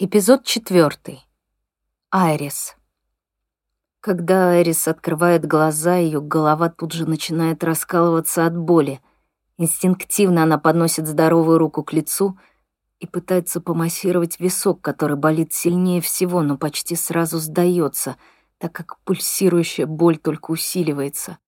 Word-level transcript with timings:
Эпизод 0.00 0.44
четвертый. 0.44 1.26
Айрис. 2.12 2.76
Когда 3.98 4.50
Айрис 4.50 4.86
открывает 4.86 5.44
глаза, 5.44 5.96
ее 5.96 6.20
голова 6.20 6.68
тут 6.68 6.92
же 6.92 7.04
начинает 7.04 7.64
раскалываться 7.64 8.46
от 8.46 8.56
боли. 8.56 9.00
Инстинктивно 9.56 10.44
она 10.44 10.56
подносит 10.56 11.08
здоровую 11.08 11.58
руку 11.58 11.82
к 11.82 11.92
лицу 11.92 12.38
и 13.00 13.08
пытается 13.08 13.60
помассировать 13.60 14.38
висок, 14.38 14.82
который 14.82 15.16
болит 15.16 15.52
сильнее 15.52 16.00
всего, 16.00 16.42
но 16.42 16.56
почти 16.56 16.94
сразу 16.94 17.40
сдается, 17.40 18.14
так 18.58 18.70
как 18.70 19.00
пульсирующая 19.00 19.86
боль 19.86 20.18
только 20.18 20.52
усиливается. 20.52 21.38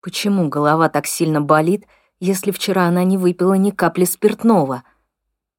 Почему 0.00 0.48
голова 0.48 0.88
так 0.88 1.06
сильно 1.06 1.40
болит, 1.40 1.86
если 2.18 2.50
вчера 2.50 2.86
она 2.86 3.04
не 3.04 3.16
выпила 3.16 3.54
ни 3.54 3.70
капли 3.70 4.06
спиртного? 4.06 4.82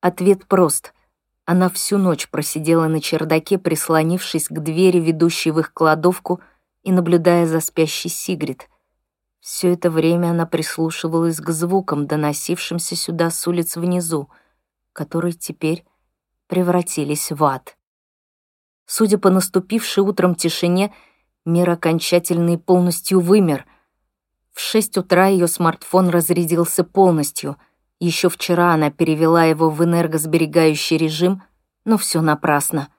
Ответ 0.01 0.45
прост— 0.45 0.93
она 1.45 1.69
всю 1.69 1.97
ночь 1.97 2.29
просидела 2.29 2.87
на 2.87 3.01
чердаке, 3.01 3.57
прислонившись 3.57 4.47
к 4.47 4.59
двери, 4.59 4.99
ведущей 4.99 5.51
в 5.51 5.59
их 5.59 5.73
кладовку, 5.73 6.39
и 6.83 6.91
наблюдая 6.91 7.45
за 7.45 7.59
спящей 7.59 8.09
Сигрид. 8.09 8.67
Все 9.39 9.73
это 9.73 9.89
время 9.89 10.31
она 10.31 10.45
прислушивалась 10.45 11.39
к 11.39 11.49
звукам, 11.49 12.07
доносившимся 12.07 12.95
сюда 12.95 13.29
с 13.29 13.47
улиц 13.47 13.75
внизу, 13.75 14.29
которые 14.93 15.33
теперь 15.33 15.85
превратились 16.47 17.31
в 17.31 17.43
ад. 17.43 17.77
Судя 18.85 19.17
по 19.17 19.29
наступившей 19.29 20.03
утром 20.03 20.35
тишине, 20.35 20.93
мир 21.45 21.69
окончательно 21.69 22.55
и 22.55 22.57
полностью 22.57 23.19
вымер. 23.19 23.65
В 24.53 24.59
шесть 24.59 24.97
утра 24.97 25.27
ее 25.27 25.47
смартфон 25.47 26.09
разрядился 26.09 26.83
полностью— 26.83 27.57
еще 28.05 28.29
вчера 28.29 28.73
она 28.73 28.89
перевела 28.89 29.43
его 29.45 29.69
в 29.69 29.83
энергосберегающий 29.83 30.97
режим, 30.97 31.43
но 31.85 31.97
все 31.97 32.21
напрасно. 32.21 32.89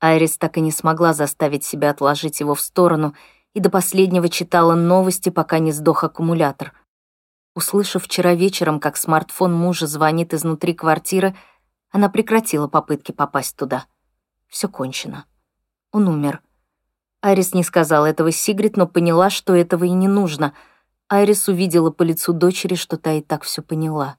Айрис 0.00 0.38
так 0.38 0.56
и 0.56 0.60
не 0.60 0.72
смогла 0.72 1.12
заставить 1.12 1.64
себя 1.64 1.90
отложить 1.90 2.40
его 2.40 2.54
в 2.54 2.60
сторону 2.60 3.14
и 3.54 3.60
до 3.60 3.70
последнего 3.70 4.28
читала 4.28 4.74
новости, 4.74 5.28
пока 5.28 5.58
не 5.58 5.72
сдох 5.72 6.04
аккумулятор. 6.04 6.72
Услышав 7.54 8.04
вчера 8.04 8.34
вечером, 8.34 8.80
как 8.80 8.96
смартфон 8.96 9.52
мужа 9.52 9.86
звонит 9.86 10.32
изнутри 10.32 10.74
квартиры, 10.74 11.36
она 11.90 12.08
прекратила 12.08 12.68
попытки 12.68 13.12
попасть 13.12 13.56
туда. 13.56 13.86
Все 14.48 14.68
кончено. 14.68 15.26
Он 15.92 16.08
умер. 16.08 16.40
Айрис 17.20 17.52
не 17.52 17.62
сказала 17.62 18.06
этого 18.06 18.32
Сигрид, 18.32 18.76
но 18.76 18.86
поняла, 18.86 19.30
что 19.30 19.54
этого 19.54 19.84
и 19.84 19.90
не 19.90 20.08
нужно. 20.08 20.54
Айрис 21.08 21.48
увидела 21.48 21.90
по 21.90 22.02
лицу 22.02 22.32
дочери, 22.32 22.76
что 22.76 22.96
та 22.96 23.12
и 23.12 23.20
так 23.20 23.42
все 23.42 23.62
поняла. 23.62 24.16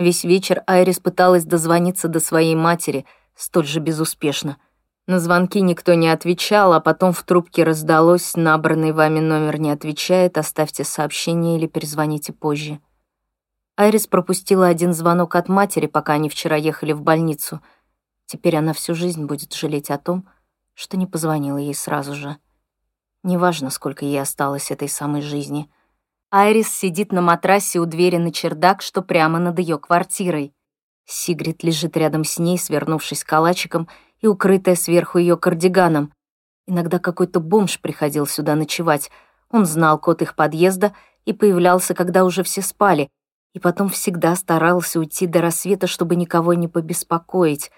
Весь 0.00 0.24
вечер 0.24 0.62
Айрис 0.66 0.98
пыталась 0.98 1.44
дозвониться 1.44 2.08
до 2.08 2.20
своей 2.20 2.54
матери, 2.54 3.04
столь 3.36 3.66
же 3.66 3.80
безуспешно. 3.80 4.56
На 5.06 5.20
звонки 5.20 5.60
никто 5.60 5.92
не 5.92 6.08
отвечал, 6.08 6.72
а 6.72 6.80
потом 6.80 7.12
в 7.12 7.22
трубке 7.22 7.64
раздалось 7.64 8.34
«Набранный 8.34 8.92
вами 8.92 9.20
номер 9.20 9.60
не 9.60 9.70
отвечает, 9.70 10.38
оставьте 10.38 10.84
сообщение 10.84 11.58
или 11.58 11.66
перезвоните 11.66 12.32
позже». 12.32 12.80
Айрис 13.76 14.06
пропустила 14.06 14.68
один 14.68 14.94
звонок 14.94 15.34
от 15.34 15.50
матери, 15.50 15.86
пока 15.86 16.14
они 16.14 16.30
вчера 16.30 16.56
ехали 16.56 16.92
в 16.92 17.02
больницу. 17.02 17.60
Теперь 18.24 18.56
она 18.56 18.72
всю 18.72 18.94
жизнь 18.94 19.26
будет 19.26 19.52
жалеть 19.52 19.90
о 19.90 19.98
том, 19.98 20.26
что 20.72 20.96
не 20.96 21.06
позвонила 21.06 21.58
ей 21.58 21.74
сразу 21.74 22.14
же. 22.14 22.38
Неважно, 23.22 23.68
сколько 23.68 24.06
ей 24.06 24.22
осталось 24.22 24.70
этой 24.70 24.88
самой 24.88 25.20
жизни— 25.20 25.70
Айрис 26.32 26.68
сидит 26.68 27.10
на 27.10 27.22
матрасе 27.22 27.80
у 27.80 27.86
двери 27.86 28.16
на 28.16 28.30
чердак, 28.30 28.82
что 28.82 29.02
прямо 29.02 29.40
над 29.40 29.58
ее 29.58 29.78
квартирой. 29.78 30.54
Сигрид 31.04 31.64
лежит 31.64 31.96
рядом 31.96 32.22
с 32.22 32.38
ней, 32.38 32.56
свернувшись 32.56 33.24
калачиком 33.24 33.88
и 34.20 34.28
укрытая 34.28 34.76
сверху 34.76 35.18
ее 35.18 35.36
кардиганом. 35.36 36.12
Иногда 36.68 37.00
какой-то 37.00 37.40
бомж 37.40 37.80
приходил 37.80 38.28
сюда 38.28 38.54
ночевать. 38.54 39.10
Он 39.50 39.66
знал 39.66 39.98
код 39.98 40.22
их 40.22 40.36
подъезда 40.36 40.92
и 41.24 41.32
появлялся, 41.32 41.94
когда 41.94 42.24
уже 42.24 42.44
все 42.44 42.62
спали, 42.62 43.08
и 43.52 43.58
потом 43.58 43.88
всегда 43.88 44.36
старался 44.36 45.00
уйти 45.00 45.26
до 45.26 45.40
рассвета, 45.40 45.88
чтобы 45.88 46.14
никого 46.14 46.54
не 46.54 46.68
побеспокоить. 46.68 47.72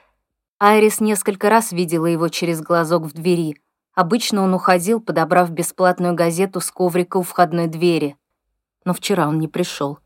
Айрис 0.61 1.01
несколько 1.01 1.49
раз 1.49 1.73
видела 1.73 2.05
его 2.05 2.29
через 2.29 2.61
глазок 2.61 3.05
в 3.05 3.15
двери. 3.15 3.57
Обычно 3.95 4.43
он 4.43 4.53
уходил, 4.53 5.01
подобрав 5.01 5.51
бесплатную 5.51 6.15
газету 6.15 6.61
с 6.61 6.71
коврика 6.71 7.17
у 7.17 7.23
входной 7.23 7.69
двери 7.69 8.19
но 8.85 8.95
вчера 8.95 9.29
он 9.29 9.39
не 9.39 9.49
пришел. 9.49 9.99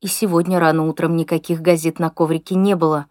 И 0.00 0.08
сегодня 0.08 0.60
рано 0.60 0.86
утром 0.86 1.16
никаких 1.16 1.60
газет 1.60 1.98
на 1.98 2.10
коврике 2.10 2.54
не 2.54 2.76
было. 2.76 3.06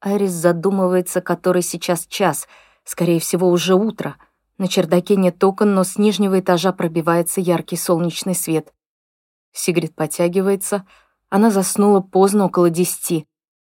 Айрис 0.00 0.30
задумывается, 0.30 1.20
который 1.20 1.62
сейчас 1.62 2.06
час, 2.06 2.46
скорее 2.84 3.20
всего, 3.20 3.48
уже 3.48 3.74
утро. 3.74 4.16
На 4.56 4.68
чердаке 4.68 5.16
нет 5.16 5.42
окон, 5.42 5.74
но 5.74 5.84
с 5.84 5.98
нижнего 5.98 6.40
этажа 6.40 6.72
пробивается 6.72 7.40
яркий 7.40 7.76
солнечный 7.76 8.34
свет. 8.34 8.72
Сигрид 9.52 9.94
потягивается. 9.94 10.86
Она 11.30 11.50
заснула 11.50 12.00
поздно, 12.00 12.46
около 12.46 12.70
десяти. 12.70 13.26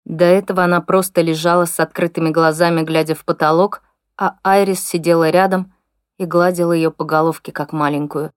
До 0.05 0.25
этого 0.25 0.63
она 0.63 0.81
просто 0.81 1.21
лежала 1.21 1.65
с 1.65 1.79
открытыми 1.79 2.29
глазами, 2.29 2.81
глядя 2.81 3.15
в 3.15 3.25
потолок, 3.25 3.83
а 4.17 4.37
Айрис 4.43 4.83
сидела 4.83 5.29
рядом 5.29 5.73
и 6.17 6.25
гладила 6.25 6.71
ее 6.71 6.91
по 6.91 7.03
головке, 7.03 7.51
как 7.51 7.73
маленькую. 7.73 8.31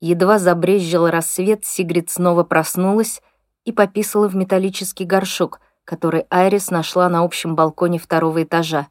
Едва 0.00 0.38
забрезжил 0.38 1.08
рассвет, 1.08 1.64
Сигрид 1.64 2.08
снова 2.10 2.44
проснулась 2.44 3.20
и 3.64 3.72
пописала 3.72 4.28
в 4.28 4.36
металлический 4.36 5.04
горшок, 5.04 5.60
который 5.84 6.24
Айрис 6.30 6.70
нашла 6.70 7.08
на 7.08 7.24
общем 7.24 7.56
балконе 7.56 7.98
второго 7.98 8.44
этажа. 8.44 8.86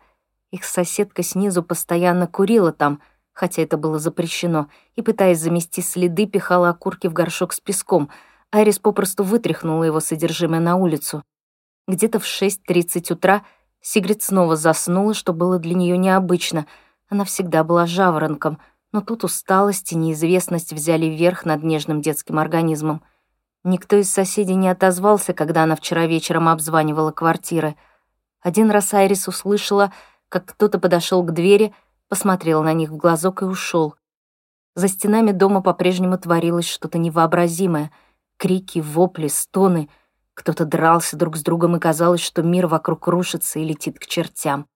Их 0.51 0.66
соседка 0.66 1.23
снизу 1.23 1.63
постоянно 1.63 2.28
курила 2.28 2.73
там, 2.73 3.01
хотя 3.31 3.62
это 3.62 3.78
было 3.78 4.00
запрещено, 4.00 4.68
и, 4.95 5.01
пытаясь 5.01 5.40
замести 5.40 5.81
следы, 5.81 6.25
пихала 6.25 6.69
окурки 6.69 7.07
в 7.07 7.13
горшок 7.13 7.53
с 7.53 7.62
песком. 7.62 8.09
Айрис 8.51 8.79
попросту 8.79 9.24
вытряхнула 9.24 9.85
его 9.85 10.00
содержимое 10.01 10.59
на 10.59 10.75
улицу. 10.75 11.24
Где-то 11.88 12.19
в 12.19 12.25
6.30 12.25 13.13
утра 13.13 13.44
Сигрид 13.79 14.22
снова 14.22 14.57
заснула, 14.57 15.13
что 15.13 15.31
было 15.31 15.59
для 15.59 15.75
нее 15.75 15.97
необычно. 15.97 16.66
Она 17.07 17.24
всегда 17.24 17.63
была 17.63 17.85
жаворонком— 17.85 18.59
но 18.92 19.02
тут 19.02 19.24
усталость 19.24 19.92
и 19.92 19.96
неизвестность 19.96 20.74
взяли 20.74 21.06
верх 21.08 21.46
над 21.46 21.64
нежным 21.64 22.02
детским 22.02 22.40
организмом. 22.40 23.03
Никто 23.64 23.98
из 23.98 24.12
соседей 24.12 24.56
не 24.56 24.70
отозвался, 24.70 25.34
когда 25.34 25.64
она 25.64 25.75
вчера 25.75 26.06
вечером 26.06 26.48
обзванивала 26.48 27.12
квартиры. 27.12 27.75
Один 28.42 28.72
раз 28.72 28.94
Айрис 28.94 29.28
услышала, 29.28 29.92
как 30.30 30.46
кто-то 30.46 30.80
подошел 30.80 31.22
к 31.24 31.34
двери, 31.34 31.74
посмотрел 32.08 32.64
на 32.64 32.74
них 32.74 32.92
в 32.92 32.98
глазок 32.98 33.42
и 33.42 33.46
ушел. 33.46 33.96
За 34.75 34.88
стенами 34.88 35.31
дома 35.31 35.62
по-прежнему 35.62 36.18
творилось 36.18 36.68
что-то 36.68 36.98
невообразимое. 36.98 37.92
Крики, 38.38 38.80
вопли, 38.80 39.28
стоны. 39.28 39.90
Кто-то 40.34 40.66
дрался 40.66 41.18
друг 41.18 41.36
с 41.36 41.42
другом, 41.42 41.75
и 41.75 41.80
казалось, 41.80 42.22
что 42.22 42.44
мир 42.44 42.68
вокруг 42.68 43.08
рушится 43.08 43.59
и 43.59 43.66
летит 43.66 43.98
к 44.00 44.06
чертям. 44.06 44.68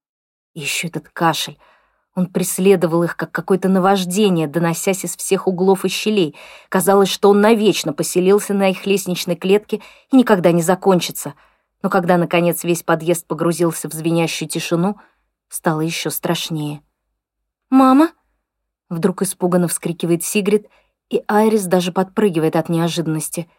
И 0.53 0.61
еще 0.61 0.87
этот 0.87 1.07
кашель— 1.09 1.57
он 2.13 2.27
преследовал 2.27 3.03
их, 3.03 3.15
как 3.15 3.31
какое-то 3.31 3.69
наваждение, 3.69 4.47
доносясь 4.47 5.05
из 5.05 5.15
всех 5.15 5.47
углов 5.47 5.85
и 5.85 5.87
щелей. 5.87 6.35
Казалось, 6.67 7.09
что 7.09 7.29
он 7.29 7.39
навечно 7.39 7.93
поселился 7.93 8.53
на 8.53 8.69
их 8.69 8.85
лестничной 8.85 9.35
клетке 9.35 9.81
и 10.11 10.17
никогда 10.17 10.51
не 10.51 10.61
закончится. 10.61 11.35
Но 11.81 11.89
когда, 11.89 12.17
наконец, 12.17 12.63
весь 12.63 12.83
подъезд 12.83 13.25
погрузился 13.27 13.89
в 13.89 13.93
звенящую 13.93 14.49
тишину, 14.49 14.97
стало 15.47 15.81
еще 15.81 16.09
страшнее. 16.09 16.81
«Мама!»— 17.69 18.11
вдруг 18.89 19.21
испуганно 19.21 19.69
вскрикивает 19.69 20.23
Сигрид, 20.23 20.67
и 21.09 21.23
Айрис 21.27 21.65
даже 21.65 21.93
подпрыгивает 21.93 22.57
от 22.57 22.67
неожиданности. 22.67 23.49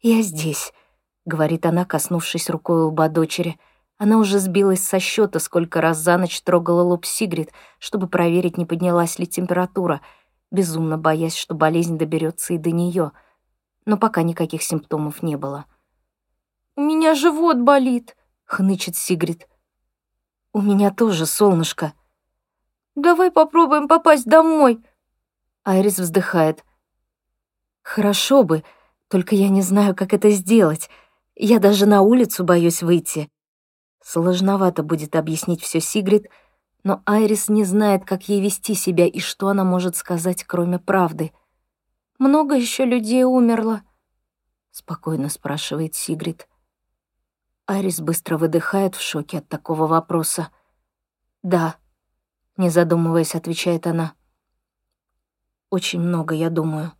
«Я 0.00 0.22
здесь»,— 0.22 0.72
говорит 1.24 1.66
она, 1.66 1.84
коснувшись 1.84 2.48
рукой 2.48 2.82
лба 2.82 3.08
дочери,— 3.08 3.58
она 4.02 4.18
уже 4.18 4.40
сбилась 4.40 4.82
со 4.82 4.98
счета, 4.98 5.38
сколько 5.38 5.80
раз 5.80 5.98
за 5.98 6.18
ночь 6.18 6.42
трогала 6.42 6.82
лоб 6.82 7.06
Сигрид, 7.06 7.52
чтобы 7.78 8.08
проверить, 8.08 8.58
не 8.58 8.66
поднялась 8.66 9.20
ли 9.20 9.28
температура, 9.28 10.00
безумно 10.50 10.98
боясь, 10.98 11.36
что 11.36 11.54
болезнь 11.54 11.98
доберется 11.98 12.52
и 12.52 12.58
до 12.58 12.72
нее. 12.72 13.12
Но 13.86 13.96
пока 13.96 14.22
никаких 14.22 14.64
симптомов 14.64 15.22
не 15.22 15.36
было. 15.36 15.66
«У 16.74 16.80
меня 16.80 17.14
живот 17.14 17.58
болит»,— 17.58 18.16
хнычет 18.44 18.96
Сигрид. 18.96 19.46
«У 20.52 20.60
меня 20.60 20.90
тоже, 20.90 21.24
солнышко». 21.24 21.92
«Давай 22.96 23.30
попробуем 23.30 23.86
попасть 23.86 24.26
домой». 24.26 24.84
Айрис 25.62 26.00
вздыхает. 26.00 26.64
«Хорошо 27.82 28.42
бы, 28.42 28.64
только 29.06 29.36
я 29.36 29.48
не 29.48 29.62
знаю, 29.62 29.94
как 29.94 30.12
это 30.12 30.30
сделать. 30.30 30.90
Я 31.36 31.60
даже 31.60 31.86
на 31.86 32.02
улицу 32.02 32.42
боюсь 32.42 32.82
выйти». 32.82 33.31
Сложновато 34.02 34.82
будет 34.82 35.14
объяснить 35.14 35.62
все 35.62 35.80
Сигрид, 35.80 36.28
но 36.82 37.02
Айрис 37.06 37.48
не 37.48 37.64
знает, 37.64 38.04
как 38.04 38.28
ей 38.28 38.40
вести 38.40 38.74
себя 38.74 39.06
и 39.06 39.20
что 39.20 39.48
она 39.48 39.62
может 39.64 39.96
сказать, 39.96 40.44
кроме 40.44 40.78
правды. 40.78 41.32
«Много 42.18 42.56
еще 42.56 42.84
людей 42.84 43.24
умерло?»— 43.24 43.82
спокойно 44.70 45.28
спрашивает 45.28 45.94
Сигрид. 45.94 46.48
Арис 47.66 48.00
быстро 48.00 48.36
выдыхает 48.36 48.96
в 48.96 49.00
шоке 49.00 49.38
от 49.38 49.48
такого 49.48 49.86
вопроса. 49.86 50.50
«Да»,— 51.42 51.76
не 52.56 52.70
задумываясь, 52.70 53.34
отвечает 53.34 53.86
она. 53.86 54.14
«Очень 55.70 56.00
много, 56.00 56.34
я 56.34 56.50
думаю». 56.50 56.92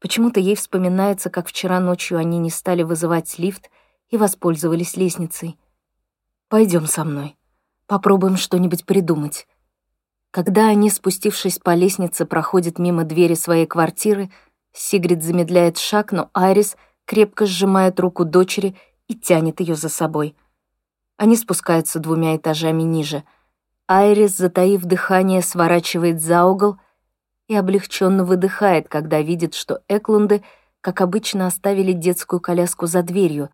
Почему-то 0.00 0.40
ей 0.40 0.56
вспоминается, 0.56 1.30
как 1.30 1.46
вчера 1.46 1.78
ночью 1.78 2.18
они 2.18 2.38
не 2.38 2.50
стали 2.50 2.82
вызывать 2.82 3.38
лифт 3.38 3.70
и 4.12 4.16
воспользовались 4.16 4.96
лестницей. 4.96 5.58
Пойдем 6.48 6.86
со 6.86 7.02
мной. 7.02 7.36
Попробуем 7.88 8.36
что-нибудь 8.36 8.86
придумать». 8.86 9.48
Когда 10.30 10.68
они, 10.68 10.88
спустившись 10.88 11.58
по 11.58 11.74
лестнице, 11.74 12.24
проходят 12.24 12.78
мимо 12.78 13.04
двери 13.04 13.34
своей 13.34 13.66
квартиры, 13.66 14.30
Сигрид 14.72 15.22
замедляет 15.22 15.76
шаг, 15.76 16.10
но 16.10 16.30
Айрис 16.32 16.78
крепко 17.04 17.44
сжимает 17.44 18.00
руку 18.00 18.24
дочери 18.24 18.74
и 19.08 19.14
тянет 19.14 19.60
ее 19.60 19.74
за 19.74 19.90
собой. 19.90 20.34
Они 21.18 21.36
спускаются 21.36 21.98
двумя 21.98 22.34
этажами 22.34 22.82
ниже. 22.82 23.24
Айрис, 23.86 24.34
затаив 24.34 24.82
дыхание, 24.84 25.42
сворачивает 25.42 26.22
за 26.22 26.46
угол 26.46 26.78
и 27.48 27.54
облегченно 27.54 28.24
выдыхает, 28.24 28.88
когда 28.88 29.20
видит, 29.20 29.52
что 29.52 29.82
Эклунды, 29.88 30.42
как 30.80 31.02
обычно, 31.02 31.46
оставили 31.46 31.92
детскую 31.92 32.40
коляску 32.40 32.86
за 32.86 33.02
дверью. 33.02 33.50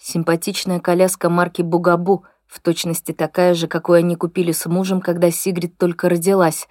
Симпатичная 0.00 0.80
коляска 0.80 1.28
марки 1.28 1.62
«Бугабу», 1.62 2.24
в 2.46 2.60
точности 2.60 3.12
такая 3.12 3.52
же, 3.54 3.68
какую 3.68 3.98
они 3.98 4.16
купили 4.16 4.52
с 4.52 4.64
мужем, 4.66 5.02
когда 5.02 5.30
Сигрид 5.30 5.76
только 5.76 6.08
родилась. 6.08 6.66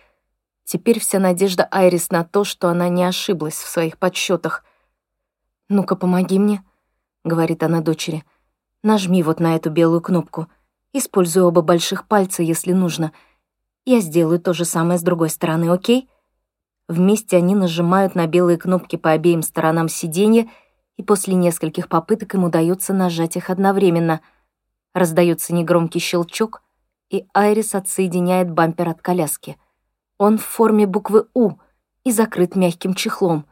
Теперь 0.66 1.00
вся 1.00 1.20
надежда 1.20 1.68
Айрис 1.70 2.10
на 2.10 2.24
то, 2.24 2.44
что 2.44 2.70
она 2.70 2.90
не 2.90 3.04
ошиблась 3.04 3.56
в 3.56 3.70
своих 3.70 3.98
подсчетах. 3.98 4.66
«Ну-ка, 5.70 5.96
помоги 5.96 6.40
мне»,— 6.40 6.64
говорит 7.24 7.62
она 7.62 7.82
дочери. 7.82 8.24
«Нажми 8.82 9.22
вот 9.22 9.40
на 9.40 9.56
эту 9.56 9.70
белую 9.70 10.02
кнопку. 10.02 10.48
Используй 10.94 11.44
оба 11.44 11.62
больших 11.62 12.08
пальца, 12.08 12.42
если 12.42 12.74
нужно. 12.74 13.12
Я 13.86 14.00
сделаю 14.00 14.40
то 14.40 14.54
же 14.54 14.66
самое 14.66 14.98
с 14.98 15.04
другой 15.04 15.30
стороны, 15.30 15.70
окей?» 15.70 16.10
Вместе 16.88 17.36
они 17.38 17.54
нажимают 17.54 18.16
на 18.16 18.28
белые 18.28 18.58
кнопки 18.58 18.96
по 18.96 19.12
обеим 19.12 19.42
сторонам 19.42 19.90
сиденья, 19.90 20.50
и 20.98 21.04
после 21.04 21.36
нескольких 21.36 21.88
попыток 21.88 22.36
им 22.36 22.44
удается 22.44 22.94
нажать 22.94 23.38
их 23.38 23.50
одновременно— 23.50 24.22
Раздается 24.98 25.54
негромкий 25.54 26.00
щелчок, 26.00 26.64
и 27.12 27.28
Айрис 27.32 27.76
отсоединяет 27.76 28.50
бампер 28.50 28.90
от 28.90 29.00
коляски. 29.00 29.56
Он 30.18 30.40
в 30.40 30.44
форме 30.44 30.88
буквы 30.88 31.28
«У» 31.36 31.52
и 32.04 32.12
закрыт 32.12 32.56
мягким 32.56 32.96
чехлом. 32.96 33.46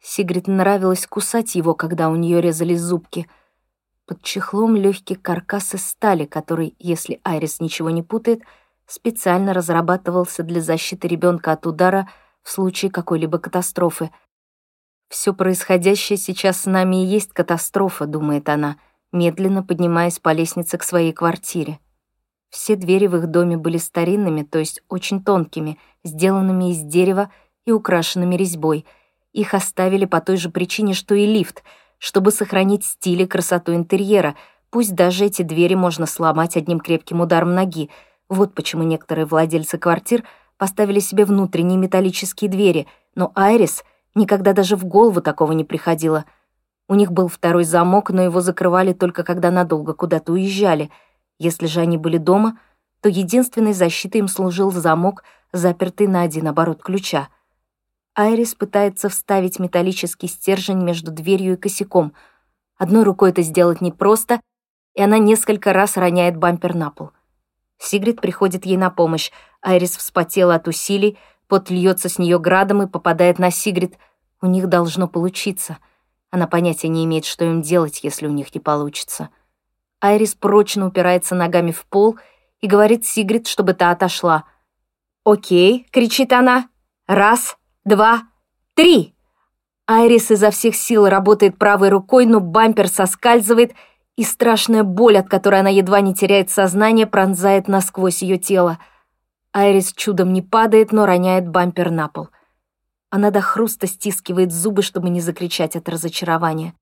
Сигрид 0.00 0.48
нравилось 0.48 1.06
кусать 1.06 1.54
его, 1.54 1.74
когда 1.74 2.08
у 2.08 2.16
нее 2.16 2.40
резались 2.40 2.80
зубки. 2.80 3.28
Под 4.06 4.22
чехлом 4.22 4.74
легкий 4.74 5.14
каркас 5.14 5.74
из 5.74 5.86
стали, 5.86 6.24
который, 6.24 6.74
если 6.80 7.20
Айрис 7.22 7.60
ничего 7.60 7.90
не 7.90 8.02
путает, 8.02 8.42
специально 8.88 9.54
разрабатывался 9.54 10.42
для 10.42 10.60
защиты 10.60 11.06
ребенка 11.06 11.52
от 11.52 11.64
удара 11.64 12.08
в 12.42 12.50
случае 12.50 12.90
какой-либо 12.90 13.38
катастрофы. 13.38 14.10
Все 15.12 15.34
происходящее 15.34 16.16
сейчас 16.16 16.62
с 16.62 16.66
нами 16.66 17.04
и 17.04 17.06
есть 17.06 17.32
катастрофа»,— 17.32 18.06
думает 18.06 18.48
она— 18.48 18.76
медленно 19.12 19.62
поднимаясь 19.62 20.18
по 20.18 20.32
лестнице 20.32 20.78
к 20.78 20.82
своей 20.82 21.12
квартире. 21.12 21.78
Все 22.50 22.76
двери 22.76 23.06
в 23.06 23.16
их 23.16 23.28
доме 23.28 23.56
были 23.56 23.78
старинными, 23.78 24.42
то 24.42 24.58
есть 24.58 24.82
очень 24.88 25.22
тонкими, 25.22 25.78
сделанными 26.04 26.70
из 26.70 26.80
дерева 26.80 27.30
и 27.64 27.72
украшенными 27.72 28.34
резьбой. 28.34 28.84
Их 29.32 29.54
оставили 29.54 30.04
по 30.04 30.20
той 30.20 30.36
же 30.36 30.50
причине, 30.50 30.92
что 30.94 31.14
и 31.14 31.24
лифт, 31.24 31.62
чтобы 31.98 32.30
сохранить 32.30 32.84
стиль 32.84 33.22
и 33.22 33.26
красоту 33.26 33.74
интерьера, 33.74 34.34
пусть 34.70 34.94
даже 34.94 35.26
эти 35.26 35.42
двери 35.42 35.74
можно 35.74 36.06
сломать 36.06 36.56
одним 36.56 36.80
крепким 36.80 37.20
ударом 37.20 37.54
ноги. 37.54 37.88
Вот 38.28 38.54
почему 38.54 38.82
некоторые 38.82 39.24
владельцы 39.24 39.78
квартир 39.78 40.24
поставили 40.58 41.00
себе 41.00 41.24
внутренние 41.24 41.78
металлические 41.78 42.50
двери, 42.50 42.86
но 43.14 43.32
Айрис 43.34 43.84
никогда 44.14 44.52
даже 44.52 44.76
в 44.76 44.84
голову 44.84 45.20
такого 45.20 45.52
не 45.52 45.64
приходило— 45.64 46.24
у 46.92 46.94
них 46.94 47.10
был 47.12 47.28
второй 47.28 47.64
замок, 47.64 48.10
но 48.10 48.22
его 48.22 48.40
закрывали 48.42 48.92
только 48.92 49.24
когда 49.24 49.50
надолго 49.50 49.94
куда-то 49.94 50.32
уезжали. 50.32 50.90
Если 51.38 51.66
же 51.66 51.80
они 51.80 51.96
были 51.96 52.18
дома, 52.18 52.58
то 53.00 53.08
единственной 53.08 53.72
защитой 53.72 54.18
им 54.18 54.28
служил 54.28 54.70
замок, 54.70 55.24
запертый 55.52 56.06
на 56.06 56.20
один 56.20 56.48
оборот 56.48 56.82
ключа. 56.82 57.28
Айрис 58.14 58.54
пытается 58.54 59.08
вставить 59.08 59.58
металлический 59.58 60.28
стержень 60.28 60.84
между 60.84 61.10
дверью 61.10 61.54
и 61.54 61.56
косяком. 61.56 62.12
Одной 62.76 63.04
рукой 63.04 63.30
это 63.30 63.40
сделать 63.40 63.80
непросто, 63.80 64.40
и 64.94 65.02
она 65.02 65.16
несколько 65.16 65.72
раз 65.72 65.96
роняет 65.96 66.36
бампер 66.36 66.74
на 66.74 66.90
пол. 66.90 67.12
Сигрид 67.78 68.20
приходит 68.20 68.66
ей 68.66 68.76
на 68.76 68.90
помощь. 68.90 69.30
Айрис 69.62 69.96
вспотела 69.96 70.56
от 70.56 70.68
усилий, 70.68 71.16
пот 71.52 71.70
льется 71.70 72.08
с 72.08 72.18
нее 72.18 72.38
градом 72.38 72.82
и 72.82 72.86
попадает 72.86 73.38
на 73.38 73.50
Сигрид. 73.50 73.98
У 74.40 74.46
них 74.46 74.68
должно 74.68 75.06
получиться— 75.06 75.78
она 76.32 76.46
понятия 76.46 76.88
не 76.88 77.04
имеет, 77.04 77.26
что 77.26 77.44
им 77.44 77.60
делать, 77.60 78.00
если 78.02 78.26
у 78.26 78.30
них 78.30 78.54
не 78.54 78.60
получится. 78.60 79.28
Айрис 80.00 80.34
прочно 80.34 80.86
упирается 80.86 81.34
ногами 81.34 81.72
в 81.72 81.84
пол 81.84 82.18
и 82.62 82.66
говорит 82.66 83.04
Сигрид, 83.04 83.46
чтобы 83.46 83.74
та 83.74 83.90
отошла. 83.90 84.44
«Окей»,— 85.24 85.86
кричит 85.92 86.32
она. 86.32 86.68
«Раз, 87.06 87.58
два, 87.84 88.22
три!» 88.74 89.14
Айрис 89.86 90.30
изо 90.30 90.50
всех 90.50 90.74
сил 90.74 91.06
работает 91.06 91.58
правой 91.58 91.90
рукой, 91.90 92.24
но 92.24 92.40
бампер 92.40 92.88
соскальзывает, 92.88 93.74
и 94.16 94.24
страшная 94.24 94.84
боль, 94.84 95.18
от 95.18 95.28
которой 95.28 95.60
она 95.60 95.68
едва 95.68 96.00
не 96.00 96.14
теряет 96.14 96.50
сознание, 96.50 97.06
пронзает 97.06 97.68
насквозь 97.68 98.22
ее 98.22 98.38
тело. 98.38 98.78
Айрис 99.52 99.92
чудом 99.92 100.32
не 100.32 100.42
падает, 100.42 100.92
но 100.92 101.06
роняет 101.06 101.48
бампер 101.48 101.90
на 101.90 102.08
пол— 102.08 102.28
она 103.14 103.30
до 103.30 103.42
хруста 103.42 103.86
стискивает 103.86 104.52
зубы, 104.52 104.80
чтобы 104.80 105.10
не 105.10 105.20
закричать 105.20 105.76
от 105.76 105.86
разочарования. 105.86 106.72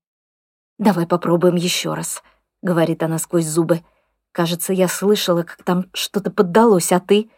«Давай 0.78 1.05
попробуем 1.05 1.56
еще 1.56 1.94
раз»,— 1.94 2.22
говорит 2.62 3.02
она 3.02 3.19
сквозь 3.19 3.46
зубы. 3.46 3.82
«Кажется, 4.31 4.72
я 4.72 4.87
слышала, 4.87 5.43
как 5.43 5.64
там 5.64 5.87
что-то 5.93 6.31
поддалось, 6.31 6.93
а 6.93 7.00
ты...» 7.00 7.31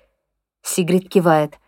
Сигрид 0.61 1.08
кивает. 1.08 1.58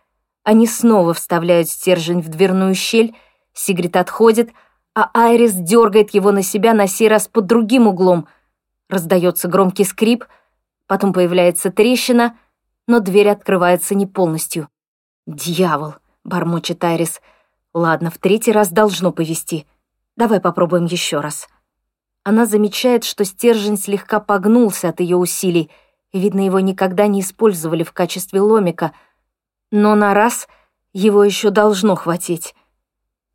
Они 0.43 0.67
снова 0.67 1.15
вставляют 1.15 1.67
стержень 1.67 2.21
в 2.21 2.29
дверную 2.29 2.75
щель, 2.75 3.15
Сигрид 3.53 3.95
отходит, 3.95 4.51
а 4.93 5.09
Айрис 5.15 5.55
дергает 5.55 6.13
его 6.13 6.31
на 6.31 6.43
себя 6.43 6.75
на 6.75 6.85
сей 6.85 7.07
раз 7.07 7.27
под 7.27 7.47
другим 7.47 7.87
углом. 7.87 8.27
Раздается 8.87 9.47
громкий 9.47 9.83
скрип, 9.83 10.25
потом 10.85 11.11
появляется 11.11 11.71
трещина, 11.71 12.37
но 12.87 12.99
дверь 12.99 13.29
открывается 13.29 13.95
не 13.95 14.05
полностью. 14.05 14.69
«Дьявол!» 15.25 15.95
бормочет 16.25 16.83
Айрис. 16.83 17.21
«Ладно, 17.73 18.09
в 18.09 18.17
третий 18.17 18.51
раз 18.51 18.69
должно 18.69 19.11
повести. 19.11 19.65
Давай 20.17 20.41
попробуем 20.41 20.85
еще 20.85 21.21
раз». 21.21 21.47
Она 22.23 22.45
замечает, 22.45 23.03
что 23.03 23.23
стержень 23.23 23.77
слегка 23.77 24.19
погнулся 24.19 24.89
от 24.89 24.99
ее 24.99 25.15
усилий, 25.15 25.69
видно, 26.11 26.43
его 26.43 26.59
никогда 26.59 27.05
не 27.05 27.21
использовали 27.21 27.83
в 27.83 27.93
качестве 27.93 28.41
ломика. 28.41 28.93
Но 29.71 29.93
на 29.95 30.13
раз 30.13 30.47
его 30.91 31.23
еще 31.23 31.51
должно 31.51 31.95
хватить. 31.95 32.55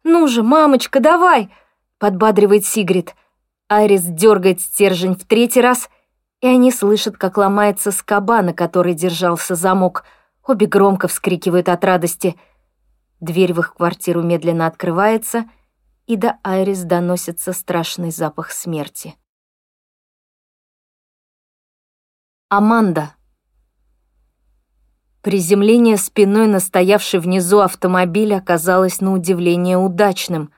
«Ну 0.03 0.27
же, 0.27 0.43
мамочка, 0.43 0.99
давай!»— 0.99 1.51
подбадривает 1.99 2.67
Сигрид. 2.67 3.15
Айрис 3.69 4.03
дергает 4.03 4.61
стержень 4.61 5.15
в 5.15 5.25
третий 5.25 5.61
раз, 5.61 5.89
и 6.41 6.47
они 6.47 6.73
слышат, 6.73 7.17
как 7.17 7.37
ломается 7.37 7.93
скоба, 7.93 8.43
на 8.43 8.55
которой 8.55 8.95
держался 8.95 9.55
замок. 9.55 10.05
Обе 10.47 10.67
громко 10.67 11.09
вскрикивают 11.09 11.69
от 11.69 11.85
радости— 11.85 12.37
Дверь 13.21 13.53
в 13.53 13.61
их 13.61 13.75
квартиру 13.75 14.23
медленно 14.23 14.67
открывается, 14.67 15.45
и 16.07 16.17
до 16.17 16.39
Айрис 16.43 16.83
доносится 16.85 17.53
страшный 17.53 18.11
запах 18.11 18.51
смерти. 18.51 19.15
Аманда. 22.49 23.15
Приземление 25.21 25.99
спиной 25.99 26.47
на 26.47 26.61
стоявший 26.61 27.21
внизу 27.21 27.59
автомобиль 27.59 28.35
оказалось 28.35 29.03
на 29.03 29.13
удивление 29.13 29.77
удачным. 29.77 30.51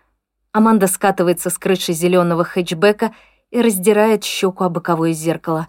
Аманда 0.52 0.86
скатывается 0.86 1.50
с 1.50 1.58
крыши 1.58 1.92
зеленого 1.92 2.44
хэтчбека 2.44 3.06
и 3.06 3.12
раздирает 3.60 4.24
щеку 4.24 4.64
о 4.64 4.70
боковое 4.70 5.12
зеркало. 5.12 5.68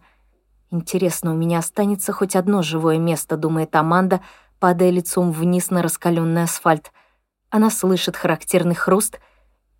«Интересно, 0.71 1.33
у 1.33 1.35
меня 1.35 1.59
останется 1.59 2.13
хоть 2.13 2.35
одно 2.35 2.61
живое 2.61 2.97
место»,— 2.97 3.35
думает 3.37 3.75
Аманда,— 3.75 4.21
падая 4.63 4.91
лицом 4.91 5.33
вниз 5.33 5.71
на 5.71 5.81
раскаленный 5.81 6.43
асфальт. 6.43 6.93
Она 7.49 7.69
слышит 7.69 8.15
характерный 8.15 8.75
хруст 8.75 9.19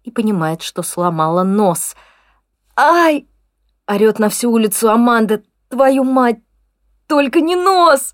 и 0.03 0.11
понимает, 0.11 0.61
что 0.61 0.83
сломала 0.83 1.43
нос. 1.43 1.95
«Ай!»— 2.75 3.29
орёт 3.85 4.19
на 4.19 4.27
всю 4.27 4.51
улицу 4.51 4.89
Аманда. 4.89 5.41
«Твою 5.69 6.03
мать! 6.03 6.41
Только 7.07 7.39
не 7.39 7.55
нос!» 7.55 8.13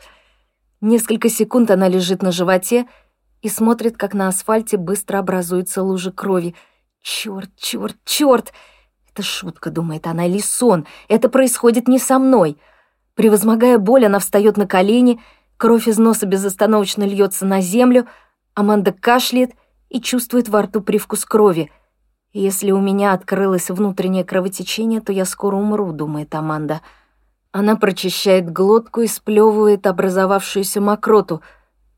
Несколько 0.80 1.28
секунд 1.28 1.72
она 1.72 1.88
лежит 1.88 2.22
на 2.22 2.32
животе 2.32 2.86
и 3.42 3.50
смотрит, 3.50 3.98
как 3.98 4.14
на 4.14 4.28
асфальте 4.28 4.78
быстро 4.78 5.18
образуются 5.18 5.82
лужи 5.82 6.12
крови. 6.12 6.54
«Чёрт, 7.02 7.50
чёрт, 7.56 7.98
чёрт!» 8.06 8.54
Это 9.20 9.28
шутка, 9.28 9.70
думает 9.70 10.08
она, 10.08 10.28
или 10.28 10.40
сон. 10.40 10.86
Это 11.10 11.28
происходит 11.28 11.90
не 11.90 12.00
со 12.00 12.20
мной. 12.20 12.58
Превозмогая 13.16 13.78
боль, 13.78 14.06
она 14.06 14.20
встает 14.20 14.56
на 14.56 14.66
колени, 14.66 15.20
кровь 15.58 15.90
из 15.90 15.98
носа 15.98 16.26
безостановочно 16.26 17.04
льется 17.04 17.46
на 17.46 17.60
землю, 17.60 18.08
Аманда 18.54 18.94
кашляет 18.94 19.52
и 19.90 20.00
чувствует 20.00 20.48
во 20.48 20.62
рту 20.62 20.80
привкус 20.80 21.26
крови. 21.26 21.70
«Если 22.32 22.72
у 22.72 22.80
меня 22.80 23.12
открылось 23.12 23.70
внутреннее 23.70 24.24
кровотечение, 24.24 25.02
то 25.02 25.12
я 25.12 25.26
скоро 25.26 25.58
умру»,— 25.58 25.92
думает 25.92 26.34
Аманда. 26.34 26.80
Она 27.52 27.76
прочищает 27.76 28.50
глотку 28.50 29.02
и 29.02 29.08
сплевывает 29.08 29.86
образовавшуюся 29.86 30.80
мокроту. 30.80 31.42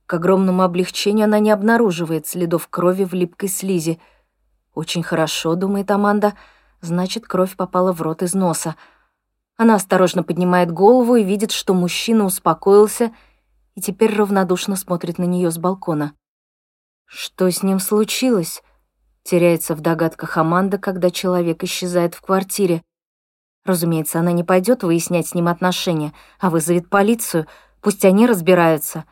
К 0.08 0.16
огромному 0.16 0.64
облегчению 0.64 1.26
она 1.26 1.38
не 1.38 1.52
обнаруживает 1.52 2.26
следов 2.26 2.68
крови 2.68 3.04
в 3.04 3.14
липкой 3.14 3.50
слизи. 3.50 4.00
«Очень 4.74 5.04
хорошо»,— 5.04 5.54
думает 5.56 5.92
Аманда,— 5.92 6.34
«значит, 6.82 7.26
кровь 7.26 7.56
попала 7.56 7.94
в 7.94 8.02
рот 8.02 8.24
из 8.24 8.34
носа». 8.34 8.76
Она 9.58 9.76
осторожно 9.76 10.24
поднимает 10.24 10.72
голову 10.72 11.16
и 11.16 11.24
видит, 11.24 11.52
что 11.52 11.74
мужчина 11.74 12.26
успокоился 12.26 13.12
и 13.76 13.82
теперь 13.82 14.16
равнодушно 14.16 14.76
смотрит 14.76 15.18
на 15.18 15.24
нее 15.24 15.52
с 15.52 15.58
балкона. 15.58 16.14
Что 17.06 17.50
с 17.50 17.62
ним 17.62 17.80
случилось? 17.80 18.64
Теряется 19.24 19.76
в 19.76 19.82
догадках 19.82 20.38
Аманда, 20.38 20.78
когда 20.78 21.12
человек 21.12 21.64
исчезает 21.64 22.16
в 22.16 22.22
квартире. 22.22 22.82
Разумеется, 23.66 24.20
она 24.20 24.32
не 24.32 24.44
пойдет 24.44 24.84
выяснять 24.84 25.28
с 25.28 25.36
ним 25.36 25.48
отношения, 25.48 26.14
а 26.40 26.50
вызовет 26.50 26.90
полицию. 26.90 27.48
Пусть 27.82 28.04
они 28.06 28.26
разбираются. 28.26 29.06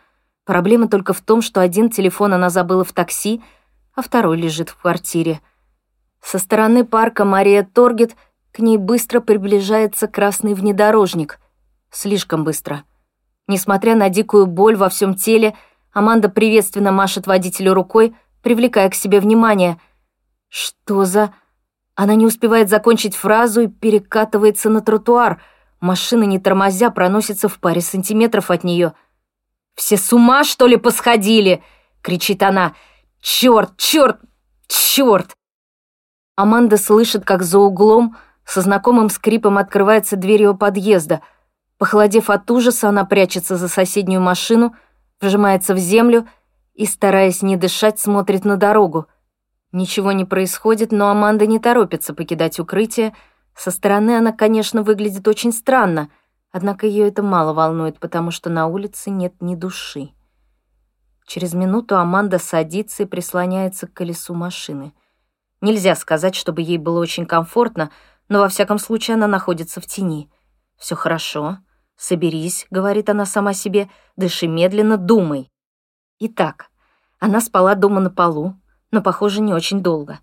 Проблема 0.46 0.88
только 0.88 1.14
в 1.14 1.22
том, 1.22 1.42
что 1.42 1.62
один 1.62 1.90
телефон 1.90 2.34
она 2.34 2.50
забыла 2.50 2.84
в 2.84 2.94
такси, 2.94 3.44
а 3.94 4.02
второй 4.02 4.38
лежит 4.38 4.70
в 4.70 4.78
квартире. 4.78 5.42
Со 6.22 6.38
стороны 6.38 6.86
парка 6.86 7.26
Мария 7.26 7.64
Торгет 7.64 8.16
к 8.52 8.60
ней 8.60 8.78
быстро 8.78 9.20
приближается 9.20 10.08
красный 10.08 10.54
внедорожник. 10.54 11.40
Слишком 11.92 12.44
быстро. 12.44 12.84
Несмотря 13.48 13.96
на 13.96 14.10
дикую 14.10 14.46
боль 14.46 14.76
во 14.76 14.90
всем 14.90 15.16
теле, 15.16 15.56
Аманда 15.92 16.30
приветственно 16.30 16.92
машет 16.92 17.26
водителю 17.26 17.74
рукой, 17.74 18.16
привлекая 18.44 18.90
к 18.90 18.96
себе 18.96 19.20
внимание. 19.20 19.80
Что 20.50 21.06
за... 21.06 21.34
Она 21.96 22.16
не 22.16 22.26
успевает 22.26 22.70
закончить 22.70 23.16
фразу 23.16 23.62
и 23.62 23.68
перекатывается 23.68 24.70
на 24.70 24.82
тротуар. 24.82 25.42
Машина, 25.82 26.24
не 26.24 26.40
тормозя, 26.40 26.92
проносится 26.92 27.50
в 27.50 27.60
паре 27.60 27.82
сантиметров 27.82 28.52
от 28.52 28.64
нее. 28.64 28.94
«Все 29.76 29.98
с 29.98 30.14
ума, 30.14 30.44
что 30.44 30.68
ли, 30.68 30.78
посходили?»— 30.78 31.64
кричит 32.02 32.44
она. 32.44 32.74
«Черт, 33.22 33.76
черт, 33.78 34.20
черт!» 34.68 35.36
Аманда 36.40 36.78
слышит, 36.78 37.26
как 37.26 37.44
за 37.44 37.60
углом 37.60 38.16
со 38.46 38.62
знакомым 38.62 39.10
скрипом 39.10 39.58
открывается 39.58 40.16
дверь 40.16 40.44
ее 40.44 40.56
подъезда. 40.56 41.22
Похолодев 41.78 42.30
от 42.30 42.50
ужаса, 42.50 42.90
она 42.90 43.06
прячется 43.06 43.58
за 43.58 43.68
соседнюю 43.68 44.22
машину— 44.22 44.76
вжимается 45.22 45.74
в 45.74 45.78
землю 45.78 46.28
и, 46.74 46.86
стараясь 46.86 47.42
не 47.42 47.58
дышать, 47.58 48.00
смотрит 48.00 48.46
на 48.46 48.58
дорогу. 48.58 49.08
Ничего 49.72 50.12
не 50.12 50.26
происходит, 50.26 50.92
но 50.92 51.10
Аманда 51.10 51.46
не 51.46 51.60
торопится 51.60 52.14
покидать 52.14 52.60
укрытие. 52.60 53.14
Со 53.56 53.72
стороны 53.72 54.18
она, 54.18 54.32
конечно, 54.32 54.84
выглядит 54.84 55.28
очень 55.28 55.52
странно, 55.52 56.10
однако 56.52 56.88
ее 56.88 57.08
это 57.08 57.22
мало 57.22 57.54
волнует, 57.54 58.00
потому 58.00 58.32
что 58.32 58.50
на 58.50 58.68
улице 58.68 59.10
нет 59.10 59.34
ни 59.42 59.56
души. 59.56 60.10
Через 61.28 61.54
минуту 61.54 61.98
Аманда 61.98 62.40
садится 62.40 63.04
и 63.04 63.06
прислоняется 63.06 63.86
к 63.86 63.94
колесу 63.94 64.34
машины. 64.34 64.94
Нельзя 65.62 65.96
сказать, 65.96 66.36
чтобы 66.36 66.62
ей 66.62 66.78
было 66.78 67.00
очень 67.00 67.26
комфортно, 67.26 67.92
но 68.28 68.40
во 68.40 68.48
всяком 68.50 68.80
случае 68.80 69.16
она 69.16 69.28
находится 69.28 69.82
в 69.82 69.86
тени. 69.86 70.30
Все 70.78 70.96
хорошо. 70.96 71.60
«Соберись»,— 71.98 72.66
говорит 72.72 73.10
она 73.10 73.26
сама 73.26 73.54
себе,— 73.54 73.90
«дыши 74.16 74.48
медленно, 74.48 74.96
думай». 74.96 75.52
Итак, 76.20 76.70
она 77.20 77.42
спала 77.42 77.76
дома 77.76 78.00
на 78.00 78.10
полу, 78.10 78.56
но, 78.92 79.02
похоже, 79.02 79.42
не 79.42 79.54
очень 79.54 79.84
долго. 79.84 80.20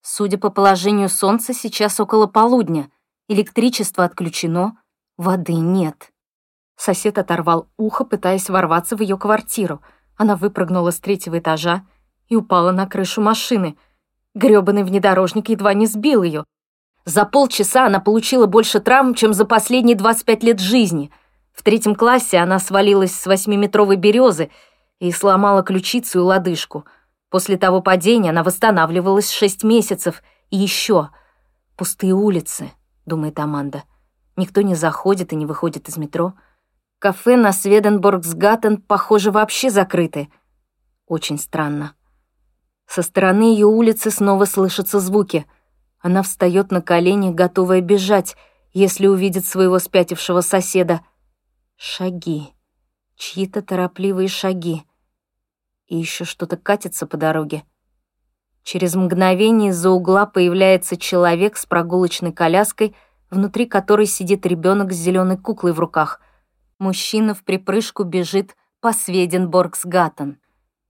Судя 0.00 0.38
по 0.38 0.50
положению 0.50 1.08
солнца, 1.08 1.52
сейчас 1.52 1.98
около 1.98 2.28
полудня. 2.28 2.90
Электричество 3.26 4.04
отключено, 4.04 4.78
воды 5.16 5.54
нет. 5.54 6.12
Сосед 6.76 7.18
оторвал 7.18 7.68
ухо, 7.76 8.04
пытаясь 8.04 8.48
ворваться 8.48 8.96
в 8.96 9.02
ее 9.02 9.18
квартиру. 9.18 9.82
Она 10.16 10.36
выпрыгнула 10.36 10.92
с 10.92 11.00
третьего 11.00 11.40
этажа 11.40 11.84
и 12.28 12.36
упала 12.36 12.70
на 12.70 12.86
крышу 12.86 13.20
машины. 13.20 13.76
Грёбаный 14.38 14.84
внедорожник 14.84 15.48
едва 15.48 15.74
не 15.74 15.86
сбил 15.86 16.22
ее. 16.22 16.44
За 17.04 17.24
полчаса 17.24 17.86
она 17.86 17.98
получила 17.98 18.46
больше 18.46 18.78
травм, 18.78 19.14
чем 19.14 19.34
за 19.34 19.44
последние 19.44 19.96
25 19.96 20.42
лет 20.44 20.60
жизни. 20.60 21.10
В 21.52 21.64
третьем 21.64 21.96
классе 21.96 22.38
она 22.38 22.60
свалилась 22.60 23.12
с 23.12 23.26
восьмиметровой 23.26 23.96
березы 23.96 24.50
и 25.00 25.10
сломала 25.10 25.62
ключицу 25.62 26.20
и 26.20 26.22
лодыжку. 26.22 26.84
После 27.30 27.56
того 27.56 27.82
падения 27.82 28.30
она 28.30 28.44
восстанавливалась 28.44 29.30
шесть 29.30 29.64
месяцев. 29.64 30.22
И 30.50 30.56
еще 30.56 31.10
пустые 31.76 32.12
улицы, 32.12 32.70
думает 33.06 33.38
Аманда. 33.40 33.82
Никто 34.36 34.62
не 34.62 34.76
заходит 34.76 35.32
и 35.32 35.36
не 35.36 35.46
выходит 35.46 35.88
из 35.88 35.96
метро. 35.96 36.34
Кафе 37.00 37.36
на 37.36 37.52
Сведенборгсгаттен, 37.52 38.82
похоже, 38.82 39.30
вообще 39.30 39.68
закрыты. 39.68 40.28
Очень 41.06 41.38
странно. 41.38 41.94
Со 42.88 43.02
стороны 43.02 43.52
ее 43.52 43.66
улицы 43.66 44.10
снова 44.10 44.46
слышатся 44.46 44.98
звуки— 44.98 45.46
она 46.00 46.22
встает 46.22 46.70
на 46.70 46.80
колени, 46.80 47.30
готовая 47.30 47.80
бежать, 47.80 48.36
если 48.72 49.06
увидит 49.06 49.44
своего 49.44 49.78
спятившего 49.78 50.40
соседа. 50.42 51.00
Шаги. 51.76 52.54
Чьи-то 53.16 53.62
торопливые 53.62 54.28
шаги. 54.28 54.84
И 55.86 55.96
еще 55.96 56.24
что-то 56.24 56.56
катится 56.56 57.06
по 57.06 57.16
дороге. 57.16 57.64
Через 58.62 58.94
мгновение 58.94 59.70
из-за 59.70 59.90
угла 59.90 60.26
появляется 60.26 60.96
человек 60.96 61.56
с 61.56 61.66
прогулочной 61.66 62.32
коляской, 62.32 62.94
внутри 63.30 63.66
которой 63.66 64.06
сидит 64.06 64.46
ребенок 64.46 64.92
с 64.92 64.96
зеленой 64.96 65.38
куклой 65.38 65.72
в 65.72 65.80
руках. 65.80 66.20
Мужчина 66.78 67.34
в 67.34 67.42
припрыжку 67.42 68.04
бежит 68.04 68.54
по 68.80 68.92
Сведенборгсгаттен. 68.92 70.38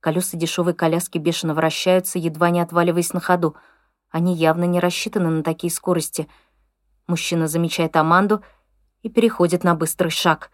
Колеса 0.01 0.37
дешевой 0.37 0.75
коляски 0.75 1.19
бешено 1.19 1.55
вращаются, 1.55 2.19
едва 2.19 2.51
не 2.51 2.61
отваливаясь 2.61 3.13
на 3.13 3.21
ходу— 3.21 3.57
они 4.11 4.35
явно 4.35 4.65
не 4.65 4.81
рассчитаны 4.81 5.29
на 5.29 5.43
такие 5.43 5.71
скорости. 5.71 6.29
Мужчина 7.07 7.47
замечает 7.47 7.97
Аманду 7.97 8.43
и 9.03 9.09
переходит 9.09 9.65
на 9.65 9.75
быстрый 9.75 10.11
шаг. 10.11 10.51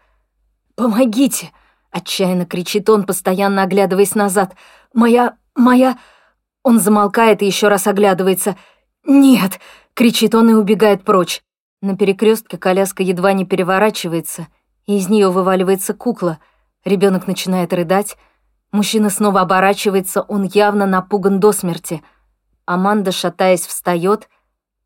«Помогите!»— 0.75 1.51
отчаянно 1.91 2.45
кричит 2.45 2.89
он, 2.89 3.05
постоянно 3.05 3.63
оглядываясь 3.63 4.15
назад. 4.15 4.55
«Моя... 4.93 5.37
моя...» 5.55 5.97
Он 6.63 6.79
замолкает 6.79 7.41
и 7.41 7.45
еще 7.45 7.67
раз 7.67 7.87
оглядывается. 7.87 8.57
«Нет!»— 9.05 9.59
кричит 9.93 10.35
он 10.35 10.49
и 10.49 10.53
убегает 10.53 11.05
прочь. 11.05 11.41
На 11.81 11.95
перекрестке 11.95 12.57
коляска 12.57 13.03
едва 13.03 13.33
не 13.33 13.45
переворачивается, 13.45 14.47
и 14.85 14.97
из 14.97 15.07
нее 15.07 15.29
вываливается 15.29 15.93
кукла. 15.93 16.39
Ребенок 16.83 17.27
начинает 17.27 17.71
рыдать. 17.71 18.17
Мужчина 18.75 19.09
снова 19.09 19.41
оборачивается, 19.41 20.21
он 20.21 20.43
явно 20.43 20.85
напуган 20.85 21.39
до 21.39 21.51
смерти— 21.51 22.03
Аманда, 22.65 23.11
шатаясь, 23.11 23.65
встает, 23.65 24.27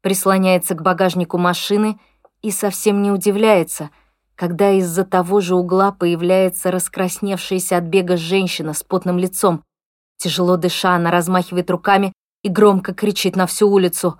прислоняется 0.01 0.75
к 0.75 0.81
багажнику 0.81 1.37
машины 1.37 1.99
и 2.41 2.51
совсем 2.51 3.01
не 3.01 3.11
удивляется, 3.11 3.89
когда 4.35 4.71
из-за 4.71 5.05
того 5.05 5.39
же 5.39 5.55
угла 5.55 5.91
появляется 5.91 6.71
раскрасневшаяся 6.71 7.77
от 7.77 7.85
бега 7.85 8.17
женщина 8.17 8.73
с 8.73 8.83
потным 8.83 9.17
лицом. 9.17 9.63
Тяжело 10.17 10.57
дыша, 10.57 10.95
она 10.95 11.09
размахивает 11.09 11.71
руками 11.71 12.11
и 12.43 12.49
громко 12.49 12.93
кричит 12.93 13.37
на 13.37 13.47
всю 13.47 13.69
улицу. 13.69 14.19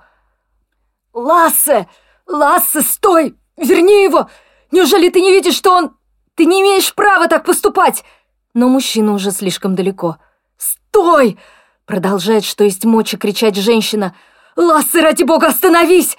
«Лассе! 1.14 1.88
Лассе, 2.26 2.82
стой! 2.82 3.38
Верни 3.58 4.04
его! 4.04 4.30
Неужели 4.72 5.10
ты 5.10 5.20
не 5.20 5.32
видишь, 5.32 5.56
что 5.56 5.74
он... 5.76 5.98
Ты 6.36 6.46
не 6.46 6.62
имеешь 6.62 6.96
права 6.96 7.28
так 7.28 7.44
поступать!» 7.44 8.06
Но 8.54 8.68
мужчина 8.68 9.14
уже 9.14 9.32
слишком 9.32 9.76
далеко. 9.76 10.18
«Стой!» 10.58 11.38
Продолжает, 11.86 12.44
что 12.44 12.64
есть 12.64 12.86
мочи, 12.86 13.18
кричать 13.18 13.56
женщина. 13.56 14.14
«Лассы, 14.56 15.02
ради 15.02 15.24
бога, 15.24 15.48
остановись!» 15.48 16.18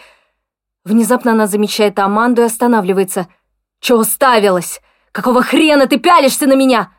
Внезапно 0.84 1.32
она 1.32 1.46
замечает 1.46 1.98
Аманду 1.98 2.42
и 2.42 2.46
останавливается. 2.46 3.28
«Чё 3.78 3.98
уставилась? 3.98 4.80
Какого 5.12 5.42
хрена 5.42 5.86
ты 5.86 5.98
пялишься 5.98 6.46
на 6.46 6.54
меня?» 6.54 6.90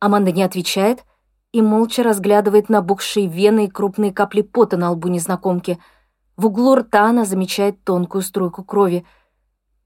Аманда 0.00 0.32
не 0.32 0.42
отвечает 0.42 1.04
и 1.52 1.62
молча 1.62 2.02
разглядывает 2.02 2.68
набухшие 2.68 3.26
вены 3.26 3.64
и 3.64 3.70
крупные 3.70 4.12
капли 4.12 4.42
пота 4.42 4.76
на 4.76 4.90
лбу 4.90 5.08
незнакомки. 5.08 5.78
В 6.36 6.46
углу 6.46 6.74
рта 6.76 7.06
она 7.06 7.24
замечает 7.24 7.82
тонкую 7.84 8.22
струйку 8.22 8.64
крови. 8.64 9.06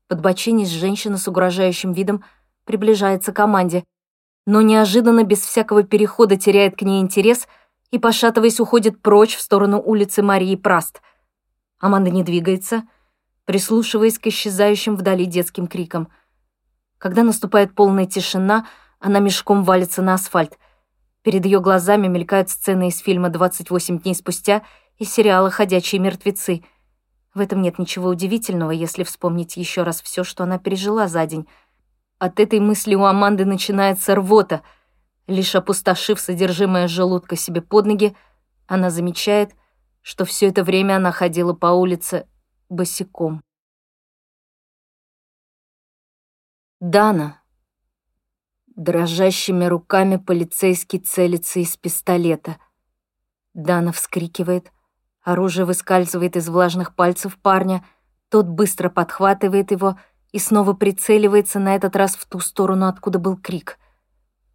Подбочинись 0.09 0.71
женщина 0.71 1.17
с 1.17 1.29
угрожающим 1.29 1.93
видом 1.93 2.25
приближается 2.65 3.33
к 3.33 3.39
Аманде, 3.39 3.85
но 4.47 4.63
неожиданно, 4.63 5.25
без 5.25 5.41
всякого 5.41 5.83
перехода, 5.83 6.37
теряет 6.37 6.77
к 6.77 6.83
ней 6.83 7.01
интерес— 7.01 7.49
и, 7.93 7.99
пошатываясь, 7.99 8.59
уходит 8.59 9.01
прочь 9.01 9.37
в 9.37 9.41
сторону 9.41 9.81
улицы 9.81 10.23
Марии 10.23 10.57
Праст. 10.57 11.01
Аманда 11.79 12.11
не 12.11 12.25
двигается, 12.25 12.85
прислушиваясь 13.45 14.19
к 14.19 14.27
исчезающим 14.27 14.97
вдали 14.97 15.27
детским 15.27 15.67
крикам. 15.67 16.09
Когда 16.99 17.23
наступает 17.23 17.75
полная 17.75 18.07
тишина, 18.07 18.67
она 18.99 19.19
мешком 19.19 19.63
валится 19.63 20.01
на 20.01 20.15
асфальт. 20.15 20.59
Перед 21.23 21.45
ее 21.45 21.61
глазами 21.61 22.09
мелькают 22.09 22.49
сцены 22.49 22.89
из 22.89 22.99
фильма 22.99 23.29
«28 23.29 24.03
дней 24.03 24.15
спустя» 24.15 24.63
и 24.99 25.05
сериала 25.05 25.51
«Ходячие 25.51 26.01
мертвецы». 26.01 26.65
В 27.35 27.41
этом 27.41 27.61
нет 27.61 27.79
ничего 27.79 28.09
удивительного, 28.09 28.71
если 28.71 29.05
вспомнить 29.05 29.57
еще 29.57 29.83
раз 29.83 30.01
все, 30.01 30.25
что 30.25 30.45
она 30.45 30.59
пережила 30.59 31.09
за 31.09 31.27
день. 31.27 31.47
От 32.23 32.39
этой 32.39 32.61
мысли 32.61 32.95
у 32.95 33.03
Аманды 33.03 33.45
начинается 33.45 34.15
рвота. 34.15 34.63
Лишь 35.27 35.57
опустошив 35.57 36.21
содержимое 36.21 36.87
желудка 36.87 37.35
себе 37.35 37.63
под 37.63 37.87
ноги, 37.87 38.17
она 38.69 38.91
замечает, 38.91 39.57
что 40.03 40.25
все 40.25 40.47
это 40.47 40.63
время 40.63 40.99
она 40.99 41.11
ходила 41.11 41.53
по 41.53 41.67
улице 41.67 42.29
босиком. 42.69 43.43
Дана. 46.79 47.43
Дрожащими 48.67 49.65
руками 49.65 50.15
полицейский 50.15 51.01
целится 51.01 51.59
из 51.59 51.77
пистолета. 51.77 52.59
Дана 53.53 53.91
вскрикивает, 53.91 54.71
оружие 55.23 55.65
выскальзывает 55.65 56.37
из 56.37 56.49
влажных 56.49 56.95
пальцев 56.95 57.37
парня, 57.37 57.85
тот 58.29 58.47
быстро 58.47 58.91
подхватывает 58.91 59.73
его 59.73 59.99
и 60.33 60.39
снова 60.39 60.73
прицеливается 60.73 61.61
на 61.61 61.75
этот 61.77 61.95
раз 61.95 62.17
в 62.17 62.27
ту 62.27 62.41
сторону, 62.41 62.89
откуда 62.89 63.19
был 63.19 63.37
крик. 63.37 63.79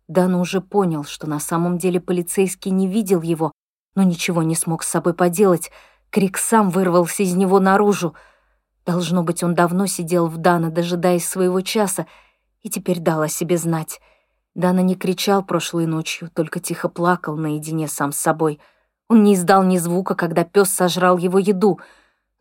Дана 0.08 0.40
уже 0.40 0.62
понял, 0.62 1.04
что 1.04 1.28
на 1.30 1.40
самом 1.40 1.78
деле 1.78 2.00
полицейский 2.00 2.72
не 2.72 2.88
видел 2.88 3.22
его, 3.22 3.52
но 3.96 4.04
ничего 4.04 4.44
не 4.44 4.56
смог 4.56 4.84
с 4.84 4.90
собой 4.90 5.14
поделать. 5.14 5.72
Крик 6.10 6.38
сам 6.38 6.70
вырвался 6.70 7.24
из 7.24 7.36
него 7.36 7.60
наружу. 7.60 8.16
Должно 8.86 9.22
быть, 9.24 9.44
он 9.44 9.54
давно 9.54 9.86
сидел 9.86 10.28
в 10.28 10.38
Дана, 10.38 10.70
дожидаясь 10.70 11.28
своего 11.28 11.62
часа, 11.62 12.08
и 12.62 12.70
теперь 12.70 13.00
дал 13.00 13.22
о 13.22 13.28
себе 13.28 13.58
знать. 13.58 14.00
Дана 14.56 14.82
не 14.82 14.96
кричал 14.96 15.44
прошлой 15.44 15.86
ночью, 15.86 16.32
только 16.34 16.60
тихо 16.60 16.90
плакал 16.90 17.36
наедине 17.36 17.88
сам 17.88 18.12
с 18.12 18.18
собой. 18.18 18.60
Он 19.10 19.24
не 19.24 19.36
издал 19.36 19.64
ни 19.64 19.78
звука, 19.78 20.16
когда 20.16 20.44
пес 20.44 20.70
сожрал 20.70 21.18
его 21.18 21.38
еду, 21.38 21.80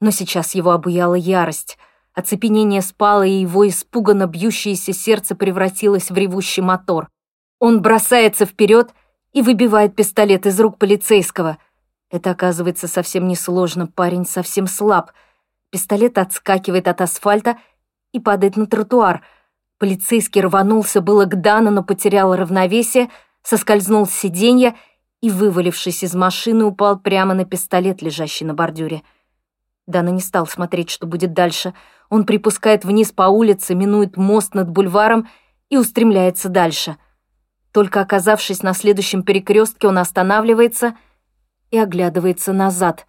но 0.00 0.10
сейчас 0.10 0.54
его 0.54 0.70
обуяла 0.70 1.14
ярость. 1.14 1.78
Оцепенение 2.16 2.82
спало, 2.82 3.22
и 3.22 3.42
его 3.42 3.68
испуганно 3.68 4.26
бьющееся 4.26 4.92
сердце 4.92 5.36
превратилось 5.36 6.10
в 6.10 6.16
ревущий 6.16 6.62
мотор. 6.62 7.08
Он 7.60 7.80
бросается 7.80 8.44
вперед— 8.44 8.92
и 9.36 9.42
выбивает 9.42 9.94
пистолет 9.94 10.46
из 10.46 10.58
рук 10.58 10.78
полицейского. 10.78 11.58
Это 12.10 12.30
оказывается 12.30 12.88
совсем 12.88 13.28
несложно, 13.28 13.86
парень 13.86 14.24
совсем 14.24 14.66
слаб. 14.66 15.12
Пистолет 15.68 16.16
отскакивает 16.16 16.88
от 16.88 17.02
асфальта 17.02 17.58
и 18.12 18.18
падает 18.18 18.56
на 18.56 18.66
тротуар. 18.66 19.20
Полицейский 19.76 20.40
рванулся 20.40 21.02
было 21.02 21.26
к 21.26 21.38
Дану, 21.38 21.70
но 21.70 21.84
потерял 21.84 22.34
равновесие, 22.34 23.10
соскользнул 23.42 24.06
с 24.06 24.12
сиденья 24.12 24.74
и, 25.20 25.28
вывалившись 25.28 26.02
из 26.02 26.14
машины, 26.14 26.64
упал 26.64 26.98
прямо 26.98 27.34
на 27.34 27.44
пистолет, 27.44 28.00
лежащий 28.00 28.46
на 28.46 28.54
бордюре. 28.54 29.02
Дана 29.86 30.08
не 30.08 30.22
стал 30.22 30.46
смотреть, 30.46 30.88
что 30.88 31.06
будет 31.06 31.34
дальше. 31.34 31.74
Он 32.10 32.24
припускает 32.24 32.84
вниз 32.84 33.12
по 33.12 33.24
улице, 33.24 33.74
минует 33.74 34.16
мост 34.16 34.54
над 34.54 34.70
бульваром 34.70 35.28
и 35.68 35.76
устремляется 35.76 36.48
дальше— 36.48 36.96
только 37.76 38.00
оказавшись 38.00 38.62
на 38.62 38.72
следующем 38.72 39.22
перекрестке, 39.22 39.86
он 39.86 39.98
останавливается 39.98 40.96
и 41.70 41.76
оглядывается 41.76 42.54
назад. 42.54 43.06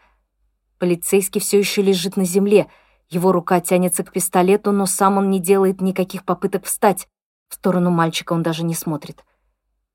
Полицейский 0.78 1.40
все 1.40 1.58
еще 1.58 1.82
лежит 1.82 2.18
на 2.18 2.26
земле. 2.26 2.68
Его 3.10 3.32
рука 3.32 3.62
тянется 3.62 4.04
к 4.04 4.12
пистолету, 4.12 4.74
но 4.74 4.86
сам 4.86 5.20
он 5.20 5.30
не 5.30 5.40
делает 5.40 5.80
никаких 5.80 6.26
попыток 6.26 6.66
встать. 6.66 7.08
В 7.48 7.54
сторону 7.54 7.92
мальчика 7.92 8.34
он 8.34 8.44
даже 8.44 8.66
не 8.66 8.74
смотрит. 8.74 9.24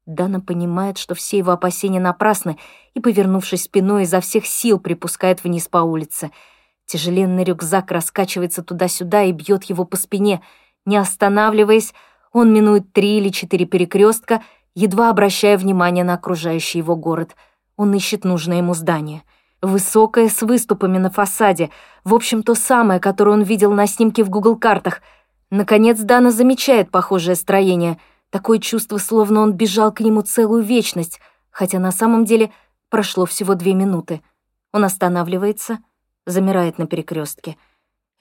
Дана 0.07 0.41
понимает, 0.41 0.97
что 0.97 1.15
все 1.15 1.37
его 1.37 1.53
опасения 1.53 2.01
напрасны, 2.01 2.57
и, 2.95 3.01
повернувшись 3.01 3.65
спиной, 3.65 4.05
изо 4.05 4.23
всех 4.23 4.47
сил 4.47 4.81
припускает 4.81 5.45
вниз 5.45 5.69
по 5.69 5.83
улице. 5.83 6.31
Тяжеленный 6.87 7.45
рюкзак 7.45 7.91
раскачивается 7.91 8.63
туда-сюда 8.63 9.25
и 9.25 9.33
бьет 9.33 9.65
его 9.65 9.85
по 9.85 9.97
спине. 9.97 10.43
Не 10.85 10.97
останавливаясь, 10.97 11.95
он 12.33 12.53
минует 12.53 12.93
три 12.93 13.19
или 13.19 13.29
четыре 13.29 13.67
перекрестка 13.67 14.43
едва 14.75 15.11
обращая 15.11 15.59
внимание 15.59 16.05
на 16.05 16.15
окружающий 16.15 16.79
его 16.79 16.97
город. 16.97 17.37
Он 17.77 17.95
ищет 17.95 18.25
нужное 18.25 18.59
ему 18.59 18.75
здание. 18.75 19.23
Высокое, 19.61 20.29
с 20.29 20.43
выступами 20.43 20.99
на 20.99 21.11
фасаде. 21.11 21.71
В 22.05 22.15
общем, 22.15 22.43
то 22.43 22.55
самое, 22.55 23.01
которое 23.01 23.33
он 23.33 23.43
видел 23.43 23.73
на 23.73 23.87
снимке 23.87 24.25
в 24.25 24.31
Google-картах. 24.31 25.01
Наконец 25.51 25.99
Дана 25.99 26.31
замечает 26.31 26.91
похожее 26.91 27.37
строение. 27.37 27.99
Такое 28.31 28.59
чувство, 28.59 28.99
словно 28.99 29.41
он 29.41 29.53
бежал 29.53 29.93
к 29.93 30.01
нему 30.01 30.23
целую 30.23 30.63
вечность, 30.63 31.21
хотя 31.51 31.79
на 31.79 31.93
самом 31.93 32.25
деле 32.25 32.51
прошло 32.89 33.27
всего 33.27 33.55
две 33.55 33.75
минуты. 33.75 34.23
Он 34.73 34.85
останавливается, 34.85 35.79
замирает 36.27 36.79
на 36.79 36.87
перекрестке. 36.87 37.57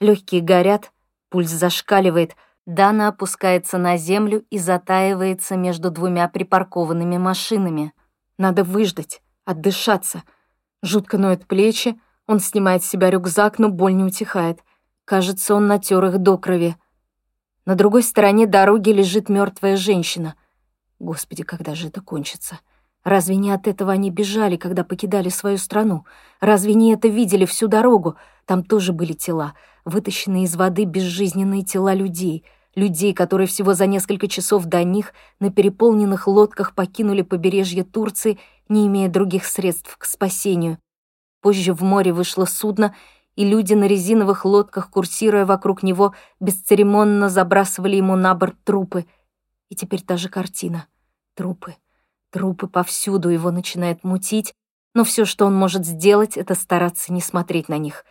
Легкие 0.00 0.40
горят, 0.40 0.92
пульс 1.30 1.50
зашкаливает— 1.50 2.36
Дана 2.66 3.08
опускается 3.08 3.76
на 3.76 3.96
землю 3.96 4.44
и 4.50 4.58
затаивается 4.58 5.56
между 5.56 5.90
двумя 5.90 6.28
припаркованными 6.28 7.18
машинами. 7.18 7.92
Надо 8.38 8.62
выждать, 8.62 9.20
отдышаться. 9.44 10.22
Жутко 10.80 11.18
ноют 11.18 11.46
плечи, 11.46 12.00
он 12.28 12.38
снимает 12.38 12.84
с 12.84 12.88
себя 12.88 13.10
рюкзак, 13.10 13.58
но 13.58 13.68
боль 13.68 13.96
не 13.96 14.04
утихает. 14.04 14.60
Кажется, 15.04 15.56
он 15.56 15.66
натер 15.66 16.04
их 16.04 16.18
до 16.18 16.38
крови. 16.38 16.76
На 17.66 17.74
другой 17.74 18.04
стороне 18.04 18.46
дороги 18.46 18.90
лежит 18.90 19.28
мертвая 19.28 19.76
женщина. 19.76 20.36
Господи, 21.00 21.42
когда 21.42 21.74
же 21.74 21.88
это 21.88 22.00
кончится? 22.00 22.60
Разве 23.04 23.36
не 23.36 23.50
от 23.50 23.66
этого 23.66 23.92
они 23.92 24.10
бежали, 24.10 24.56
когда 24.56 24.84
покидали 24.84 25.28
свою 25.28 25.58
страну? 25.58 26.04
Разве 26.40 26.74
не 26.74 26.92
это 26.92 27.08
видели 27.08 27.44
всю 27.44 27.66
дорогу? 27.66 28.16
Там 28.46 28.62
тоже 28.62 28.92
были 28.92 29.12
тела, 29.12 29.54
вытащенные 29.84 30.44
из 30.44 30.54
воды 30.54 30.84
безжизненные 30.84 31.62
тела 31.62 31.94
людей, 31.94 32.44
людей, 32.76 33.12
которые 33.12 33.48
всего 33.48 33.74
за 33.74 33.86
несколько 33.86 34.28
часов 34.28 34.66
до 34.66 34.84
них 34.84 35.14
на 35.40 35.50
переполненных 35.50 36.28
лодках 36.28 36.74
покинули 36.74 37.22
побережье 37.22 37.82
Турции, 37.82 38.38
не 38.68 38.86
имея 38.86 39.08
других 39.08 39.46
средств 39.46 39.96
к 39.96 40.04
спасению. 40.04 40.78
Позже 41.40 41.74
в 41.74 41.82
море 41.82 42.12
вышло 42.12 42.44
судно, 42.44 42.94
и 43.34 43.44
люди 43.44 43.74
на 43.74 43.84
резиновых 43.84 44.44
лодках, 44.44 44.90
курсируя 44.90 45.44
вокруг 45.44 45.82
него, 45.82 46.14
бесцеремонно 46.38 47.28
забрасывали 47.28 47.96
ему 47.96 48.14
на 48.14 48.34
борт 48.34 48.56
трупы. 48.62 49.06
И 49.70 49.74
теперь 49.74 50.02
та 50.02 50.16
же 50.16 50.28
картина. 50.28 50.86
Трупы. 51.34 51.76
Трупы 52.32 52.66
повсюду 52.66 53.28
его 53.28 53.50
начинает 53.50 54.04
мутить, 54.04 54.54
но 54.94 55.04
все, 55.04 55.26
что 55.26 55.44
он 55.44 55.54
может 55.54 55.84
сделать, 55.84 56.38
это 56.38 56.54
стараться 56.54 57.12
не 57.12 57.20
смотреть 57.20 57.68
на 57.68 57.76
них. 57.76 58.06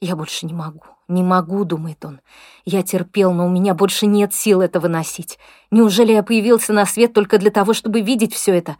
«Я 0.00 0.16
больше 0.16 0.46
не 0.46 0.54
могу, 0.54 0.82
не 1.08 1.22
могу»,— 1.22 1.64
думает 1.66 2.02
он. 2.04 2.20
«Я 2.64 2.82
терпел, 2.82 3.32
но 3.32 3.46
у 3.46 3.50
меня 3.50 3.74
больше 3.74 4.06
нет 4.06 4.34
сил 4.34 4.62
это 4.62 4.80
выносить. 4.80 5.38
Неужели 5.70 6.12
я 6.12 6.22
появился 6.22 6.72
на 6.72 6.86
свет 6.86 7.12
только 7.12 7.38
для 7.38 7.50
того, 7.50 7.74
чтобы 7.74 8.00
видеть 8.00 8.34
все 8.34 8.54
это?» 8.54 8.76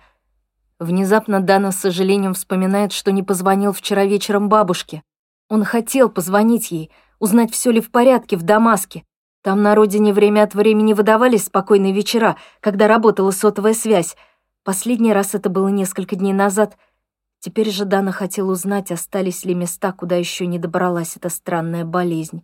Внезапно 0.78 1.40
Дана 1.40 1.72
с 1.72 1.76
сожалением 1.76 2.32
вспоминает, 2.32 2.92
что 2.92 3.12
не 3.12 3.22
позвонил 3.22 3.72
вчера 3.72 4.04
вечером 4.04 4.48
бабушке. 4.48 5.02
Он 5.48 5.64
хотел 5.64 6.08
позвонить 6.08 6.70
ей, 6.70 6.90
узнать, 7.18 7.52
все 7.52 7.70
ли 7.70 7.80
в 7.80 7.90
порядке 7.90 8.36
в 8.36 8.42
Дамаске. 8.42 9.04
Там 9.42 9.62
на 9.62 9.74
родине 9.74 10.12
время 10.12 10.42
от 10.42 10.54
времени 10.54 10.92
выдавались 10.92 11.44
спокойные 11.44 11.92
вечера, 11.92 12.36
когда 12.60 12.88
работала 12.88 13.30
сотовая 13.30 13.74
связь, 13.74 14.16
Последний 14.66 15.12
раз 15.12 15.36
это 15.36 15.48
было 15.48 15.68
несколько 15.68 16.16
дней 16.16 16.32
назад. 16.32 16.76
Теперь 17.38 17.70
же 17.70 17.84
Дана 17.84 18.10
хотел 18.10 18.48
узнать, 18.48 18.90
остались 18.90 19.44
ли 19.44 19.54
места, 19.54 19.92
куда 19.92 20.16
еще 20.16 20.44
не 20.44 20.58
добралась 20.58 21.16
эта 21.16 21.28
странная 21.28 21.84
болезнь. 21.84 22.42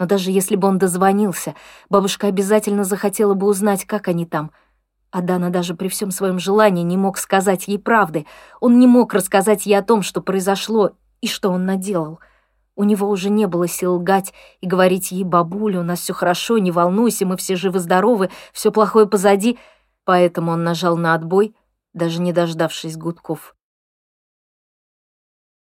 Но 0.00 0.06
даже 0.06 0.32
если 0.32 0.56
бы 0.56 0.66
он 0.66 0.78
дозвонился, 0.78 1.54
бабушка 1.88 2.26
обязательно 2.26 2.82
захотела 2.82 3.34
бы 3.34 3.46
узнать, 3.46 3.84
как 3.84 4.08
они 4.08 4.26
там. 4.26 4.50
А 5.12 5.22
Дана 5.22 5.50
даже 5.50 5.76
при 5.76 5.86
всем 5.86 6.10
своем 6.10 6.40
желании 6.40 6.82
не 6.82 6.96
мог 6.96 7.18
сказать 7.18 7.68
ей 7.68 7.78
правды. 7.78 8.26
Он 8.58 8.80
не 8.80 8.88
мог 8.88 9.14
рассказать 9.14 9.64
ей 9.64 9.74
о 9.74 9.82
том, 9.82 10.02
что 10.02 10.20
произошло 10.20 10.96
и 11.20 11.28
что 11.28 11.50
он 11.50 11.66
наделал. 11.66 12.18
У 12.74 12.82
него 12.82 13.08
уже 13.08 13.30
не 13.30 13.46
было 13.46 13.68
сил 13.68 13.94
лгать 13.94 14.34
и 14.60 14.66
говорить 14.66 15.12
ей, 15.12 15.22
бабуля, 15.22 15.78
у 15.78 15.84
нас 15.84 16.00
все 16.00 16.14
хорошо, 16.14 16.58
не 16.58 16.72
волнуйся, 16.72 17.26
мы 17.26 17.36
все 17.36 17.54
живы-здоровы, 17.54 18.28
все 18.52 18.72
плохое 18.72 19.06
позади. 19.06 19.56
Поэтому 20.04 20.50
он 20.50 20.64
нажал 20.64 20.96
на 20.96 21.14
отбой 21.14 21.54
даже 21.92 22.20
не 22.20 22.32
дождавшись 22.32 22.96
гудков. 22.96 23.54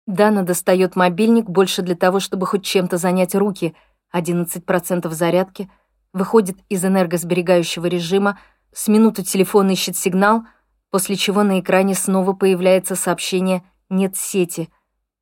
Дана 0.05 0.43
достает 0.43 0.95
мобильник 0.95 1.49
больше 1.49 1.81
для 1.81 1.95
того, 1.95 2.19
чтобы 2.19 2.45
хоть 2.45 2.63
чем-то 2.63 2.97
занять 2.97 3.35
руки, 3.35 3.75
11% 4.13 5.09
зарядки, 5.09 5.69
выходит 6.13 6.57
из 6.69 6.85
энергосберегающего 6.85 7.85
режима, 7.87 8.39
с 8.73 8.87
минуту 8.87 9.23
телефон 9.23 9.69
ищет 9.69 9.97
сигнал, 9.97 10.43
после 10.89 11.15
чего 11.15 11.43
на 11.43 11.59
экране 11.59 11.93
снова 11.93 12.33
появляется 12.33 12.95
сообщение 12.95 13.63
«нет 13.89 14.15
сети». 14.15 14.69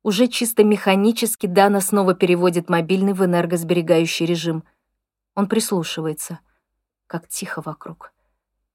Уже 0.02 0.28
чисто 0.28 0.62
механически 0.62 1.46
Дана 1.48 1.80
снова 1.80 2.14
переводит 2.14 2.68
мобильный 2.68 3.12
в 3.12 3.24
энергосберегающий 3.24 4.24
режим. 4.24 4.62
Он 5.34 5.48
прислушивается. 5.48 6.38
Как 7.08 7.26
тихо 7.26 7.60
вокруг. 7.60 8.12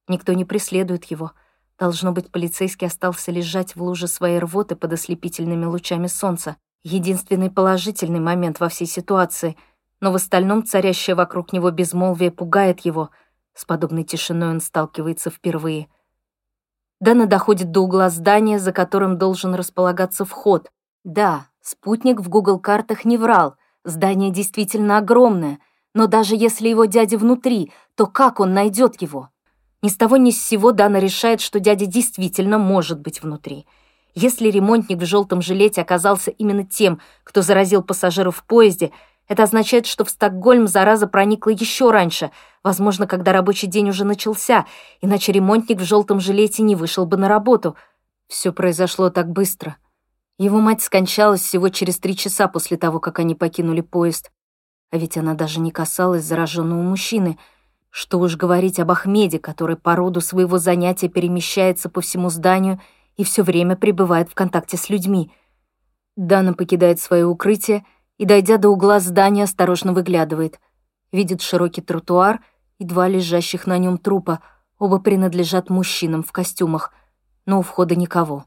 Никто 0.09 0.33
не 0.33 0.43
преследует 0.43 1.05
его. 1.05 1.31
Должно 1.81 2.11
быть, 2.11 2.29
полицейский 2.29 2.85
остался 2.85 3.31
лежать 3.31 3.75
в 3.75 3.81
луже 3.81 4.05
своей 4.05 4.37
рвоты 4.37 4.75
под 4.75 4.93
ослепительными 4.93 5.65
лучами 5.65 6.05
солнца. 6.05 6.57
Единственный 6.83 7.49
положительный 7.49 8.19
момент 8.19 8.59
во 8.59 8.69
всей 8.69 8.85
ситуации. 8.85 9.57
Но 9.99 10.11
в 10.11 10.15
остальном 10.15 10.63
царящее 10.63 11.15
вокруг 11.15 11.53
него 11.53 11.71
безмолвие 11.71 12.29
пугает 12.29 12.81
его. 12.81 13.09
С 13.55 13.65
подобной 13.65 14.03
тишиной 14.03 14.51
он 14.51 14.61
сталкивается 14.61 15.31
впервые. 15.31 15.87
Дана 16.99 17.25
доходит 17.25 17.71
до 17.71 17.79
угла 17.79 18.11
здания, 18.11 18.59
за 18.59 18.71
которым 18.73 19.17
должен 19.17 19.55
располагаться 19.55 20.23
вход. 20.23 20.69
Да, 21.03 21.47
спутник 21.61 22.19
в 22.19 22.29
Google-картах 22.29 23.05
не 23.05 23.17
врал. 23.17 23.55
Здание 23.83 24.29
действительно 24.29 24.99
огромное. 24.99 25.57
Но 25.95 26.05
даже 26.05 26.35
если 26.35 26.69
его 26.69 26.85
дядя 26.85 27.17
внутри, 27.17 27.71
то 27.95 28.05
как 28.05 28.39
он 28.39 28.53
найдет 28.53 29.01
его? 29.01 29.30
Ни 29.81 29.89
с 29.89 29.97
того 29.97 30.17
ни 30.17 30.29
с 30.29 30.43
сего 30.43 30.71
Дана 30.71 30.99
решает, 30.99 31.41
что 31.41 31.59
дядя 31.59 31.87
действительно 31.87 32.59
может 32.59 32.99
быть 32.99 33.21
внутри. 33.23 33.65
Если 34.13 34.49
ремонтник 34.49 34.99
в 34.99 35.05
желтом 35.05 35.41
жилете 35.41 35.81
оказался 35.81 36.31
именно 36.31 36.63
тем, 36.63 36.99
кто 37.23 37.41
заразил 37.41 37.81
пассажиров 37.81 38.37
в 38.37 38.43
поезде, 38.43 38.91
это 39.27 39.43
означает, 39.43 39.87
что 39.87 40.03
в 40.03 40.09
Стокгольм 40.09 40.67
зараза 40.67 41.07
проникла 41.07 41.51
еще 41.51 41.89
раньше, 41.89 42.31
возможно, 42.63 43.07
когда 43.07 43.31
рабочий 43.31 43.67
день 43.67 43.89
уже 43.89 44.03
начался, 44.03 44.65
иначе 44.99 45.31
ремонтник 45.31 45.79
в 45.79 45.85
желтом 45.85 46.19
жилете 46.19 46.61
не 46.63 46.75
вышел 46.75 47.05
бы 47.05 47.17
на 47.17 47.27
работу. 47.27 47.75
Все 48.27 48.51
произошло 48.51 49.09
так 49.09 49.31
быстро. 49.31 49.77
Его 50.37 50.59
мать 50.59 50.81
скончалась 50.81 51.41
всего 51.41 51.69
через 51.69 51.97
три 51.97 52.15
часа 52.15 52.47
после 52.47 52.77
того, 52.77 52.99
как 52.99 53.19
они 53.19 53.33
покинули 53.33 53.81
поезд. 53.81 54.31
А 54.91 54.97
ведь 54.97 55.17
она 55.17 55.33
даже 55.33 55.59
не 55.59 55.71
касалась 55.71 56.25
зараженного 56.25 56.81
мужчины— 56.81 57.39
что 57.91 58.19
уж 58.19 58.37
говорить 58.37 58.79
об 58.79 58.89
Ахмеде, 58.89 59.37
который 59.37 59.75
по 59.75 59.95
роду 59.95 60.21
своего 60.21 60.57
занятия 60.57 61.09
перемещается 61.09 61.89
по 61.89 61.99
всему 62.01 62.29
зданию 62.29 62.81
и 63.17 63.23
все 63.25 63.43
время 63.43 63.75
пребывает 63.75 64.29
в 64.29 64.33
контакте 64.33 64.77
с 64.77 64.89
людьми. 64.89 65.31
Дана 66.15 66.53
покидает 66.53 66.99
свое 66.99 67.25
укрытие 67.25 67.85
и, 68.17 68.25
дойдя 68.25 68.57
до 68.57 68.69
угла 68.69 68.99
здания, 69.01 69.43
осторожно 69.43 69.91
выглядывает. 69.91 70.59
Видит 71.11 71.41
широкий 71.41 71.81
тротуар 71.81 72.39
и 72.79 72.85
два 72.85 73.09
лежащих 73.09 73.67
на 73.67 73.77
нем 73.77 73.97
трупа, 73.97 74.39
оба 74.79 74.99
принадлежат 74.99 75.69
мужчинам 75.69 76.23
в 76.23 76.31
костюмах, 76.31 76.93
но 77.45 77.59
у 77.59 77.61
входа 77.61 77.95
никого. 77.95 78.45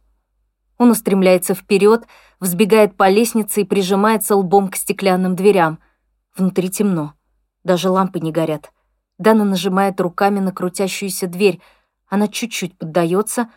Он 0.78 0.90
устремляется 0.90 1.54
вперед, 1.54 2.06
взбегает 2.40 2.96
по 2.96 3.10
лестнице 3.10 3.60
и 3.60 3.64
прижимается 3.64 4.36
лбом 4.36 4.68
к 4.68 4.76
стеклянным 4.76 5.36
дверям. 5.36 5.78
Внутри 6.36 6.70
темно, 6.70 7.12
даже 7.62 7.90
лампы 7.90 8.20
не 8.20 8.32
горят. 8.32 8.72
Дана 9.24 9.44
нажимает 9.44 10.02
руками 10.02 10.38
на 10.38 10.52
крутящуюся 10.52 11.26
дверь. 11.26 11.58
Она 12.08 12.28
чуть-чуть 12.28 12.76
поддается. 12.76 13.48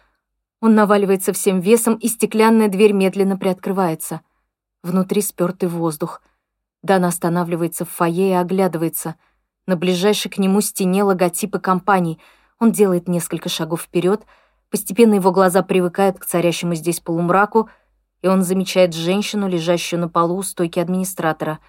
Он 0.62 0.76
наваливается 0.76 1.34
всем 1.34 1.60
весом, 1.60 1.96
и 1.96 2.08
стеклянная 2.08 2.70
дверь 2.70 2.94
медленно 2.94 3.38
приоткрывается. 3.38 4.22
Внутри 4.82 5.22
спёртый 5.22 5.68
воздух. 5.68 6.22
Дана 6.84 7.10
останавливается 7.10 7.84
в 7.84 7.90
фойе 7.90 8.30
и 8.30 8.34
оглядывается. 8.34 9.16
На 9.66 9.76
ближайшей 9.76 10.32
к 10.32 10.38
нему 10.38 10.62
стене 10.62 11.04
логотипы 11.04 11.60
компаний. 11.60 12.18
Он 12.60 12.72
делает 12.72 13.10
несколько 13.10 13.50
шагов 13.50 13.82
вперед. 13.82 14.24
Постепенно 14.70 15.16
его 15.16 15.34
глаза 15.34 15.64
привыкают 15.64 16.18
к 16.18 16.26
царящему 16.26 16.76
здесь 16.76 17.02
полумраку, 17.02 17.70
и 18.22 18.30
он 18.30 18.42
замечает 18.42 18.94
женщину, 18.94 19.50
лежащую 19.50 20.00
на 20.00 20.08
полу 20.08 20.38
у 20.38 20.44
стойки 20.44 20.80
администратора. 20.80 21.60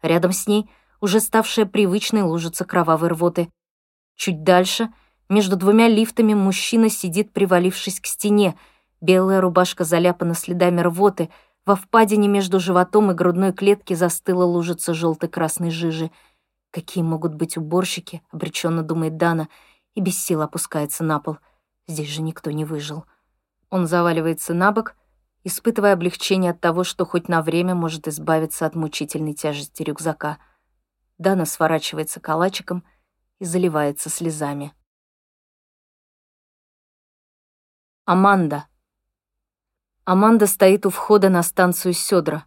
Рядом 0.00 0.32
с 0.32 0.46
ней— 0.46 0.70
уже 1.02 1.18
ставшая 1.18 1.66
привычной 1.66 2.22
лужица 2.22 2.64
кровавой 2.64 3.08
рвоты. 3.08 3.50
Чуть 4.14 4.44
дальше, 4.44 4.88
между 5.28 5.56
двумя 5.56 5.88
лифтами, 5.88 6.32
мужчина 6.32 6.88
сидит, 6.88 7.32
привалившись 7.32 8.00
к 8.00 8.06
стене. 8.06 8.56
Белая 9.00 9.40
рубашка 9.40 9.82
заляпана 9.82 10.34
следами 10.34 10.80
рвоты. 10.80 11.28
Во 11.66 11.74
впадине 11.74 12.28
между 12.28 12.60
животом 12.60 13.10
и 13.10 13.14
грудной 13.14 13.52
клетки 13.52 13.94
застыла 13.94 14.44
лужица 14.44 14.94
желтой-красной 14.94 15.72
жижи. 15.72 16.12
Какие 16.70 17.02
могут 17.02 17.34
быть 17.34 17.56
уборщики, 17.56 18.22
обреченно 18.30 18.84
думает 18.84 19.16
Дана, 19.16 19.48
и 19.94 20.00
без 20.00 20.16
сил 20.22 20.40
опускается 20.40 21.02
на 21.02 21.18
пол. 21.18 21.38
Здесь 21.88 22.10
же 22.10 22.22
никто 22.22 22.52
не 22.52 22.64
выжил. 22.64 23.06
Он 23.70 23.88
заваливается 23.88 24.54
на 24.54 24.70
бок, 24.70 24.94
испытывая 25.42 25.94
облегчение 25.94 26.52
от 26.52 26.60
того, 26.60 26.84
что 26.84 27.04
хоть 27.04 27.28
на 27.28 27.42
время 27.42 27.74
может 27.74 28.06
избавиться 28.06 28.66
от 28.66 28.76
мучительной 28.76 29.34
тяжести 29.34 29.82
рюкзака— 29.82 30.38
Дана 31.18 31.44
сворачивается 31.44 32.20
калачиком 32.20 32.84
и 33.38 33.44
заливается 33.44 34.08
слезами. 34.08 34.74
Аманда. 38.04 38.66
Аманда 40.04 40.46
стоит 40.46 40.86
у 40.86 40.90
входа 40.90 41.28
на 41.28 41.42
станцию 41.42 41.94
Сёдра. 41.94 42.44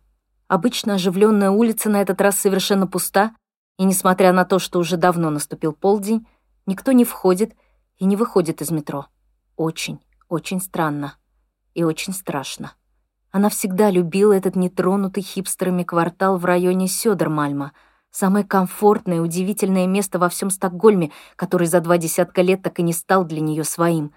Обычно 0.48 0.96
оживленная 0.96 1.50
улица 1.50 1.90
на 1.90 2.02
этот 2.02 2.20
раз 2.22 2.38
совершенно 2.38 2.88
пуста, 2.88 3.36
и, 3.78 3.84
несмотря 3.84 4.32
на 4.32 4.46
то, 4.46 4.60
что 4.60 4.80
уже 4.80 4.98
давно 4.98 5.30
наступил 5.30 5.74
полдень, 5.74 6.28
никто 6.66 6.92
не 6.92 7.06
входит 7.06 7.56
и 7.98 8.06
не 8.06 8.16
выходит 8.16 8.62
из 8.62 8.72
метро. 8.72 9.08
Очень, 9.56 10.00
очень 10.28 10.62
странно 10.62 11.18
и 11.74 11.84
очень 11.84 12.14
страшно. 12.14 12.74
Она 13.32 13.50
всегда 13.50 13.90
любила 13.90 14.34
этот 14.34 14.56
нетронутый 14.56 15.24
хипстерами 15.24 15.84
квартал 15.84 16.38
в 16.38 16.46
районе 16.46 16.88
Сёдермальма— 16.88 17.72
Самое 18.18 18.46
комфортное 18.46 19.20
удивительное 19.20 19.88
место 19.88 20.20
во 20.20 20.30
всем 20.30 20.50
Стокгольме, 20.50 21.12
который 21.36 21.68
за 21.68 21.82
два 21.82 21.98
десятка 21.98 22.44
лет 22.44 22.62
так 22.62 22.80
и 22.80 22.82
не 22.82 22.94
стал 22.94 23.26
для 23.26 23.42
нее 23.42 23.66
своим. 23.66 24.14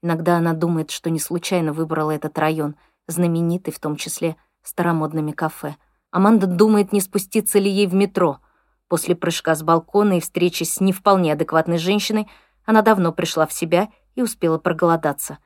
Иногда 0.00 0.38
она 0.38 0.54
думает, 0.54 0.90
что 0.90 1.10
не 1.10 1.20
случайно 1.20 1.74
выбрала 1.74 2.12
этот 2.12 2.38
район, 2.38 2.76
знаменитый 3.06 3.74
в 3.74 3.78
том 3.78 3.96
числе 3.96 4.36
старомодными 4.62 5.32
кафе. 5.32 5.76
Аманда 6.10 6.46
думает, 6.46 6.94
не 6.94 7.02
спуститься 7.02 7.58
ли 7.58 7.70
ей 7.70 7.86
в 7.86 7.92
метро. 7.92 8.38
После 8.88 9.14
прыжка 9.14 9.54
с 9.54 9.62
балкона 9.62 10.16
и 10.16 10.20
встречи 10.20 10.62
с 10.62 10.80
не 10.80 10.94
вполне 10.94 11.34
адекватной 11.34 11.76
женщиной 11.76 12.30
она 12.64 12.80
давно 12.80 13.12
пришла 13.12 13.46
в 13.46 13.52
себя 13.52 13.90
и 14.14 14.22
успела 14.22 14.56
проголодаться. 14.56 15.36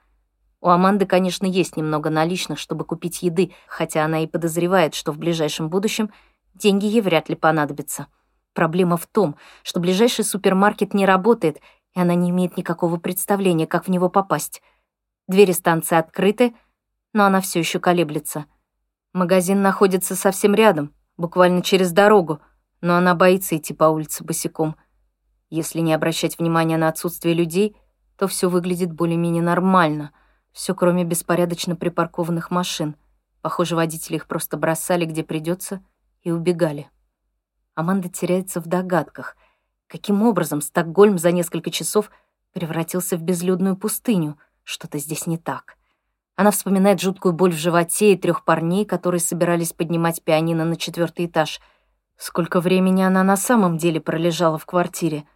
У 0.60 0.68
Аманды, 0.68 1.06
конечно, 1.06 1.44
есть 1.44 1.76
немного 1.76 2.08
наличных, 2.08 2.60
чтобы 2.60 2.84
купить 2.84 3.24
еды, 3.24 3.52
хотя 3.66 4.04
она 4.04 4.22
и 4.22 4.28
подозревает, 4.28 4.94
что 4.94 5.10
в 5.10 5.18
ближайшем 5.18 5.68
будущем— 5.70 6.12
деньги 6.54 6.86
ей 6.86 7.00
вряд 7.00 7.28
ли 7.28 7.34
понадобятся. 7.34 8.06
Проблема 8.52 8.96
в 8.96 9.06
том, 9.06 9.36
что 9.62 9.80
ближайший 9.80 10.24
супермаркет 10.24 10.94
не 10.94 11.06
работает, 11.06 11.60
и 11.94 12.00
она 12.00 12.14
не 12.14 12.30
имеет 12.30 12.56
никакого 12.56 12.96
представления, 12.98 13.66
как 13.66 13.86
в 13.86 13.90
него 13.90 14.08
попасть. 14.08 14.62
Двери 15.28 15.52
станции 15.52 15.96
открыты, 15.96 16.54
но 17.12 17.24
она 17.24 17.40
все 17.40 17.60
еще 17.60 17.78
колеблется. 17.78 18.46
Магазин 19.12 19.62
находится 19.62 20.14
совсем 20.14 20.54
рядом, 20.54 20.94
буквально 21.16 21.62
через 21.62 21.92
дорогу, 21.92 22.40
но 22.80 22.96
она 22.96 23.14
боится 23.14 23.56
идти 23.56 23.74
по 23.74 23.84
улице 23.84 24.24
босиком. 24.24 24.76
Если 25.48 25.80
не 25.80 25.92
обращать 25.92 26.38
внимания 26.38 26.76
на 26.76 26.88
отсутствие 26.88 27.34
людей, 27.34 27.76
то 28.16 28.28
все 28.28 28.48
выглядит 28.48 28.92
более-менее 28.92 29.42
нормально, 29.42 30.12
все 30.52 30.74
кроме 30.74 31.04
беспорядочно 31.04 31.74
припаркованных 31.76 32.50
машин. 32.50 32.96
Похоже, 33.42 33.74
водители 33.74 34.16
их 34.16 34.26
просто 34.26 34.56
бросали 34.56 35.04
где 35.04 35.24
придется 35.24 35.82
и 36.22 36.30
убегали. 36.30 36.90
Аманда 37.74 38.08
теряется 38.08 38.60
в 38.60 38.66
догадках, 38.66 39.36
каким 39.86 40.22
образом 40.22 40.60
Стокгольм 40.60 41.18
за 41.18 41.32
несколько 41.32 41.70
часов 41.70 42.10
превратился 42.52 43.16
в 43.16 43.22
безлюдную 43.22 43.76
пустыню. 43.76 44.38
Что-то 44.62 44.98
здесь 44.98 45.26
не 45.26 45.38
так. 45.38 45.76
Она 46.36 46.50
вспоминает 46.52 47.00
жуткую 47.00 47.34
боль 47.34 47.52
в 47.52 47.58
животе 47.58 48.14
и 48.14 48.16
трех 48.16 48.44
парней, 48.44 48.86
которые 48.86 49.20
собирались 49.20 49.74
поднимать 49.74 50.22
пианино 50.22 50.64
на 50.64 50.76
четвертый 50.76 51.26
этаж. 51.26 51.60
Сколько 52.16 52.60
времени 52.60 53.02
она 53.02 53.22
на 53.22 53.36
самом 53.36 53.76
деле 53.76 54.00
пролежала 54.00 54.56
в 54.56 54.64
квартире? 54.64 55.26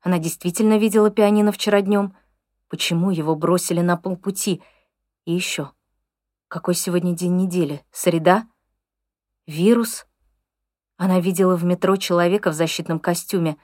Она 0.00 0.18
действительно 0.18 0.76
видела 0.76 1.10
пианино 1.10 1.52
вчера 1.52 1.80
днем? 1.80 2.16
Почему 2.68 3.12
его 3.12 3.36
бросили 3.36 3.82
на 3.82 3.96
полпути? 3.96 4.60
И 5.26 5.32
еще, 5.32 5.70
какой 6.48 6.74
сегодня 6.74 7.14
день 7.14 7.36
недели? 7.36 7.84
Среда? 7.92 8.48
Вирус? 9.46 10.07
Она 10.98 11.20
видела 11.20 11.56
в 11.56 11.64
метро 11.64 11.96
человека 11.96 12.50
в 12.50 12.54
защитном 12.54 12.98
костюме. 12.98 13.56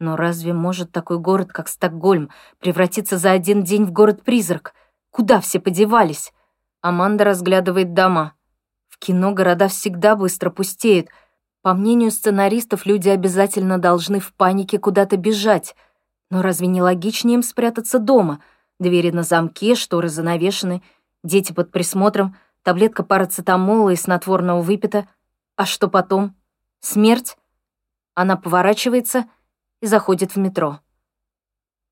Но 0.00 0.16
разве 0.16 0.52
может 0.52 0.90
такой 0.90 1.18
город, 1.18 1.52
как 1.52 1.68
Стокгольм, 1.68 2.28
превратиться 2.58 3.16
за 3.16 3.30
один 3.30 3.62
день 3.62 3.84
в 3.84 3.92
город-призрак? 3.92 4.74
Куда 5.10 5.40
все 5.40 5.60
подевались? 5.60 6.32
Аманда 6.82 7.24
разглядывает 7.24 7.94
дома. 7.94 8.34
В 8.88 8.98
кино 8.98 9.32
города 9.32 9.68
всегда 9.68 10.16
быстро 10.16 10.50
пустеют. 10.50 11.08
По 11.62 11.72
мнению 11.72 12.10
сценаристов, 12.10 12.84
люди 12.84 13.08
обязательно 13.08 13.78
должны 13.78 14.18
в 14.18 14.34
панике 14.34 14.78
куда-то 14.78 15.16
бежать. 15.16 15.76
Но 16.30 16.42
разве 16.42 16.66
не 16.66 16.82
логичнее 16.82 17.36
им 17.36 17.42
спрятаться 17.42 18.00
дома? 18.00 18.40
Двери 18.80 19.12
на 19.12 19.22
замке, 19.22 19.76
шторы 19.76 20.08
занавешены, 20.08 20.82
дети 21.22 21.52
под 21.52 21.70
присмотром. 21.70 22.36
Таблетка 22.62 23.04
парацетамола 23.04 23.90
и 23.90 23.96
снотворного 23.96 24.60
выпита. 24.60 25.06
А 25.54 25.64
что 25.64 25.88
потом? 25.88 26.34
Смерть? 26.88 27.36
Она 28.14 28.36
поворачивается 28.36 29.24
и 29.80 29.86
заходит 29.86 30.36
в 30.36 30.38
метро. 30.38 30.78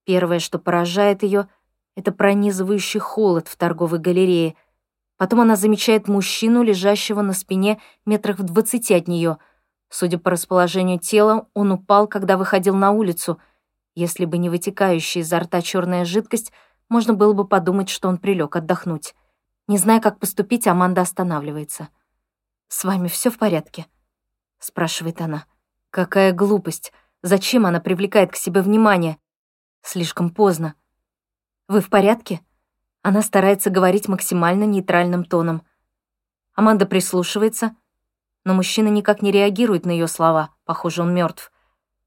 Первое, 0.05 0.39
что 0.39 0.61
поражает 0.61 1.25
ее, 1.25 1.49
это 1.97 2.13
пронизывающий 2.13 3.01
холод 3.01 3.49
в 3.49 3.57
торговой 3.57 3.99
галерее. 3.99 4.55
Потом 5.17 5.41
она 5.41 5.57
замечает 5.57 6.07
мужчину, 6.07 6.63
лежащего 6.63 7.23
на 7.23 7.33
спине 7.33 7.81
метрах 8.07 8.39
в 8.39 8.45
двадцати 8.45 8.95
от 8.95 9.09
нее. 9.09 9.39
Судя 9.89 10.17
по 10.17 10.31
расположению 10.31 11.01
тела, 11.01 11.49
он 11.55 11.73
упал, 11.73 12.07
когда 12.07 12.37
выходил 12.37 12.77
на 12.77 12.93
улицу. 12.93 13.41
Если 13.97 14.27
бы 14.27 14.39
не 14.39 14.49
вытекающая 14.49 15.23
изо 15.23 15.41
рта 15.41 15.61
черная 15.61 16.05
жидкость, 16.05 16.53
можно 16.89 17.15
было 17.15 17.33
бы 17.33 17.49
подумать, 17.49 17.89
что 17.89 18.09
он 18.09 18.19
прилег 18.19 18.55
отдохнуть. 18.55 19.17
Не 19.67 19.77
зная, 19.77 19.99
как 20.01 20.21
поступить, 20.21 20.69
Аманда 20.69 21.01
останавливается. 21.01 21.89
«С 22.69 22.85
вами 22.85 23.09
все 23.09 23.29
в 23.29 23.39
порядке?»— 23.39 23.87
спрашивает 24.65 25.21
она. 25.21 25.47
«Какая 25.91 26.33
глупость! 26.33 26.93
Зачем 27.23 27.67
она 27.67 27.81
привлекает 27.81 28.33
к 28.33 28.37
себе 28.37 28.61
внимание? 28.61 29.19
Слишком 29.83 30.31
поздно. 30.31 30.75
Вы 31.69 31.81
в 31.81 31.89
порядке?» 31.89 32.41
Она 33.03 33.21
старается 33.21 33.69
говорить 33.69 34.09
максимально 34.09 34.65
нейтральным 34.65 35.25
тоном. 35.25 35.63
Аманда 36.55 36.87
прислушивается, 36.87 37.77
но 38.45 38.55
мужчина 38.55 38.89
никак 38.89 39.21
не 39.21 39.31
реагирует 39.31 39.85
на 39.85 39.91
ее 39.91 40.09
слова. 40.09 40.55
Похоже, 40.65 41.03
он 41.03 41.15
мертв. 41.15 41.53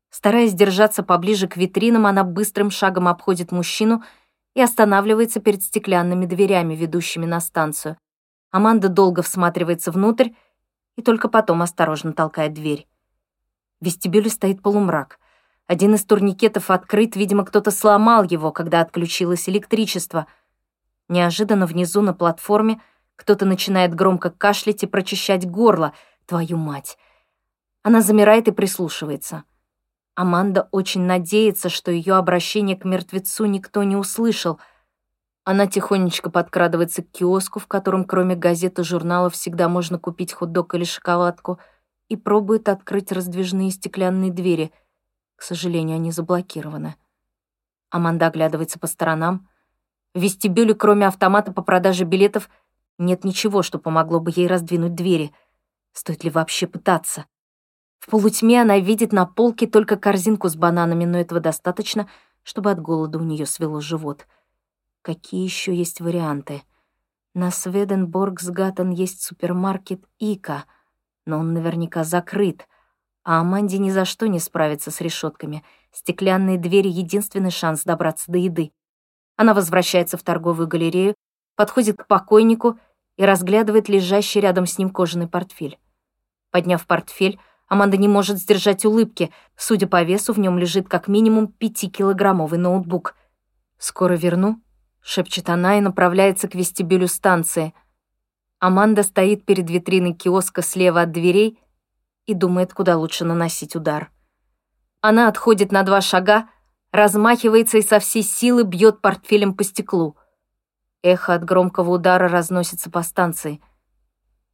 Стараясь 0.09 0.53
держаться 0.53 1.03
поближе 1.03 1.47
к 1.47 1.57
витринам, 1.57 2.07
она 2.07 2.23
быстрым 2.23 2.71
шагом 2.71 3.07
обходит 3.07 3.51
мужчину 3.51 4.03
и 4.55 4.61
останавливается 4.61 5.39
перед 5.39 5.61
стеклянными 5.61 6.25
дверями, 6.25 6.73
ведущими 6.73 7.27
на 7.27 7.39
станцию. 7.39 7.97
Аманда 8.49 8.89
долго 8.89 9.21
всматривается 9.21 9.91
внутрь 9.91 10.29
и 10.97 11.01
только 11.01 11.29
потом 11.29 11.61
осторожно 11.61 12.11
толкает 12.11 12.53
дверь. 12.53 12.85
В 13.79 13.85
вестибюле 13.85 14.29
стоит 14.29 14.61
полумрак. 14.61 15.19
Один 15.67 15.95
из 15.95 16.03
турникетов 16.03 16.69
открыт, 16.69 17.15
видимо, 17.15 17.45
кто-то 17.45 17.71
сломал 17.71 18.23
его, 18.25 18.51
когда 18.51 18.81
отключилось 18.81 19.47
электричество— 19.47 20.27
Неожиданно 21.09 21.65
внизу 21.65 22.01
на 22.01 22.13
платформе 22.13 22.81
кто-то 23.15 23.45
начинает 23.45 23.95
громко 23.95 24.29
кашлять 24.29 24.83
и 24.83 24.87
прочищать 24.87 25.49
горло. 25.49 25.93
Твою 26.25 26.57
мать! 26.57 26.97
Она 27.81 28.01
замирает 28.01 28.47
и 28.49 28.51
прислушивается. 28.51 29.43
Аманда 30.15 30.67
очень 30.71 31.01
надеется, 31.01 31.69
что 31.69 31.91
ее 31.91 32.15
обращение 32.15 32.75
к 32.75 32.83
мертвецу 32.83 33.45
никто 33.45 33.83
не 33.83 33.95
услышал. 33.95 34.59
Она 35.47 35.65
тихонечко 35.65 36.29
подкрадывается 36.29 37.03
к 37.03 37.11
киоску, 37.11 37.59
в 37.59 37.67
котором 37.67 38.03
кроме 38.03 38.35
газет 38.35 38.79
и 38.79 38.83
журналов 38.83 39.33
всегда 39.33 39.69
можно 39.69 39.97
купить 39.97 40.33
хот-дог 40.33 40.75
или 40.75 40.83
шоколадку, 40.83 41.57
и 42.09 42.17
пробует 42.17 42.67
открыть 42.67 43.13
раздвижные 43.13 43.71
стеклянные 43.71 44.31
двери. 44.31 44.73
К 45.37 45.43
сожалению, 45.43 45.95
они 45.95 46.11
заблокированы. 46.11 46.95
Аманда 47.89 48.27
оглядывается 48.27 48.77
по 48.77 48.87
сторонам— 48.87 49.47
в 50.17 50.19
вестибюле, 50.19 50.73
кроме 50.73 51.05
автомата 51.05 51.51
по 51.51 51.61
продаже 51.61 52.03
билетов, 52.03 52.49
нет 52.97 53.23
ничего, 53.23 53.61
что 53.61 53.77
помогло 53.77 54.19
бы 54.19 54.31
ей 54.35 54.47
раздвинуть 54.47 54.95
двери. 54.95 55.31
Стоит 55.93 56.23
ли 56.23 56.31
вообще 56.31 56.65
пытаться? 56.65 57.25
В 57.99 58.09
полутьме 58.09 58.63
она 58.63 58.79
видит 58.79 59.11
на 59.11 59.27
полке 59.27 59.67
только 59.67 59.95
корзинку 59.95 60.49
с 60.49 60.55
бананами, 60.55 61.05
но 61.05 61.19
этого 61.19 61.39
достаточно, 61.39 62.09
чтобы 62.41 62.71
от 62.71 62.81
голода 62.81 63.19
у 63.19 63.21
нее 63.21 63.45
свело 63.45 63.79
живот. 63.79 64.25
Какие 65.01 65.43
еще 65.43 65.75
есть 65.75 66.01
варианты? 66.01 66.63
На 67.33 67.51
Сведенборгсгаттен 67.51 68.91
есть 68.91 69.21
супермаркет 69.21 70.03
Ика, 70.19 70.65
но 71.25 71.39
он 71.39 71.53
наверняка 71.53 72.03
закрыт, 72.03 72.67
а 73.23 73.41
Аманде 73.41 73.77
ни 73.77 73.89
за 73.89 74.05
что 74.05 74.27
не 74.27 74.39
справится 74.39 74.89
с 74.89 75.01
решетками. 75.01 75.63
Стеклянные 75.91 76.57
двери— 76.57 76.87
единственный 76.89 77.51
шанс 77.51 77.83
добраться 77.83 78.31
до 78.31 78.37
еды. 78.37 78.71
Она 79.35 79.53
возвращается 79.53 80.17
в 80.17 80.23
торговую 80.23 80.67
галерею, 80.67 81.13
подходит 81.55 81.97
к 81.97 82.07
покойнику 82.07 82.79
и 83.17 83.25
разглядывает 83.25 83.89
лежащий 83.89 84.39
рядом 84.39 84.65
с 84.65 84.77
ним 84.77 84.89
кожаный 84.89 85.27
портфель. 85.27 85.77
Подняв 86.51 86.87
портфель, 86.87 87.39
Аманда 87.67 87.97
не 87.97 88.07
может 88.07 88.37
сдержать 88.37 88.85
улыбки. 88.85 89.31
Судя 89.55 89.87
по 89.87 90.01
весу, 90.03 90.33
в 90.33 90.39
нем 90.39 90.57
лежит 90.57 90.87
как 90.87 91.07
минимум 91.07 91.47
пятикилограммовый 91.49 92.57
ноутбук. 92.57 93.15
«Скоро 93.77 94.13
верну»,— 94.13 94.61
шепчет 95.07 95.49
она 95.49 95.77
и 95.77 95.81
направляется 95.81 96.49
к 96.49 96.55
вестибюлю 96.55 97.07
станции. 97.07 97.73
Аманда 98.59 99.03
стоит 99.03 99.45
перед 99.45 99.69
витриной 99.69 100.11
киоска 100.11 100.61
слева 100.61 101.01
от 101.01 101.11
дверей 101.11 101.63
и 102.25 102.33
думает, 102.33 102.73
куда 102.73 102.97
лучше 102.97 103.23
наносить 103.23 103.77
удар. 103.77 104.11
Она 104.99 105.29
отходит 105.29 105.71
на 105.71 105.83
два 105.83 106.01
шага, 106.01 106.49
размахивается 106.91 107.77
и 107.77 107.83
со 107.83 107.99
всей 107.99 108.21
силы 108.21 108.63
бьет 108.63 108.99
портфелем 108.99 109.53
по 109.53 109.63
стеклу. 109.63 110.17
Эхо 111.03 111.35
от 111.35 111.45
громкого 111.45 111.91
удара 111.91 112.27
разносится 112.27 112.91
по 112.91 113.01
станции. 113.01 113.61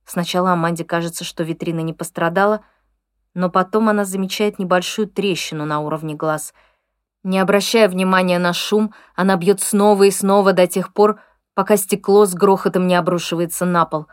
Сначала 0.06 0.52
Аманде 0.52 0.86
кажется, 0.86 1.24
что 1.24 1.44
витрина 1.44 1.80
не 1.80 1.94
пострадала, 1.94 2.63
но 3.34 3.50
потом 3.50 3.89
она 3.89 4.06
замечает 4.06 4.60
небольшую 4.60 5.08
трещину 5.08 5.66
на 5.66 5.80
уровне 5.80 6.13
глаз. 6.13 6.54
Не 7.23 7.39
обращая 7.39 7.88
внимания 7.88 8.39
на 8.39 8.53
шум, 8.53 8.93
она 9.15 9.36
бьет 9.38 9.62
снова 9.62 10.03
и 10.03 10.12
снова 10.12 10.53
до 10.53 10.67
тех 10.67 10.93
пор, 10.93 11.19
пока 11.53 11.77
стекло 11.77 12.25
с 12.25 12.33
грохотом 12.33 12.88
не 12.88 12.95
обрушивается 12.95 13.65
на 13.65 13.86
пол. 13.86 14.07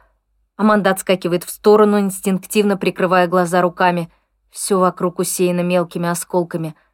Аманда 0.57 0.91
отскакивает 0.91 1.45
в 1.45 1.51
сторону, 1.51 1.99
инстинктивно 1.99 2.77
прикрывая 2.77 3.27
глаза 3.27 3.63
руками. 3.63 4.13
Все 4.51 4.79
вокруг 4.79 5.19
усеяно 5.19 5.61
мелкими 5.61 6.09
осколками— 6.09 6.75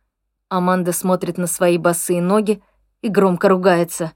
Аманда 0.49 0.93
смотрит 0.93 1.39
на 1.39 1.47
свои 1.47 1.77
босые 1.77 2.23
ноги 2.23 2.63
и 3.03 3.09
громко 3.09 3.49
ругается. 3.49 4.13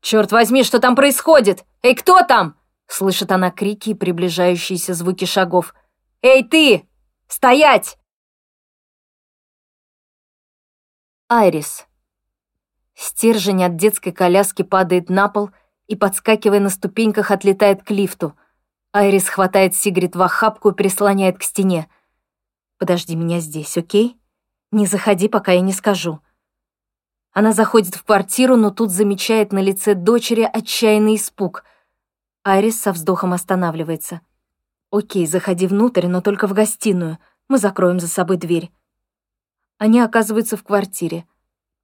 «Чёрт 0.00 0.32
возьми, 0.32 0.62
что 0.62 0.78
там 0.78 0.94
происходит? 0.94 1.64
Эй, 1.82 1.94
кто 1.94 2.22
там?» 2.22 2.56
Слышит 2.86 3.32
она 3.32 3.50
крики 3.50 3.90
и 3.90 3.94
приближающиеся 3.94 4.94
звуки 4.94 5.24
шагов. 5.24 5.74
«Эй, 6.22 6.44
ты! 6.44 6.88
Стоять!» 7.28 7.98
Айрис. 11.32 11.86
Стержень 12.96 13.62
от 13.62 13.76
детской 13.76 14.10
коляски 14.10 14.62
падает 14.62 15.08
на 15.08 15.28
пол 15.28 15.50
и, 15.86 15.94
подскакивая 15.94 16.58
на 16.58 16.70
ступеньках, 16.70 17.30
отлетает 17.30 17.84
к 17.84 17.92
лифту. 17.92 18.36
Айрис 18.90 19.28
хватает 19.28 19.76
Сигрид 19.76 20.16
в 20.16 20.22
охапку 20.22 20.70
и 20.70 20.74
прислоняет 20.74 21.38
к 21.38 21.44
стене. 21.44 21.88
«Подожди 22.78 23.14
меня 23.14 23.38
здесь, 23.38 23.78
окей?» 23.78 24.18
«Не 24.72 24.86
заходи, 24.86 25.28
пока 25.28 25.52
я 25.52 25.60
не 25.60 25.72
скажу». 25.72 26.18
Она 27.30 27.52
заходит 27.52 27.94
в 27.94 28.02
квартиру, 28.02 28.56
но 28.56 28.72
тут 28.72 28.90
замечает 28.90 29.52
на 29.52 29.60
лице 29.60 29.94
дочери 29.94 30.42
отчаянный 30.52 31.14
испуг. 31.14 31.62
Айрис 32.42 32.80
со 32.80 32.90
вздохом 32.90 33.34
останавливается. 33.34 34.20
«Окей, 34.90 35.28
заходи 35.28 35.68
внутрь, 35.68 36.08
но 36.08 36.22
только 36.22 36.48
в 36.48 36.54
гостиную. 36.54 37.18
Мы 37.46 37.58
закроем 37.58 38.00
за 38.00 38.08
собой 38.08 38.36
дверь». 38.36 38.72
Они 39.80 39.98
оказываются 39.98 40.58
в 40.58 40.62
квартире. 40.62 41.24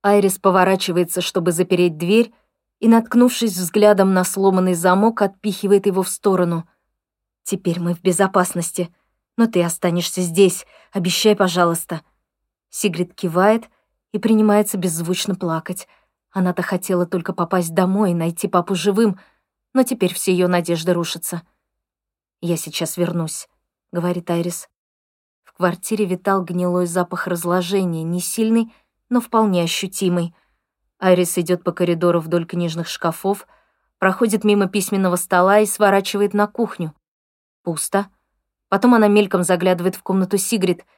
Айрис 0.02 0.38
поворачивается, 0.38 1.22
чтобы 1.22 1.50
запереть 1.50 1.96
дверь, 1.96 2.30
и, 2.78 2.88
наткнувшись 2.88 3.56
взглядом 3.56 4.12
на 4.12 4.22
сломанный 4.22 4.74
замок, 4.74 5.22
отпихивает 5.22 5.86
его 5.86 6.02
в 6.02 6.10
сторону. 6.10 6.68
«Теперь 7.42 7.80
мы 7.80 7.94
в 7.94 8.02
безопасности. 8.02 8.94
Но 9.38 9.46
ты 9.46 9.62
останешься 9.62 10.20
здесь. 10.20 10.66
Обещай, 10.92 11.34
пожалуйста». 11.34 12.02
Сигрид 12.68 13.14
кивает 13.14 13.70
и 14.12 14.18
принимается 14.18 14.76
беззвучно 14.76 15.34
плакать. 15.34 15.88
Она-то 16.32 16.60
хотела 16.60 17.06
только 17.06 17.32
попасть 17.32 17.72
домой 17.72 18.10
и 18.10 18.14
найти 18.14 18.46
папу 18.46 18.74
живым, 18.74 19.18
но 19.72 19.84
теперь 19.84 20.12
все 20.12 20.32
ее 20.32 20.48
надежды 20.48 20.92
рушатся. 20.92 21.44
«Я 22.42 22.58
сейчас 22.58 22.98
вернусь»,— 22.98 23.48
говорит 23.90 24.28
Айрис. 24.28 24.68
Квартире 25.56 26.04
витал 26.04 26.42
гнилой 26.42 26.86
запах 26.86 27.26
разложения, 27.26 28.02
не 28.02 28.20
сильный, 28.20 28.72
но 29.08 29.20
вполне 29.20 29.62
ощутимый. 29.62 30.34
Айрис 30.98 31.38
идет 31.38 31.64
по 31.64 31.72
коридору 31.72 32.20
вдоль 32.20 32.46
книжных 32.46 32.88
шкафов, 32.88 33.46
проходит 33.98 34.44
мимо 34.44 34.68
письменного 34.68 35.16
стола 35.16 35.60
и 35.60 35.66
сворачивает 35.66 36.34
на 36.34 36.46
кухню. 36.46 36.94
Пусто. 37.62 38.06
Потом 38.68 38.94
она 38.94 39.08
мельком 39.08 39.42
заглядывает 39.42 39.96
в 39.96 40.02
комнату 40.02 40.38
Сигрид— 40.38 40.84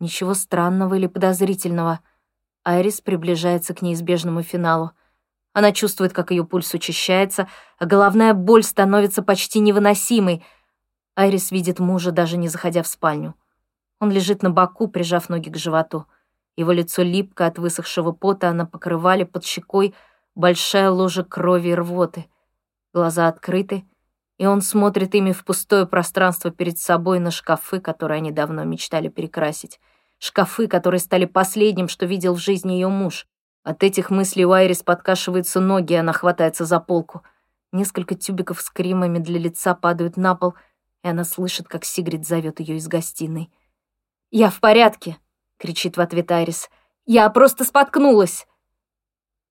Ничего 0.00 0.34
странного 0.34 0.94
или 0.94 1.08
подозрительного. 1.08 2.00
Айрис 2.64 3.00
приближается 3.00 3.74
к 3.74 3.82
неизбежному 3.82 4.42
финалу. 4.42 4.92
Она 5.52 5.72
чувствует, 5.72 6.12
как 6.12 6.30
ее 6.30 6.44
пульс 6.44 6.72
учащается, 6.72 7.48
а 7.78 7.86
головная 7.86 8.32
боль 8.32 8.62
становится 8.62 9.22
почти 9.22 9.58
невыносимой. 9.58 10.44
Айрис 11.16 11.50
видит 11.50 11.80
мужа, 11.80 12.12
даже 12.12 12.36
не 12.36 12.46
заходя 12.48 12.84
в 12.84 12.86
спальню. 12.86 13.34
Он 14.00 14.10
лежит 14.10 14.42
на 14.42 14.50
боку, 14.50 14.88
прижав 14.88 15.28
ноги 15.28 15.50
к 15.50 15.56
животу. 15.56 16.06
Его 16.56 16.72
лицо 16.72 17.02
липко 17.02 17.46
от 17.46 17.58
высохшего 17.58 18.12
пота, 18.12 18.50
а 18.50 18.52
на 18.52 18.66
покрывале 18.66 19.26
под 19.26 19.44
щекой 19.44 19.94
большая 20.34 20.90
ложа 20.90 21.24
крови 21.24 21.68
и 21.68 21.74
рвоты. 21.74 22.26
Глаза 22.92 23.28
открыты, 23.28 23.84
и 24.38 24.46
он 24.46 24.62
смотрит 24.62 25.14
ими 25.14 25.32
в 25.32 25.44
пустое 25.44 25.86
пространство 25.86 26.50
перед 26.50 26.78
собой 26.78 27.18
на 27.18 27.30
шкафы, 27.30 27.80
которые 27.80 28.18
они 28.18 28.30
давно 28.30 28.64
мечтали 28.64 29.08
перекрасить. 29.08 29.80
Шкафы, 30.18 30.68
которые 30.68 31.00
стали 31.00 31.24
последним, 31.24 31.88
что 31.88 32.06
видел 32.06 32.34
в 32.34 32.40
жизни 32.40 32.72
ее 32.72 32.88
муж. 32.88 33.26
От 33.64 33.82
этих 33.82 34.10
мыслей 34.10 34.46
у 34.46 34.52
Айрис 34.52 34.82
подкашиваются 34.82 35.60
ноги, 35.60 35.92
и 35.92 35.96
она 35.96 36.12
хватается 36.12 36.64
за 36.64 36.80
полку. 36.80 37.22
Несколько 37.72 38.14
тюбиков 38.14 38.60
с 38.60 38.70
кремами 38.70 39.18
для 39.18 39.38
лица 39.38 39.74
падают 39.74 40.16
на 40.16 40.34
пол, 40.34 40.54
и 41.02 41.08
она 41.08 41.24
слышит, 41.24 41.68
как 41.68 41.84
Сигрид 41.84 42.26
зовет 42.26 42.60
ее 42.60 42.76
из 42.76 42.88
гостиной. 42.88 43.50
«Я 44.30 44.50
в 44.50 44.60
порядке!»— 44.60 45.18
кричит 45.58 45.96
в 45.96 46.00
ответ 46.00 46.30
Айрис. 46.30 46.68
«Я 47.06 47.28
просто 47.30 47.64
споткнулась!» 47.64 48.46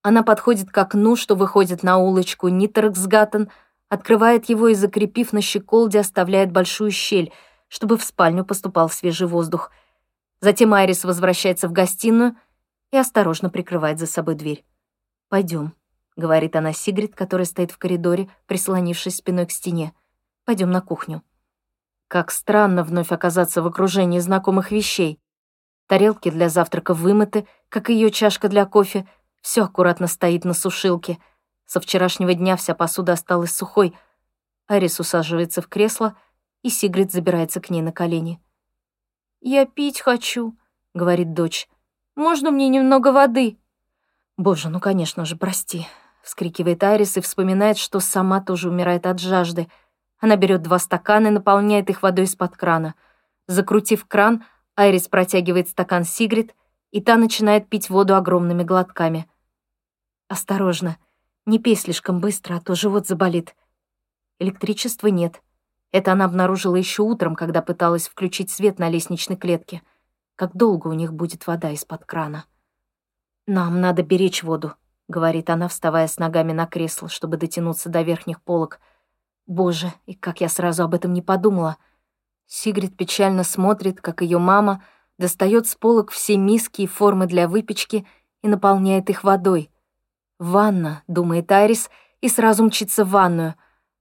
Она 0.04 0.24
подходит 0.24 0.70
к 0.70 0.78
окну, 0.78 1.16
что 1.16 1.36
выходит 1.36 1.84
на 1.84 1.98
улочку 1.98 2.48
Ниттерксгаттен, 2.48 3.50
открывает 3.90 4.48
его 4.50 4.68
и, 4.68 4.76
закрепив 4.76 5.34
на 5.34 5.42
щеколде, 5.42 6.00
оставляет 6.00 6.52
большую 6.52 6.92
щель, 6.92 7.34
чтобы 7.68 7.98
в 7.98 8.04
спальню 8.04 8.46
поступал 8.46 8.90
свежий 8.90 9.28
воздух. 9.28 9.72
Затем 10.40 10.74
Айрис 10.74 11.04
возвращается 11.04 11.68
в 11.68 11.72
гостиную 11.72 12.36
и 12.92 12.98
осторожно 12.98 13.50
прикрывает 13.50 13.98
за 14.00 14.06
собой 14.06 14.36
дверь. 14.36 14.64
Пойдем, 15.30 15.74
говорит 16.16 16.56
она 16.56 16.72
Сигрид, 16.72 17.16
которая 17.16 17.46
стоит 17.46 17.72
в 17.72 17.78
коридоре, 17.78 18.30
прислонившись 18.46 19.18
спиной 19.18 19.48
к 19.48 19.52
стене. 19.52 19.94
Пойдем 20.46 20.70
на 20.70 20.82
кухню. 20.82 21.24
Как 22.08 22.32
странно 22.32 22.84
вновь 22.84 23.12
оказаться 23.12 23.62
в 23.62 23.68
окружении 23.68 24.20
знакомых 24.20 24.72
вещей. 24.72 25.20
Тарелки 25.88 26.30
для 26.30 26.50
завтрака 26.50 26.94
вымыты, 26.94 27.48
как 27.70 27.90
и 27.90 27.94
ее 27.94 28.12
чашка 28.12 28.50
для 28.50 28.66
кофе, 28.66 29.08
все 29.42 29.64
аккуратно 29.64 30.08
стоит 30.08 30.46
на 30.46 30.54
сушилке— 30.54 31.18
со 31.68 31.82
вчерашнего 31.82 32.34
дня 32.34 32.56
вся 32.56 32.74
посуда 32.74 33.14
осталась 33.14 33.54
сухой. 33.54 33.94
Арис 34.68 35.00
усаживается 35.02 35.62
в 35.62 35.68
кресло, 35.68 36.16
и 36.64 36.70
Сигрид 36.70 37.12
забирается 37.12 37.60
к 37.60 37.70
ней 37.70 37.82
на 37.82 37.92
колени. 37.92 38.42
«Я 39.42 39.66
пить 39.66 40.00
хочу»,— 40.00 40.58
говорит 40.94 41.34
дочь. 41.34 41.68
«Можно 42.16 42.52
мне 42.52 42.70
немного 42.70 43.12
воды?» 43.12 43.60
«Боже, 44.38 44.70
ну, 44.70 44.80
конечно 44.80 45.26
же, 45.26 45.36
прости»,— 45.36 45.86
вскрикивает 46.24 46.84
Арис 46.84 47.18
и 47.18 47.22
вспоминает, 47.22 47.78
что 47.78 48.00
сама 48.00 48.42
тоже 48.42 48.70
умирает 48.70 49.06
от 49.06 49.20
жажды. 49.20 49.68
Она 50.20 50.36
берет 50.36 50.62
два 50.62 50.80
стакана 50.80 51.28
и 51.28 51.32
наполняет 51.32 51.90
их 51.90 52.02
водой 52.02 52.26
из-под 52.26 52.56
крана. 52.56 52.96
Закрутив 53.48 54.06
кран, 54.06 54.44
Айрис 54.76 55.08
протягивает 55.08 55.70
стакан 55.70 56.04
Сигрид, 56.04 56.56
и 56.92 57.02
та 57.02 57.18
начинает 57.18 57.68
пить 57.70 57.90
воду 57.90 58.16
огромными 58.16 58.64
глотками. 58.64 59.30
«Осторожно», 60.28 60.98
не 61.48 61.60
пей 61.60 61.78
слишком 61.78 62.20
быстро, 62.20 62.56
а 62.56 62.60
то 62.60 62.76
живот 62.76 63.08
заболит. 63.08 63.56
Электричества 64.38 65.08
нет. 65.08 65.42
Это 65.94 66.12
она 66.12 66.26
обнаружила 66.26 66.76
еще 66.76 67.04
утром, 67.04 67.36
когда 67.36 67.62
пыталась 67.62 68.10
включить 68.10 68.52
свет 68.52 68.80
на 68.80 68.90
лестничной 68.90 69.38
клетке. 69.38 69.82
Как 70.36 70.54
долго 70.58 70.90
у 70.90 70.94
них 70.94 71.14
будет 71.14 71.48
вода 71.48 71.72
из-под 71.72 72.04
крана? 72.04 72.44
«Нам 73.48 73.80
надо 73.80 74.04
беречь 74.04 74.44
воду»,— 74.44 74.74
говорит 75.08 75.50
она, 75.50 75.70
вставая 75.70 76.10
с 76.10 76.18
ногами 76.18 76.52
на 76.52 76.68
кресло, 76.68 77.08
чтобы 77.08 77.38
дотянуться 77.38 77.88
до 77.88 78.02
верхних 78.02 78.42
полок. 78.42 78.82
«Боже, 79.48 79.92
и 80.06 80.14
как 80.14 80.42
я 80.42 80.50
сразу 80.50 80.84
об 80.84 80.94
этом 80.94 81.14
не 81.14 81.24
подумала!» 81.24 81.78
Сигрид 82.46 82.96
печально 82.96 83.44
смотрит, 83.44 84.02
как 84.02 84.22
ее 84.22 84.38
мама 84.38 84.84
достает 85.18 85.68
с 85.68 85.76
полок 85.76 86.12
все 86.12 86.38
миски 86.38 86.84
и 86.84 86.88
формы 86.88 87.26
для 87.26 87.48
выпечки 87.48 88.06
и 88.44 88.48
наполняет 88.48 89.10
их 89.10 89.24
водой— 89.24 89.72
«Ванна»,— 90.40 91.02
думает 91.08 91.52
Айрис, 91.52 91.90
и 92.22 92.30
сразу 92.30 92.64
мчится 92.64 93.04
в 93.04 93.10
ванную. 93.10 93.56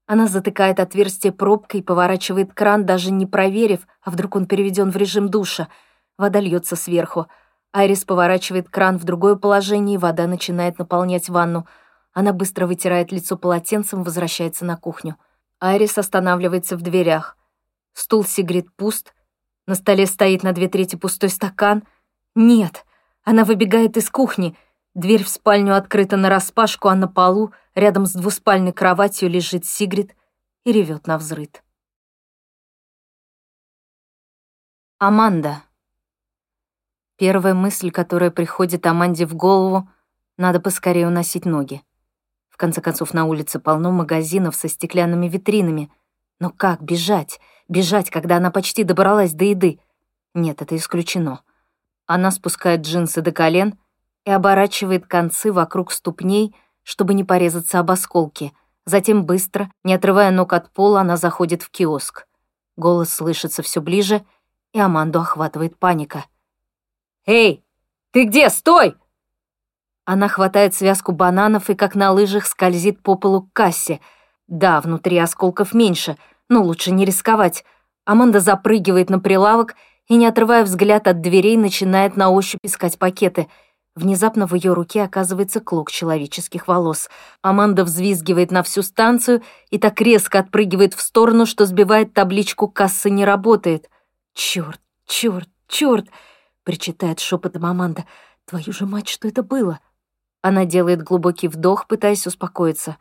Она 0.07 0.27
затыкает 0.27 0.81
отверстие 0.81 1.33
пробкой, 1.33 1.83
поворачивает 1.83 2.53
кран, 2.53 2.85
даже 2.85 3.11
не 3.11 3.27
проверив, 3.27 3.87
а 4.03 4.11
вдруг 4.11 4.37
он 4.37 4.47
переведен 4.47 4.91
в 4.91 4.97
режим 4.97 5.29
душа. 5.29 5.69
Вода 6.19 6.41
льется 6.41 6.77
сверху. 6.77 7.27
Айрис 7.73 8.05
поворачивает 8.05 8.69
кран 8.69 8.99
в 8.99 9.05
другое 9.05 9.37
положение, 9.37 9.95
и 9.95 9.99
вода 9.99 10.27
начинает 10.27 10.79
наполнять 10.79 11.29
ванну. 11.29 11.67
Она 12.13 12.33
быстро 12.33 12.67
вытирает 12.67 13.13
лицо 13.13 13.37
полотенцем, 13.37 14.03
возвращается 14.03 14.65
на 14.65 14.77
кухню. 14.77 15.17
Айрис 15.61 15.99
останавливается 15.99 16.77
в 16.77 16.83
дверях. 16.83 17.37
Стул 17.93 18.25
Сигрид 18.25 18.75
пуст. 18.77 19.15
На 19.67 19.75
столе 19.75 20.07
стоит 20.07 20.43
на 20.43 20.53
две 20.53 20.69
трети 20.69 20.97
пустой 20.97 21.31
стакан. 21.31 21.85
Нет, 22.35 22.85
она 23.25 23.45
выбегает 23.45 23.97
из 23.97 24.11
кухни— 24.11 24.57
Дверь 24.97 25.25
в 25.25 25.29
спальню 25.29 25.77
открыта 25.77 26.17
нараспашку, 26.17 26.89
а 26.89 26.95
на 26.95 27.07
полу, 27.07 27.53
рядом 27.75 28.07
с 28.07 28.15
двуспальной 28.15 28.73
кроватью, 28.73 29.29
лежит 29.29 29.67
Сигрид 29.67 30.17
и 30.65 30.73
ревет 30.73 31.07
на 31.07 31.19
взрыд. 31.19 31.63
Аманда. 34.99 35.63
Первая 37.19 37.53
мысль, 37.53 37.91
которая 37.91 38.31
приходит 38.31 38.87
Аманде 38.87 39.27
в 39.27 39.35
голову, 39.35 39.87
надо 40.39 40.61
поскорее 40.61 41.09
уносить 41.09 41.45
ноги. 41.45 41.83
В 42.57 42.59
конце 42.59 42.81
концов, 42.81 43.13
на 43.15 43.27
улице 43.27 43.61
полно 43.61 43.93
магазинов 43.93 44.57
со 44.57 44.69
стеклянными 44.69 45.29
витринами. 45.29 45.91
Но 46.41 46.51
как 46.51 46.83
бежать? 46.83 47.39
Бежать, 47.69 48.11
когда 48.11 48.39
она 48.39 48.51
почти 48.51 48.83
добралась 48.83 49.35
до 49.35 49.45
еды? 49.45 49.79
Нет, 50.35 50.63
это 50.63 50.75
исключено. 50.75 51.43
Она 52.07 52.31
спускает 52.31 52.81
джинсы 52.81 53.21
до 53.21 53.33
колен— 53.33 53.79
и 54.27 54.31
оборачивает 54.31 55.07
концы 55.07 55.53
вокруг 55.53 55.93
ступней, 55.93 56.55
чтобы 56.83 57.15
не 57.15 57.25
порезаться 57.25 57.79
об 57.79 57.91
осколки. 57.93 58.53
Затем 58.85 59.25
быстро, 59.25 59.71
не 59.85 59.95
отрывая 59.95 60.31
ног 60.31 60.53
от 60.53 60.71
пола, 60.73 61.01
она 61.01 61.17
заходит 61.17 61.63
в 61.63 61.71
киоск. 61.71 62.27
Голос 62.77 63.11
слышится 63.11 63.63
все 63.63 63.81
ближе, 63.81 64.25
и 64.73 64.81
Аманду 64.81 65.21
охватывает 65.21 65.79
паника. 65.79 66.27
«Эй, 67.25 67.65
ты 68.11 68.25
где? 68.25 68.51
Стой!» 68.51 68.97
Она 70.07 70.29
хватает 70.29 70.75
связку 70.75 71.13
бананов 71.13 71.69
и, 71.69 71.75
как 71.75 71.95
на 71.95 72.13
лыжах, 72.13 72.47
скользит 72.47 73.03
по 73.03 73.17
полу 73.17 73.43
к 73.43 73.53
кассе. 73.53 74.01
Да, 74.49 74.81
внутри 74.81 75.19
осколков 75.19 75.75
меньше, 75.75 76.17
но 76.49 76.63
лучше 76.63 76.91
не 76.91 77.05
рисковать. 77.05 77.67
Аманда 78.07 78.41
запрыгивает 78.41 79.11
на 79.11 79.19
прилавок 79.19 79.75
и, 80.09 80.17
не 80.17 80.27
отрывая 80.27 80.65
взгляд 80.65 81.07
от 81.07 81.21
дверей, 81.21 81.59
начинает 81.59 82.17
на 82.17 82.31
ощупь 82.31 82.61
искать 82.63 82.99
пакеты— 82.99 83.49
Внезапно 83.97 84.47
в 84.47 84.55
ее 84.55 84.75
руке 84.75 85.03
оказывается 85.03 85.59
клок 85.61 85.91
человеческих 85.91 86.69
волос. 86.69 87.09
Аманда 87.41 87.83
взвизгивает 87.83 88.51
на 88.51 88.63
всю 88.63 88.83
станцию 88.83 89.43
и 89.71 89.79
так 89.79 89.99
резко 90.03 90.39
отпрыгивает 90.39 90.93
в 90.93 91.01
сторону, 91.01 91.47
что 91.47 91.65
сбивает 91.65 92.13
табличку 92.13 92.69
«Касса 92.69 93.09
не 93.09 93.25
работает». 93.25 93.89
«Чёрт, 94.35 94.81
чёрт, 95.07 95.49
чёрт!»— 95.67 96.09
причитает 96.63 97.21
шепотом 97.21 97.65
Аманда. 97.65 98.05
«Твою 98.45 98.71
же 98.71 98.85
мать, 98.85 99.09
что 99.09 99.29
это 99.29 99.43
было?» 99.43 99.81
Она 100.43 100.65
делает 100.65 101.03
глубокий 101.03 101.49
вдох, 101.49 101.87
пытаясь 101.87 102.27
успокоиться. 102.27 102.97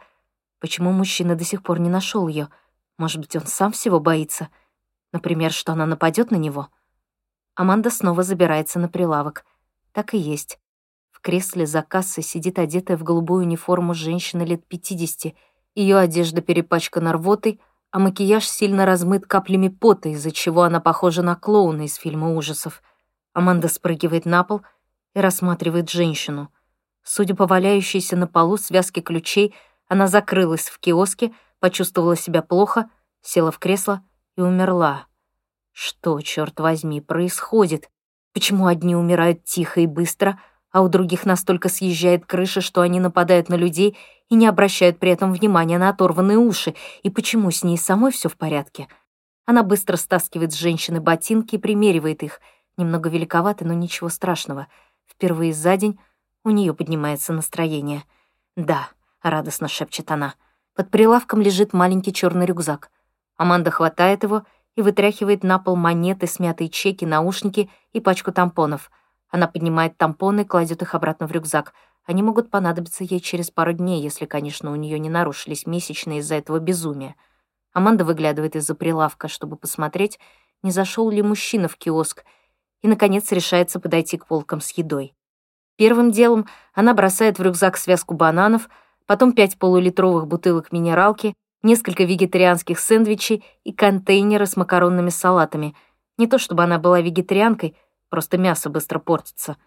Почему 0.60 0.92
мужчина 0.92 1.36
до 1.36 1.44
сих 1.44 1.64
пор 1.64 1.80
не 1.80 1.90
нашел 1.90 2.28
ее? 2.28 2.50
Может 2.98 3.20
быть, 3.20 3.36
он 3.36 3.46
сам 3.46 3.72
всего 3.72 4.00
боится? 4.00 4.50
Например, 5.12 5.52
что 5.52 5.74
она 5.74 5.86
нападет 5.86 6.32
на 6.32 6.38
него? 6.38 6.70
Аманда 7.56 7.90
снова 7.90 8.24
забирается 8.24 8.80
на 8.80 8.90
прилавок. 8.90 9.46
Так 9.92 10.14
и 10.14 10.18
есть 10.18 10.60
кресле 11.26 11.66
за 11.66 11.82
кассой 11.82 12.24
сидит 12.24 12.60
одетая 12.60 12.98
в 12.98 13.04
голубую 13.04 13.46
униформу 13.46 13.96
женщина 13.96 14.44
лет 14.44 14.64
50. 14.68 15.34
Ее 15.74 15.98
одежда 15.98 16.42
перепачкана 16.42 17.14
рвотой, 17.14 17.60
а 17.90 17.98
макияж 17.98 18.48
сильно 18.48 18.86
размыт 18.86 19.26
каплями 19.26 19.70
пота, 19.70 20.10
из-за 20.10 20.30
чего 20.30 20.62
она 20.62 20.80
похожа 20.80 21.24
на 21.24 21.36
клоуна 21.36 21.82
из 21.82 21.96
фильма 21.96 22.36
ужасов. 22.36 22.84
Аманда 23.34 23.70
спрыгивает 23.70 24.26
на 24.26 24.44
пол 24.44 24.62
и 25.16 25.20
рассматривает 25.20 25.90
женщину. 25.90 26.52
Судя 27.08 27.36
по 27.36 27.46
валяющейся 27.46 28.18
на 28.18 28.26
полу 28.26 28.58
связке 28.58 29.00
ключей, 29.00 29.54
она 29.88 30.08
закрылась 30.08 30.70
в 30.70 30.80
киоске, 30.80 31.32
почувствовала 31.60 32.16
себя 32.16 32.42
плохо, 32.42 32.90
села 33.22 33.52
в 33.52 33.60
кресло 33.60 34.04
и 34.36 34.42
умерла. 34.42 35.06
Что, 35.72 36.20
черт 36.22 36.60
возьми, 36.60 37.02
происходит? 37.02 37.92
Почему 38.34 38.66
одни 38.66 38.96
умирают 38.96 39.44
тихо 39.44 39.82
и 39.82 39.86
быстро, 39.86 40.42
а 40.72 40.82
у 40.82 40.90
других 40.90 41.28
настолько 41.28 41.70
съезжает 41.70 42.26
крыша, 42.26 42.60
что 42.60 42.82
они 42.82 43.00
нападают 43.00 43.50
на 43.50 43.56
людей 43.56 43.96
и 44.30 44.36
не 44.36 44.48
обращают 44.48 44.98
при 44.98 45.12
этом 45.12 45.32
внимания 45.32 45.78
на 45.78 45.90
оторванные 45.90 46.40
уши, 46.40 46.74
и 47.04 47.12
почему 47.12 47.52
с 47.52 47.64
ней 47.64 47.78
самой 47.78 48.12
все 48.12 48.30
в 48.30 48.36
порядке. 48.36 48.88
Она 49.46 49.62
быстро 49.62 49.96
стаскивает 49.96 50.54
с 50.54 50.58
женщины 50.58 51.00
ботинки 51.00 51.56
и 51.56 51.60
примеривает 51.60 52.24
их. 52.24 52.42
Немного 52.78 53.10
великоваты, 53.10 53.64
но 53.64 53.74
ничего 53.74 54.10
страшного. 54.10 54.68
Впервые 55.06 55.54
за 55.54 55.78
день 55.78 56.00
у 56.46 56.52
нее 56.52 56.74
поднимается 56.74 57.34
настроение. 57.34 58.04
«Да»,— 58.56 58.88
радостно 59.22 59.68
шепчет 59.68 60.10
она. 60.12 60.36
Под 60.76 60.90
прилавком 60.90 61.42
лежит 61.42 61.74
маленький 61.74 62.14
черный 62.14 62.46
рюкзак. 62.46 62.90
Аманда 63.36 63.72
хватает 63.72 64.24
его 64.24 64.44
и 64.76 64.82
вытряхивает 64.82 65.44
на 65.44 65.60
пол 65.60 65.76
монеты, 65.76 66.28
смятые 66.28 66.70
чеки, 66.70 67.04
наушники 67.06 67.70
и 67.92 68.00
пачку 68.00 68.32
тампонов— 68.32 68.90
она 69.36 69.48
поднимает 69.48 69.98
тампоны 69.98 70.42
и 70.42 70.46
кладет 70.46 70.82
их 70.82 70.96
обратно 70.96 71.28
в 71.28 71.32
рюкзак. 71.34 71.74
Они 72.06 72.24
могут 72.24 72.50
понадобиться 72.50 73.04
ей 73.04 73.20
через 73.20 73.52
пару 73.52 73.74
дней, 73.74 74.02
если, 74.02 74.26
конечно, 74.26 74.72
у 74.72 74.76
нее 74.76 74.98
не 74.98 75.10
нарушились 75.10 75.66
месячные 75.66 76.20
из-за 76.20 76.36
этого 76.36 76.60
безумия. 76.60 77.16
Аманда 77.74 78.06
выглядывает 78.06 78.56
из-за 78.56 78.76
прилавка, 78.76 79.28
чтобы 79.28 79.58
посмотреть, 79.58 80.20
не 80.64 80.72
зашел 80.72 81.10
ли 81.10 81.22
мужчина 81.22 81.68
в 81.68 81.76
киоск, 81.76 82.24
и, 82.82 82.88
наконец, 82.88 83.30
решается 83.34 83.82
подойти 83.82 84.18
к 84.18 84.26
полкам 84.26 84.62
с 84.62 84.72
едой. 84.72 85.14
Первым 85.78 86.12
делом 86.12 86.48
она 86.74 86.94
бросает 86.94 87.40
в 87.40 87.44
рюкзак 87.44 87.78
связку 87.78 88.14
бананов, 88.14 88.70
потом 89.06 89.34
пять 89.34 89.58
полулитровых 89.58 90.28
бутылок 90.28 90.72
минералки, 90.72 91.34
несколько 91.64 92.04
вегетарианских 92.04 92.80
сэндвичей 92.80 93.44
и 93.64 93.74
контейнеры 93.74 94.46
с 94.46 94.56
макаронными 94.56 95.10
салатами. 95.10 95.76
Не 96.18 96.28
то 96.28 96.38
чтобы 96.38 96.64
она 96.64 96.80
была 96.80 97.02
вегетарианкой, 97.02 97.76
просто 98.10 98.38
мясо 98.38 98.70
быстро 98.70 99.00
портится. 99.00 99.58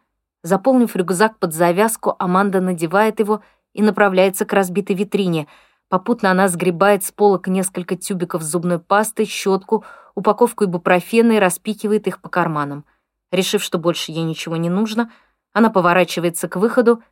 Заполнив 0.42 0.94
рюкзак 0.94 1.38
под 1.38 1.52
завязку, 1.52 2.14
Аманда 2.18 2.60
надевает 2.60 3.20
его 3.20 3.42
и 3.74 3.82
направляется 3.82 4.44
к 4.44 4.52
разбитой 4.52 4.96
витрине— 4.96 5.46
Попутно 5.88 6.30
она 6.30 6.48
сгребает 6.48 7.02
с 7.02 7.12
полок 7.12 7.48
несколько 7.48 7.96
тюбиков 7.96 8.42
зубной 8.42 8.78
пасты, 8.78 9.24
щетку, 9.24 9.84
упаковку 10.14 10.64
ибупрофена 10.64 11.32
и 11.32 11.38
распикивает 11.38 12.06
их 12.06 12.20
по 12.20 12.28
карманам. 12.28 12.84
Решив, 13.32 13.62
что 13.62 13.78
больше 13.78 14.12
ей 14.12 14.22
ничего 14.22 14.56
не 14.56 14.68
нужно, 14.68 15.10
она 15.52 15.70
поворачивается 15.70 16.48
к 16.48 16.56
выходу 16.56 17.02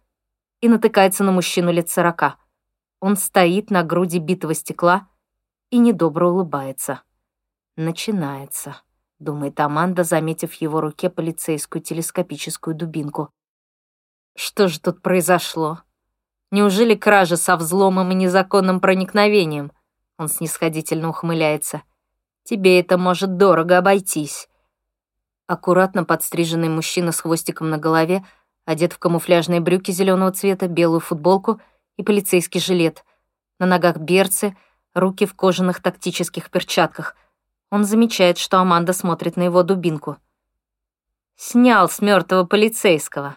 и 0.61 0.68
натыкается 0.68 1.24
на 1.24 1.32
мужчину 1.32 1.72
лет 1.72 1.89
сорока. 1.89 2.37
Он 3.01 3.16
стоит 3.16 3.70
на 3.70 3.82
груди 3.82 4.18
битого 4.18 4.55
стекла 4.55 5.09
и 5.70 5.78
недобро 5.78 6.28
улыбается. 6.28 7.03
«Начинается»,— 7.76 8.76
думает 9.18 9.61
Аманда, 9.61 10.05
заметив 10.05 10.53
в 10.53 10.61
его 10.61 10.80
руке 10.80 11.11
полицейскую 11.11 11.82
телескопическую 11.82 12.74
дубинку. 12.74 13.30
«Что 14.34 14.68
же 14.68 14.80
тут 14.80 15.03
произошло?» 15.03 15.80
Неужели 16.53 16.95
кража 16.95 17.37
со 17.37 17.57
взломом 17.57 18.12
и 18.12 18.14
незаконным 18.14 18.80
проникновением? 18.80 19.72
Он 20.16 20.28
снисходительно 20.28 21.09
ухмыляется. 21.09 21.82
Тебе 22.45 22.78
это 22.78 22.97
может 22.97 23.37
дорого 23.37 23.78
обойтись. 23.78 24.49
Аккуратно 25.47 26.05
подстриженный 26.05 26.68
мужчина 26.68 27.12
с 27.12 27.20
хвостиком 27.20 27.70
на 27.70 27.78
голове, 27.78 28.24
одет 28.64 28.92
в 28.92 28.99
камуфляжные 28.99 29.61
брюки 29.61 29.92
зеленого 29.92 30.32
цвета, 30.32 30.66
белую 30.66 31.01
футболку 31.01 31.61
и 31.97 32.03
полицейский 32.03 32.61
жилет. 32.61 33.05
На 33.59 33.66
ногах 33.66 33.97
берцы, 33.99 34.57
руки 34.92 35.24
в 35.24 35.34
кожаных 35.34 35.80
тактических 35.80 36.51
перчатках. 36.51 37.16
Он 37.70 37.84
замечает, 37.84 38.38
что 38.38 38.59
Аманда 38.59 38.92
смотрит 38.92 39.36
на 39.36 39.42
его 39.42 39.62
дубинку. 39.62 40.16
Снял 41.36 41.88
с 41.88 42.01
мертвого 42.01 42.44
полицейского. 42.44 43.36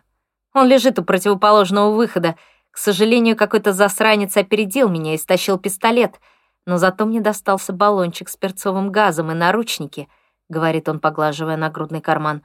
Он 0.54 0.68
лежит 0.68 0.98
у 1.00 1.04
противоположного 1.04 1.94
выхода, 1.94 2.36
к 2.72 2.78
сожалению, 2.78 3.36
какой-то 3.36 3.74
засранец 3.74 4.38
опередил 4.38 4.90
меня 4.90 5.14
и 5.14 5.18
стащил 5.18 5.60
пистолет, 5.60 6.20
но 6.66 6.78
зато 6.78 7.06
мне 7.06 7.20
достался 7.20 7.74
баллончик 7.74 8.30
с 8.30 8.38
перцовым 8.38 8.92
газом 8.92 9.32
и 9.32 9.36
наручники, 9.36 10.08
говорит 10.50 10.90
он, 10.90 11.00
поглаживая 11.00 11.58
нагрудный 11.58 12.02
карман. 12.02 12.42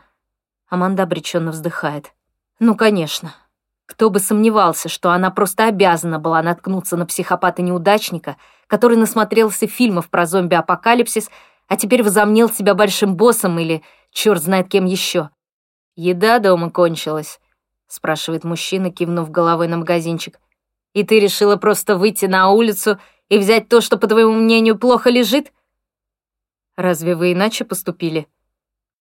Аманда 0.68 1.02
обреченно 1.02 1.50
вздыхает. 1.50 2.12
Ну, 2.60 2.76
конечно. 2.76 3.34
Кто 3.86 4.10
бы 4.10 4.18
сомневался, 4.20 4.88
что 4.88 5.10
она 5.10 5.30
просто 5.30 5.66
обязана 5.66 6.18
была 6.18 6.42
наткнуться 6.42 6.96
на 6.96 7.06
психопата-неудачника, 7.06 8.36
который 8.66 8.96
насмотрелся 8.96 9.66
фильмов 9.66 10.08
про 10.08 10.26
зомби-апокалипсис, 10.26 11.30
а 11.68 11.76
теперь 11.76 12.02
возомнил 12.02 12.48
себя 12.48 12.74
большим 12.74 13.16
боссом 13.16 13.58
или 13.58 13.82
черт 14.10 14.42
знает 14.42 14.68
кем 14.68 14.84
еще. 14.84 15.30
Еда 15.96 16.38
дома 16.38 16.70
кончилась 16.70 17.40
спрашивает 17.94 18.44
мужчина, 18.44 18.90
кивнув 18.90 19.30
головой 19.30 19.68
на 19.68 19.78
магазинчик. 19.78 20.40
«И 20.92 21.04
ты 21.04 21.18
решила 21.18 21.56
просто 21.56 21.96
выйти 21.96 22.26
на 22.26 22.50
улицу 22.50 22.98
и 23.28 23.38
взять 23.38 23.68
то, 23.68 23.80
что, 23.80 23.96
по 23.96 24.06
твоему 24.06 24.32
мнению, 24.32 24.78
плохо 24.78 25.10
лежит?» 25.10 25.52
«Разве 26.76 27.14
вы 27.14 27.32
иначе 27.32 27.64
поступили?» 27.64 28.28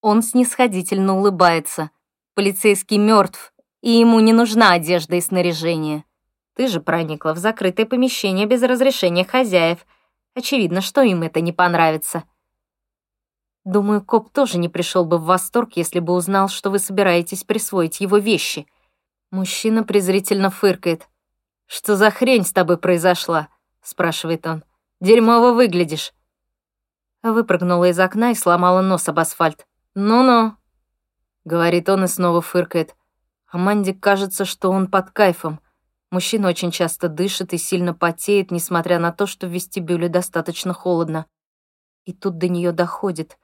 Он 0.01 0.21
снисходительно 0.21 1.17
улыбается. 1.17 1.89
Полицейский 2.35 2.97
мертв, 2.97 3.53
и 3.81 3.91
ему 3.91 4.19
не 4.19 4.33
нужна 4.33 4.73
одежда 4.73 5.15
и 5.15 5.21
снаряжение. 5.21 6.03
Ты 6.55 6.67
же 6.67 6.81
проникла 6.81 7.33
в 7.33 7.37
закрытое 7.37 7.85
помещение 7.85 8.45
без 8.45 8.61
разрешения 8.63 9.25
хозяев. 9.25 9.85
Очевидно, 10.35 10.81
что 10.81 11.01
им 11.01 11.23
это 11.23 11.41
не 11.41 11.51
понравится. 11.51 12.23
Думаю, 13.65 14.03
коп 14.03 14.29
тоже 14.29 14.57
не 14.57 14.67
пришел 14.67 15.05
бы 15.05 15.17
в 15.17 15.23
восторг, 15.23 15.77
если 15.77 15.99
бы 15.99 16.13
узнал, 16.13 16.49
что 16.49 16.69
вы 16.69 16.79
собираетесь 16.79 17.43
присвоить 17.43 18.01
его 18.01 18.17
вещи. 18.17 18.67
Мужчина 19.31 19.83
презрительно 19.83 20.49
фыркает. 20.49 21.07
«Что 21.65 21.95
за 21.95 22.11
хрень 22.11 22.45
с 22.45 22.51
тобой 22.51 22.77
произошла?»— 22.77 23.47
спрашивает 23.81 24.45
он. 24.45 24.63
«Дерьмово 24.99 25.53
выглядишь». 25.53 26.13
Выпрыгнула 27.23 27.89
из 27.89 27.99
окна 27.99 28.31
и 28.31 28.35
сломала 28.35 28.81
нос 28.81 29.07
об 29.07 29.17
асфальт. 29.17 29.65
«Ну-ну»,— 29.95 30.57
говорит 31.45 31.87
он 31.87 32.03
и 32.03 32.07
снова 32.07 32.41
фыркает. 32.41 32.95
Аманде 33.47 33.93
кажется, 33.93 34.43
что 34.43 34.69
он 34.69 34.91
под 34.91 35.11
кайфом. 35.11 35.61
Мужчина 36.11 36.49
очень 36.49 36.71
часто 36.71 37.07
дышит 37.07 37.53
и 37.53 37.57
сильно 37.57 37.93
потеет, 37.93 38.51
несмотря 38.51 38.99
на 38.99 39.13
то, 39.13 39.25
что 39.25 39.47
в 39.47 39.51
вестибюле 39.51 40.09
достаточно 40.09 40.73
холодно. 40.73 41.25
И 42.03 42.13
тут 42.13 42.37
до 42.37 42.49
нее 42.49 42.73
доходит. 42.73 43.39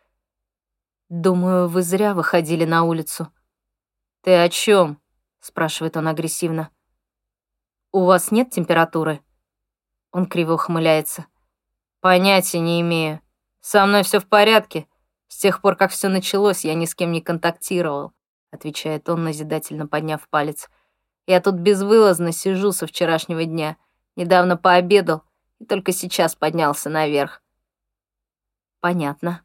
«Думаю, 1.08 1.70
вы 1.70 1.82
зря 1.82 2.14
выходили 2.14 2.66
на 2.66 2.84
улицу». 2.84 3.32
«Ты 4.22 4.36
о 4.36 4.50
чем? 4.50 5.02
спрашивает 5.40 5.96
он 5.96 6.08
агрессивно. 6.10 6.70
«У 7.94 8.04
вас 8.04 8.30
нет 8.32 8.52
температуры?» 8.52 9.22
Он 10.12 10.26
криво 10.26 10.54
ухмыляется. 10.54 11.26
«Понятия 12.02 12.60
не 12.60 12.82
имею. 12.82 13.22
Со 13.62 13.86
мной 13.86 14.04
все 14.04 14.20
в 14.20 14.28
порядке. 14.28 14.88
С 15.28 15.38
тех 15.38 15.62
пор, 15.62 15.76
как 15.76 15.92
все 15.92 16.08
началось, 16.10 16.66
я 16.66 16.74
ни 16.74 16.86
с 16.86 16.96
кем 16.96 17.12
не 17.12 17.22
контактировал», 17.22 18.14
отвечает 18.52 19.08
он, 19.10 19.24
назидательно 19.24 19.88
подняв 19.88 20.28
палец. 20.30 20.70
«Я 21.28 21.42
тут 21.42 21.56
безвылазно 21.56 22.32
сижу 22.32 22.72
со 22.72 22.88
вчерашнего 22.88 23.46
дня. 23.46 23.78
Недавно 24.16 24.58
пообедал 24.58 25.24
и 25.60 25.66
только 25.66 25.92
сейчас 25.92 26.36
поднялся 26.36 26.90
наверх». 26.90 27.44
«Понятно. 28.80 29.44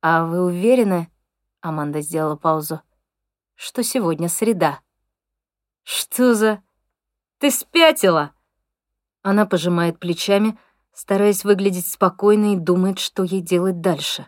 А 0.00 0.24
вы 0.24 0.44
уверены?» 0.44 1.10
Аманда 1.60 2.00
сделала 2.00 2.36
паузу. 2.36 2.82
«Что 3.54 3.82
сегодня 3.82 4.28
среда?» 4.28 4.80
«Что 5.84 6.34
за... 6.34 6.62
Ты 7.38 7.50
спятила?» 7.50 8.32
Она 9.22 9.46
пожимает 9.46 10.00
плечами, 10.00 10.58
стараясь 10.92 11.44
выглядеть 11.44 11.88
спокойно 11.88 12.54
и 12.54 12.56
думает, 12.56 12.98
что 12.98 13.22
ей 13.22 13.40
делать 13.40 13.80
дальше. 13.80 14.26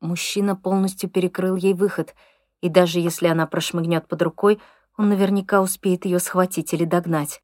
Мужчина 0.00 0.56
полностью 0.56 1.10
перекрыл 1.10 1.56
ей 1.56 1.74
выход, 1.74 2.14
и 2.60 2.68
даже 2.68 3.00
если 3.00 3.26
она 3.26 3.46
прошмыгнет 3.46 4.08
под 4.08 4.22
рукой, 4.22 4.60
он 4.96 5.08
наверняка 5.08 5.60
успеет 5.60 6.04
ее 6.04 6.18
схватить 6.18 6.72
или 6.72 6.84
догнать. 6.84 7.42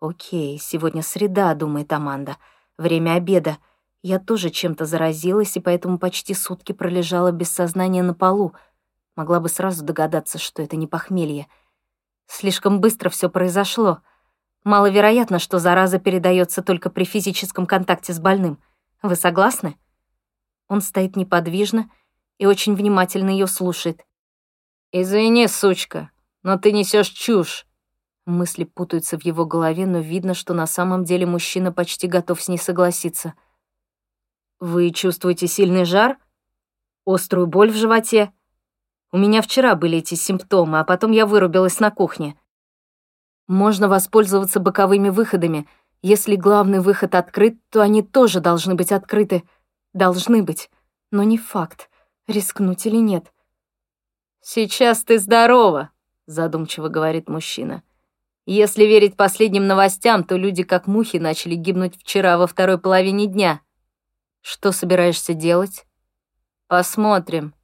«Окей, 0.00 0.58
сегодня 0.58 1.02
среда»,— 1.02 1.54
думает 1.56 1.92
Аманда. 1.92 2.36
«Время 2.76 3.14
обеда. 3.14 3.58
Я 4.02 4.18
тоже 4.18 4.50
чем-то 4.50 4.84
заразилась, 4.84 5.56
и 5.56 5.60
поэтому 5.60 5.98
почти 5.98 6.34
сутки 6.34 6.72
пролежала 6.72 7.32
без 7.32 7.48
сознания 7.50 8.02
на 8.02 8.12
полу. 8.12 8.52
Могла 9.16 9.40
бы 9.40 9.48
сразу 9.48 9.82
догадаться, 9.82 10.38
что 10.38 10.62
это 10.62 10.76
не 10.76 10.86
похмелье». 10.86 11.46
Слишком 12.26 12.80
быстро 12.80 13.08
все 13.10 13.30
произошло. 13.30 14.00
Маловероятно, 14.64 15.38
что 15.38 15.58
зараза 15.58 15.98
передается 15.98 16.62
только 16.62 16.88
при 16.90 17.04
физическом 17.04 17.66
контакте 17.66 18.14
с 18.14 18.18
больным. 18.18 18.58
Вы 19.02 19.14
согласны? 19.14 19.76
Он 20.68 20.80
стоит 20.80 21.16
неподвижно 21.16 21.90
и 22.38 22.46
очень 22.46 22.74
внимательно 22.74 23.30
ее 23.30 23.46
слушает. 23.46 24.04
«Извини, 24.90 25.48
сучка, 25.48 26.10
но 26.42 26.58
ты 26.58 26.72
несешь 26.72 27.08
чушь». 27.08 27.66
Мысли 28.26 28.64
путаются 28.64 29.18
в 29.18 29.24
его 29.24 29.44
голове, 29.44 29.86
но 29.86 29.98
видно, 29.98 30.32
что 30.32 30.54
на 30.54 30.66
самом 30.66 31.04
деле 31.04 31.26
мужчина 31.26 31.72
почти 31.72 32.06
готов 32.06 32.40
с 32.40 32.48
ней 32.48 32.58
согласиться. 32.58 33.34
«Вы 34.60 34.90
чувствуете 34.90 35.46
сильный 35.46 35.84
жар? 35.84 36.16
Острую 37.04 37.46
боль 37.46 37.70
в 37.70 37.76
животе?» 37.76 38.32
У 39.12 39.18
меня 39.18 39.42
вчера 39.42 39.74
были 39.74 39.98
эти 39.98 40.14
симптомы, 40.14 40.80
а 40.80 40.84
потом 40.84 41.12
я 41.12 41.26
вырубилась 41.26 41.80
на 41.80 41.90
кухне. 41.90 42.36
Можно 43.46 43.88
воспользоваться 43.88 44.58
боковыми 44.58 45.10
выходами. 45.10 45.66
Если 46.02 46.36
главный 46.36 46.80
выход 46.80 47.14
открыт, 47.14 47.56
то 47.70 47.82
они 47.82 48.02
тоже 48.02 48.40
должны 48.40 48.74
быть 48.74 48.92
открыты. 48.92 49.44
Должны 49.92 50.42
быть. 50.42 50.70
Но 51.10 51.22
не 51.22 51.38
факт, 51.38 51.90
рискнуть 52.26 52.86
или 52.86 52.96
нет. 52.96 53.32
«Сейчас 54.40 55.04
ты 55.04 55.18
здорова»,— 55.18 55.90
задумчиво 56.26 56.88
говорит 56.88 57.28
мужчина. 57.28 57.82
«Если 58.44 58.84
верить 58.84 59.16
последним 59.16 59.66
новостям, 59.66 60.22
то 60.22 60.36
люди 60.36 60.62
как 60.62 60.86
мухи 60.86 61.16
начали 61.16 61.54
гибнуть 61.54 61.96
вчера 61.96 62.36
во 62.36 62.46
второй 62.46 62.78
половине 62.78 63.26
дня. 63.26 63.60
Что 64.42 64.72
собираешься 64.72 65.32
делать?» 65.32 65.86
«Посмотрим», 66.66 67.54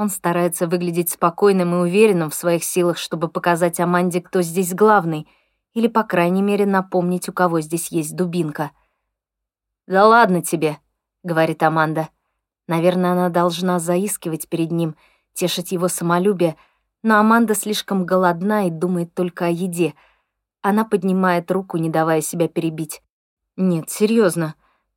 он 0.00 0.08
старается 0.08 0.66
выглядеть 0.66 1.10
спокойным 1.10 1.74
и 1.74 1.78
уверенным 1.78 2.30
в 2.30 2.34
своих 2.34 2.64
силах, 2.64 2.96
чтобы 2.96 3.28
показать 3.28 3.80
Аманде, 3.80 4.22
кто 4.22 4.40
здесь 4.40 4.72
главный, 4.72 5.28
или, 5.74 5.88
по 5.88 6.04
крайней 6.04 6.40
мере, 6.40 6.64
напомнить, 6.64 7.28
у 7.28 7.34
кого 7.34 7.60
здесь 7.60 7.88
есть 7.88 8.16
дубинка. 8.16 8.70
«Да 9.86 10.06
ладно 10.06 10.40
тебе»,— 10.40 10.78
говорит 11.22 11.62
Аманда. 11.62 12.08
Наверное, 12.66 13.12
она 13.12 13.28
должна 13.28 13.78
заискивать 13.78 14.48
перед 14.48 14.70
ним, 14.70 14.96
тешить 15.34 15.70
его 15.70 15.88
самолюбие, 15.88 16.56
но 17.02 17.18
Аманда 17.18 17.54
слишком 17.54 18.06
голодна 18.06 18.68
и 18.68 18.70
думает 18.70 19.12
только 19.12 19.46
о 19.46 19.50
еде. 19.50 19.92
Она 20.62 20.86
поднимает 20.86 21.50
руку, 21.50 21.76
не 21.76 21.90
давая 21.90 22.22
себя 22.22 22.48
перебить. 22.48 23.02
«Нет, 23.58 23.90
серьезно. 23.90 24.54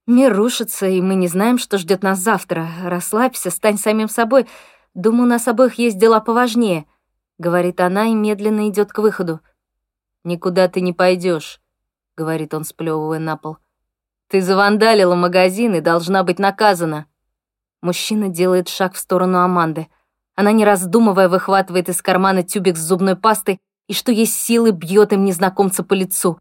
Мир 0.08 0.34
рушится, 0.34 0.88
и 0.88 1.02
мы 1.02 1.16
не 1.16 1.28
знаем, 1.28 1.58
что 1.58 1.78
ждет 1.78 2.04
нас 2.04 2.20
завтра. 2.20 2.70
Расслабься, 2.84 3.50
стань 3.50 3.78
самим 3.78 4.08
собой. 4.08 4.48
Думаю, 4.94 5.24
у 5.24 5.30
нас 5.30 5.48
обоих 5.48 5.76
есть 5.76 5.98
дела 5.98 6.20
поважнее»,— 6.20 6.86
говорит 7.38 7.82
она 7.82 8.06
и 8.06 8.14
медленно 8.14 8.70
идет 8.70 8.92
к 8.92 9.00
выходу. 9.00 9.40
«Никуда 10.24 10.68
ты 10.68 10.82
не 10.82 10.94
пойдешь, 10.94 11.62
говорит 12.16 12.54
он, 12.54 12.64
сплевывая 12.64 13.20
на 13.20 13.38
пол. 13.38 13.58
«Ты 14.30 14.42
завандалила 14.42 15.16
магазин 15.16 15.76
и 15.76 15.82
должна 15.82 16.24
быть 16.24 16.40
наказана». 16.40 17.08
Мужчина 17.82 18.30
делает 18.30 18.70
шаг 18.70 18.94
в 18.94 18.98
сторону 18.98 19.40
Аманды. 19.40 19.88
Она, 20.36 20.52
не 20.52 20.64
раздумывая, 20.64 21.28
выхватывает 21.28 21.90
из 21.90 22.02
кармана 22.02 22.44
тюбик 22.44 22.78
с 22.78 22.82
зубной 22.82 23.16
пастой 23.16 23.60
и, 23.88 23.94
что 23.94 24.12
есть 24.12 24.36
силы, 24.36 24.72
бьет 24.72 25.12
им 25.12 25.26
незнакомца 25.26 25.84
по 25.84 25.94
лицу. 25.94 26.40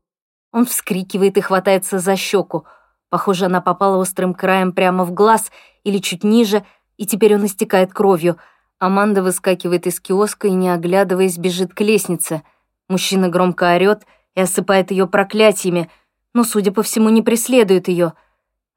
Он 0.52 0.64
вскрикивает 0.64 1.36
и 1.36 1.40
хватается 1.40 1.98
за 1.98 2.16
щеку. 2.16 2.64
Похоже, 3.08 3.46
она 3.46 3.60
попала 3.60 3.96
острым 3.96 4.34
краем 4.34 4.72
прямо 4.72 5.04
в 5.04 5.12
глаз 5.12 5.50
или 5.82 5.98
чуть 5.98 6.22
ниже, 6.22 6.64
и 6.96 7.06
теперь 7.06 7.34
он 7.34 7.46
истекает 7.46 7.92
кровью. 7.92 8.38
Аманда 8.78 9.22
выскакивает 9.22 9.86
из 9.86 10.00
киоска 10.00 10.48
и, 10.48 10.52
не 10.52 10.68
оглядываясь, 10.70 11.38
бежит 11.38 11.74
к 11.74 11.80
лестнице. 11.80 12.42
Мужчина 12.88 13.28
громко 13.28 13.70
орёт 13.70 14.02
и 14.34 14.40
осыпает 14.40 14.90
ее 14.90 15.06
проклятиями, 15.06 15.90
но, 16.34 16.44
судя 16.44 16.72
по 16.72 16.82
всему, 16.82 17.08
не 17.08 17.22
преследует 17.22 17.88
ее. 17.88 18.14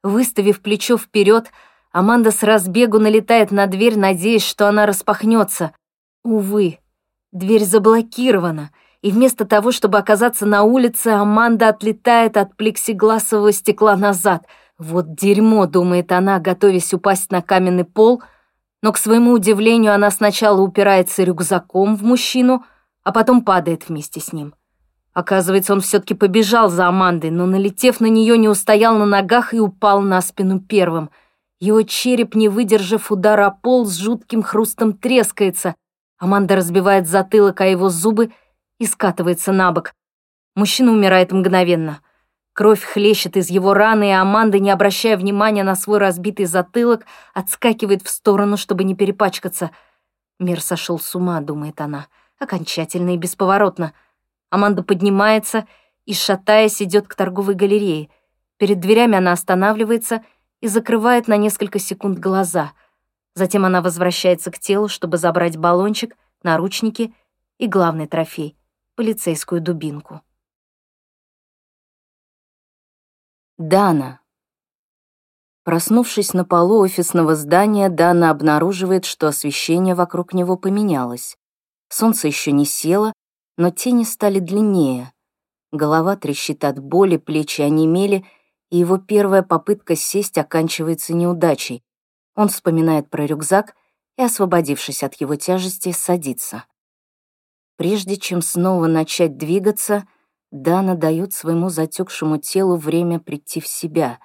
Выставив 0.02 0.60
плечо 0.60 0.96
вперед, 0.98 1.50
Аманда 1.92 2.30
с 2.30 2.42
разбегу 2.42 2.98
налетает 2.98 3.50
на 3.50 3.66
дверь, 3.66 3.98
надеясь, 3.98 4.46
что 4.46 4.68
она 4.68 4.86
распахнется. 4.86 5.72
Увы, 6.22 6.78
дверь 7.32 7.64
заблокирована— 7.64 8.70
и 9.06 9.12
вместо 9.12 9.44
того, 9.44 9.70
чтобы 9.70 9.98
оказаться 9.98 10.46
на 10.46 10.64
улице, 10.64 11.08
Аманда 11.08 11.68
отлетает 11.68 12.36
от 12.36 12.56
плексигласового 12.56 13.52
стекла 13.52 13.96
назад. 13.96 14.46
Вот 14.78 15.14
дерьмо, 15.14 15.66
думает 15.66 16.12
она, 16.12 16.38
готовясь 16.38 16.92
упасть 16.92 17.30
на 17.30 17.42
каменный 17.42 17.84
пол, 17.84 18.22
но, 18.82 18.92
к 18.92 18.98
своему 18.98 19.32
удивлению, 19.32 19.94
она 19.94 20.10
сначала 20.10 20.60
упирается 20.60 21.24
рюкзаком 21.24 21.96
в 21.96 22.02
мужчину, 22.02 22.64
а 23.02 23.12
потом 23.12 23.42
падает 23.42 23.88
вместе 23.88 24.20
с 24.20 24.32
ним. 24.32 24.54
Оказывается, 25.12 25.72
он 25.72 25.80
все 25.80 25.98
таки 25.98 26.14
побежал 26.14 26.68
за 26.68 26.88
Амандой, 26.88 27.30
но, 27.30 27.46
налетев 27.46 28.00
на 28.00 28.06
нее, 28.06 28.36
не 28.36 28.48
устоял 28.48 28.98
на 28.98 29.06
ногах 29.06 29.54
и 29.54 29.60
упал 29.60 30.02
на 30.02 30.20
спину 30.20 30.60
первым. 30.60 31.10
Его 31.58 31.82
череп, 31.82 32.34
не 32.34 32.48
выдержав 32.48 33.10
удара 33.10 33.50
пол, 33.50 33.86
с 33.86 33.96
жутким 33.96 34.42
хрустом 34.42 34.92
трескается. 34.92 35.74
Аманда 36.18 36.56
разбивает 36.56 37.08
затылок, 37.08 37.60
а 37.62 37.66
его 37.66 37.88
зубы— 37.88 38.30
и 38.78 38.86
скатывается 38.86 39.52
на 39.52 39.72
бок. 39.72 39.94
Мужчина 40.54 40.92
умирает 40.92 41.32
мгновенно. 41.32 42.00
Кровь 42.56 42.84
хлещет 42.84 43.36
из 43.36 43.50
его 43.50 43.74
раны, 43.74 44.08
и 44.08 44.12
Аманда, 44.12 44.58
не 44.58 44.70
обращая 44.70 45.18
внимания 45.18 45.62
на 45.62 45.76
свой 45.76 45.98
разбитый 45.98 46.46
затылок, 46.46 47.04
отскакивает 47.34 48.00
в 48.00 48.08
сторону, 48.08 48.56
чтобы 48.56 48.82
не 48.84 48.94
перепачкаться. 48.94 49.72
Мир 50.38 50.62
сошел 50.62 50.98
с 50.98 51.14
ума, 51.14 51.38
думает 51.42 51.82
она, 51.82 52.06
окончательно 52.38 53.12
и 53.12 53.18
бесповоротно. 53.18 53.92
Аманда 54.48 54.82
поднимается 54.82 55.66
и, 56.06 56.14
шатаясь, 56.14 56.80
идет 56.80 57.08
к 57.08 57.14
торговой 57.14 57.56
галерее. 57.56 58.08
Перед 58.56 58.80
дверями 58.80 59.18
она 59.18 59.32
останавливается 59.32 60.24
и 60.62 60.68
закрывает 60.68 61.28
на 61.28 61.36
несколько 61.36 61.78
секунд 61.78 62.18
глаза. 62.18 62.72
Затем 63.34 63.66
она 63.66 63.82
возвращается 63.82 64.50
к 64.50 64.58
телу, 64.58 64.88
чтобы 64.88 65.18
забрать 65.18 65.58
баллончик, 65.58 66.16
наручники 66.42 67.12
и 67.58 67.66
главный 67.66 68.06
трофей— 68.06 68.56
полицейскую 68.94 69.60
дубинку. 69.60 70.22
Дана. 73.58 74.20
Проснувшись 75.64 76.34
на 76.34 76.44
полу 76.44 76.80
офисного 76.80 77.34
здания, 77.34 77.88
Дана 77.88 78.30
обнаруживает, 78.30 79.06
что 79.06 79.28
освещение 79.28 79.94
вокруг 79.94 80.34
него 80.34 80.58
поменялось. 80.58 81.38
Солнце 81.88 82.26
еще 82.26 82.52
не 82.52 82.66
село, 82.66 83.14
но 83.56 83.70
тени 83.70 84.04
стали 84.04 84.40
длиннее. 84.40 85.10
Голова 85.72 86.16
трещит 86.16 86.64
от 86.64 86.78
боли, 86.78 87.16
плечи 87.16 87.62
онемели, 87.62 88.26
и 88.68 88.76
его 88.76 88.98
первая 88.98 89.42
попытка 89.42 89.96
сесть 89.96 90.36
оканчивается 90.36 91.14
неудачей. 91.14 91.82
Он 92.34 92.48
вспоминает 92.48 93.08
про 93.08 93.24
рюкзак 93.24 93.74
и, 94.18 94.22
освободившись 94.22 95.02
от 95.02 95.14
его 95.14 95.36
тяжести, 95.36 95.92
садится. 95.92 96.64
Прежде 97.78 98.18
чем 98.18 98.42
снова 98.42 98.86
начать 98.86 99.38
двигаться, 99.38 100.06
Дана 100.62 100.94
дает 100.94 101.34
своему 101.34 101.68
затекшему 101.68 102.38
телу 102.38 102.76
время 102.76 103.20
прийти 103.20 103.60
в 103.60 103.66
себя. 103.66 104.18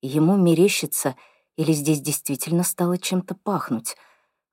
Ему 0.00 0.36
мерещится, 0.36 1.16
или 1.56 1.72
здесь 1.72 2.00
действительно 2.00 2.62
стало 2.62 2.98
чем-то 2.98 3.34
пахнуть. 3.34 3.96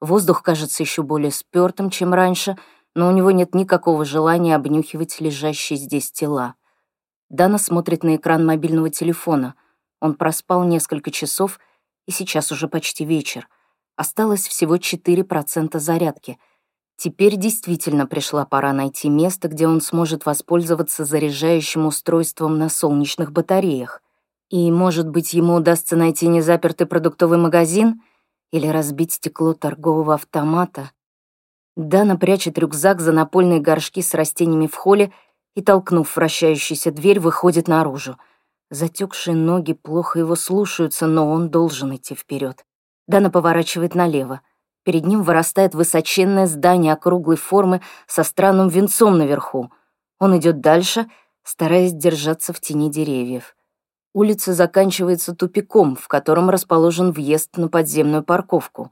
Воздух 0.01 0.41
кажется 0.41 0.81
еще 0.81 1.03
более 1.03 1.29
спёртым, 1.29 1.91
чем 1.91 2.15
раньше, 2.15 2.57
но 2.95 3.07
у 3.07 3.11
него 3.11 3.29
нет 3.29 3.53
никакого 3.53 4.05
желания 4.05 4.55
обнюхивать 4.55 5.21
лежащие 5.21 5.77
здесь 5.77 6.11
тела. 6.11 6.55
Дана 7.29 7.59
смотрит 7.59 8.03
на 8.03 8.15
экран 8.15 8.43
мобильного 8.43 8.89
телефона. 8.89 9.53
Он 10.01 10.15
проспал 10.15 10.63
несколько 10.63 11.11
часов, 11.11 11.59
и 12.07 12.11
сейчас 12.11 12.51
уже 12.51 12.67
почти 12.67 13.05
вечер. 13.05 13.47
Осталось 13.95 14.47
всего 14.47 14.77
4% 14.77 15.77
зарядки— 15.77 16.39
Теперь 16.97 17.35
действительно 17.35 18.05
пришла 18.05 18.45
пора 18.45 18.71
найти 18.71 19.09
место, 19.09 19.47
где 19.47 19.67
он 19.67 19.81
сможет 19.81 20.25
воспользоваться 20.25 21.05
заряжающим 21.05 21.85
устройством 21.85 22.57
на 22.57 22.69
солнечных 22.69 23.31
батареях. 23.31 24.01
И, 24.49 24.71
может 24.71 25.09
быть, 25.09 25.33
ему 25.33 25.55
удастся 25.55 25.95
найти 25.95 26.27
незапертый 26.27 26.87
продуктовый 26.87 27.39
магазин 27.39 28.01
или 28.51 28.67
разбить 28.67 29.13
стекло 29.13 29.53
торгового 29.53 30.13
автомата. 30.13 30.91
Дана 31.75 32.15
прячет 32.17 32.59
рюкзак 32.59 33.01
за 33.01 33.11
напольные 33.11 33.59
горшки 33.59 34.01
с 34.01 34.13
растениями 34.13 34.67
в 34.67 34.75
холле 34.75 35.11
и, 35.55 35.61
толкнув 35.63 36.15
вращающуюся 36.15 36.91
дверь, 36.91 37.19
выходит 37.19 37.67
наружу. 37.67 38.17
Затекшие 38.69 39.35
ноги 39.35 39.73
плохо 39.73 40.19
его 40.19 40.35
слушаются, 40.35 41.07
но 41.07 41.29
он 41.29 41.49
должен 41.49 41.95
идти 41.95 42.13
вперед. 42.15 42.63
Дана 43.07 43.29
поворачивает 43.29 43.95
налево. 43.95 44.41
Перед 44.83 45.05
ним 45.05 45.23
вырастает 45.23 45.73
высоченное 45.73 46.45
здание 46.45 46.93
округлой 46.93 47.37
формы 47.37 47.81
со 48.05 48.23
странным 48.23 48.67
венцом 48.67 49.17
наверху. 49.17 49.71
Он 50.19 50.37
идет 50.37 50.59
дальше, 50.59 51.09
стараясь 51.43 51.93
держаться 51.93 52.53
в 52.53 52.59
тени 52.59 52.91
деревьев. 52.91 53.55
Улица 54.13 54.53
заканчивается 54.53 55.33
тупиком, 55.33 55.95
в 55.95 56.07
котором 56.07 56.49
расположен 56.49 57.11
въезд 57.11 57.57
на 57.57 57.69
подземную 57.69 58.23
парковку. 58.23 58.91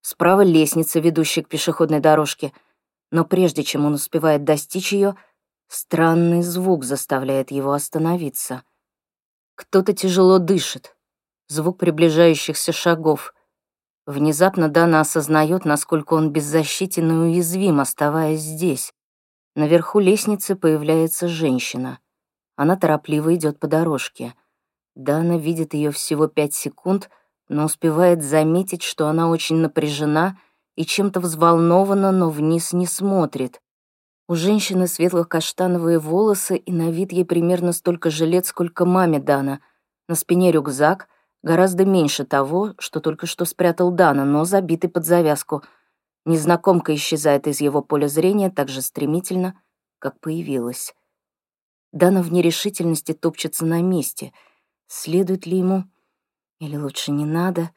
Справа 0.00 0.42
лестница, 0.42 1.00
ведущая 1.00 1.42
к 1.42 1.48
пешеходной 1.48 2.00
дорожке. 2.00 2.52
Но 3.10 3.24
прежде 3.24 3.62
чем 3.62 3.84
он 3.84 3.94
успевает 3.94 4.44
достичь 4.44 4.92
ее, 4.92 5.16
странный 5.68 6.42
звук 6.42 6.84
заставляет 6.84 7.50
его 7.50 7.72
остановиться. 7.72 8.62
Кто-то 9.54 9.92
тяжело 9.92 10.38
дышит. 10.38 10.96
Звук 11.48 11.78
приближающихся 11.78 12.72
шагов— 12.72 13.33
Внезапно 14.06 14.68
Дана 14.68 15.00
осознает, 15.00 15.64
насколько 15.64 16.14
он 16.14 16.30
беззащитен 16.30 17.10
и 17.10 17.30
уязвим, 17.30 17.80
оставаясь 17.80 18.40
здесь. 18.40 18.92
Наверху 19.56 19.98
лестницы 19.98 20.56
появляется 20.56 21.26
женщина. 21.26 22.00
Она 22.56 22.76
торопливо 22.76 23.34
идет 23.34 23.58
по 23.58 23.66
дорожке. 23.66 24.34
Дана 24.94 25.38
видит 25.38 25.74
ее 25.74 25.90
всего 25.90 26.26
пять 26.26 26.54
секунд, 26.54 27.08
но 27.48 27.64
успевает 27.64 28.22
заметить, 28.22 28.82
что 28.82 29.08
она 29.08 29.28
очень 29.28 29.56
напряжена 29.56 30.38
и 30.76 30.84
чем-то 30.84 31.20
взволнована, 31.20 32.12
но 32.12 32.28
вниз 32.30 32.72
не 32.72 32.86
смотрит. 32.86 33.60
У 34.28 34.34
женщины 34.34 34.86
светло-каштановые 34.86 35.98
волосы, 35.98 36.56
и 36.56 36.72
на 36.72 36.90
вид 36.90 37.12
ей 37.12 37.24
примерно 37.24 37.72
столько 37.72 38.10
же 38.10 38.26
лет, 38.26 38.46
сколько 38.46 38.84
маме 38.84 39.18
Дана. 39.18 39.60
На 40.08 40.14
спине 40.14 40.50
рюкзак, 40.50 41.08
Гораздо 41.44 41.84
меньше 41.84 42.24
того, 42.24 42.72
что 42.78 43.00
только 43.00 43.26
что 43.26 43.44
спрятал 43.44 43.90
Дана, 43.90 44.24
но 44.24 44.46
забитый 44.46 44.88
под 44.88 45.04
завязку. 45.04 45.62
Незнакомка 46.24 46.94
исчезает 46.94 47.46
из 47.46 47.60
его 47.60 47.82
поля 47.82 48.08
зрения 48.08 48.48
так 48.48 48.70
же 48.70 48.80
стремительно, 48.80 49.60
как 49.98 50.18
появилась. 50.20 50.94
Дана 51.92 52.22
в 52.22 52.32
нерешительности 52.32 53.12
топчется 53.12 53.66
на 53.66 53.82
месте. 53.82 54.32
Следует 54.86 55.44
ли 55.44 55.58
ему? 55.58 55.84
Или 56.60 56.78
лучше 56.78 57.12
не 57.12 57.26
надо? 57.26 57.72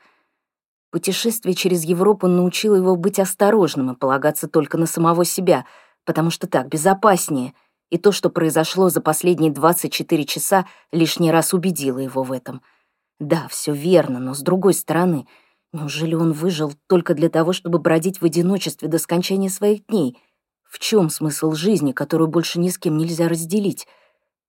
Путешествие 0.89 1.53
через 1.53 1.84
Европу 1.84 2.28
научило 2.28 2.76
его 2.76 2.95
быть 2.95 3.20
осторожным 3.20 3.91
и 3.91 3.97
полагаться 3.97 4.47
только 4.47 4.78
на 4.78 4.86
самого 4.86 5.26
себя, 5.26 5.65
потому 6.05 6.30
что 6.30 6.47
так 6.47 6.70
безопаснее, 6.70 7.53
и 7.89 7.97
то, 7.97 8.13
что 8.13 8.30
произошло 8.30 8.88
за 8.88 9.01
последние 9.01 9.51
24 9.51 10.24
часа, 10.24 10.65
лишний 10.93 11.32
раз 11.32 11.53
убедило 11.53 11.99
его 11.99 12.24
в 12.24 12.32
этом— 12.32 12.61
Да, 13.20 13.47
все 13.47 13.74
верно, 13.74 14.20
но 14.20 14.34
с 14.34 14.41
другой 14.41 14.74
стороны, 14.74 15.28
неужели 15.74 16.13
он 16.13 16.34
выжил 16.34 16.74
только 16.88 17.13
для 17.13 17.30
того, 17.30 17.51
чтобы 17.51 17.80
бродить 17.80 18.22
в 18.22 18.26
одиночестве 18.26 18.88
до 18.88 18.99
скончания 18.99 19.49
своих 19.49 19.86
дней? 19.88 20.18
В 20.63 20.80
чем 20.80 21.09
смысл 21.09 21.53
жизни, 21.53 21.93
которую 21.93 22.28
больше 22.28 22.59
ни 22.59 22.70
с 22.70 22.78
кем 22.78 22.97
нельзя 22.97 23.28
разделить? 23.28 23.88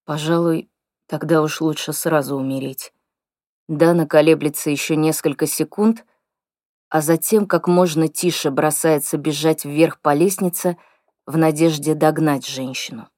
Пожалуй, 0.04 0.68
тогда 1.06 1.42
уж 1.42 1.60
лучше 1.60 1.92
сразу 1.92 2.36
умереть. 2.36 2.92
Дана 3.68 4.06
колеблется 4.06 4.70
еще 4.70 4.96
несколько 4.96 5.46
секунд, 5.46 6.04
а 6.90 7.00
затем 7.00 7.46
как 7.46 7.68
можно 7.68 8.08
тише 8.08 8.50
бросается 8.50 9.16
бежать 9.18 9.64
вверх 9.64 10.00
по 10.00 10.14
лестнице 10.14 10.76
в 11.26 11.36
надежде 11.36 11.94
догнать 11.94 12.46
женщину. 12.46 13.08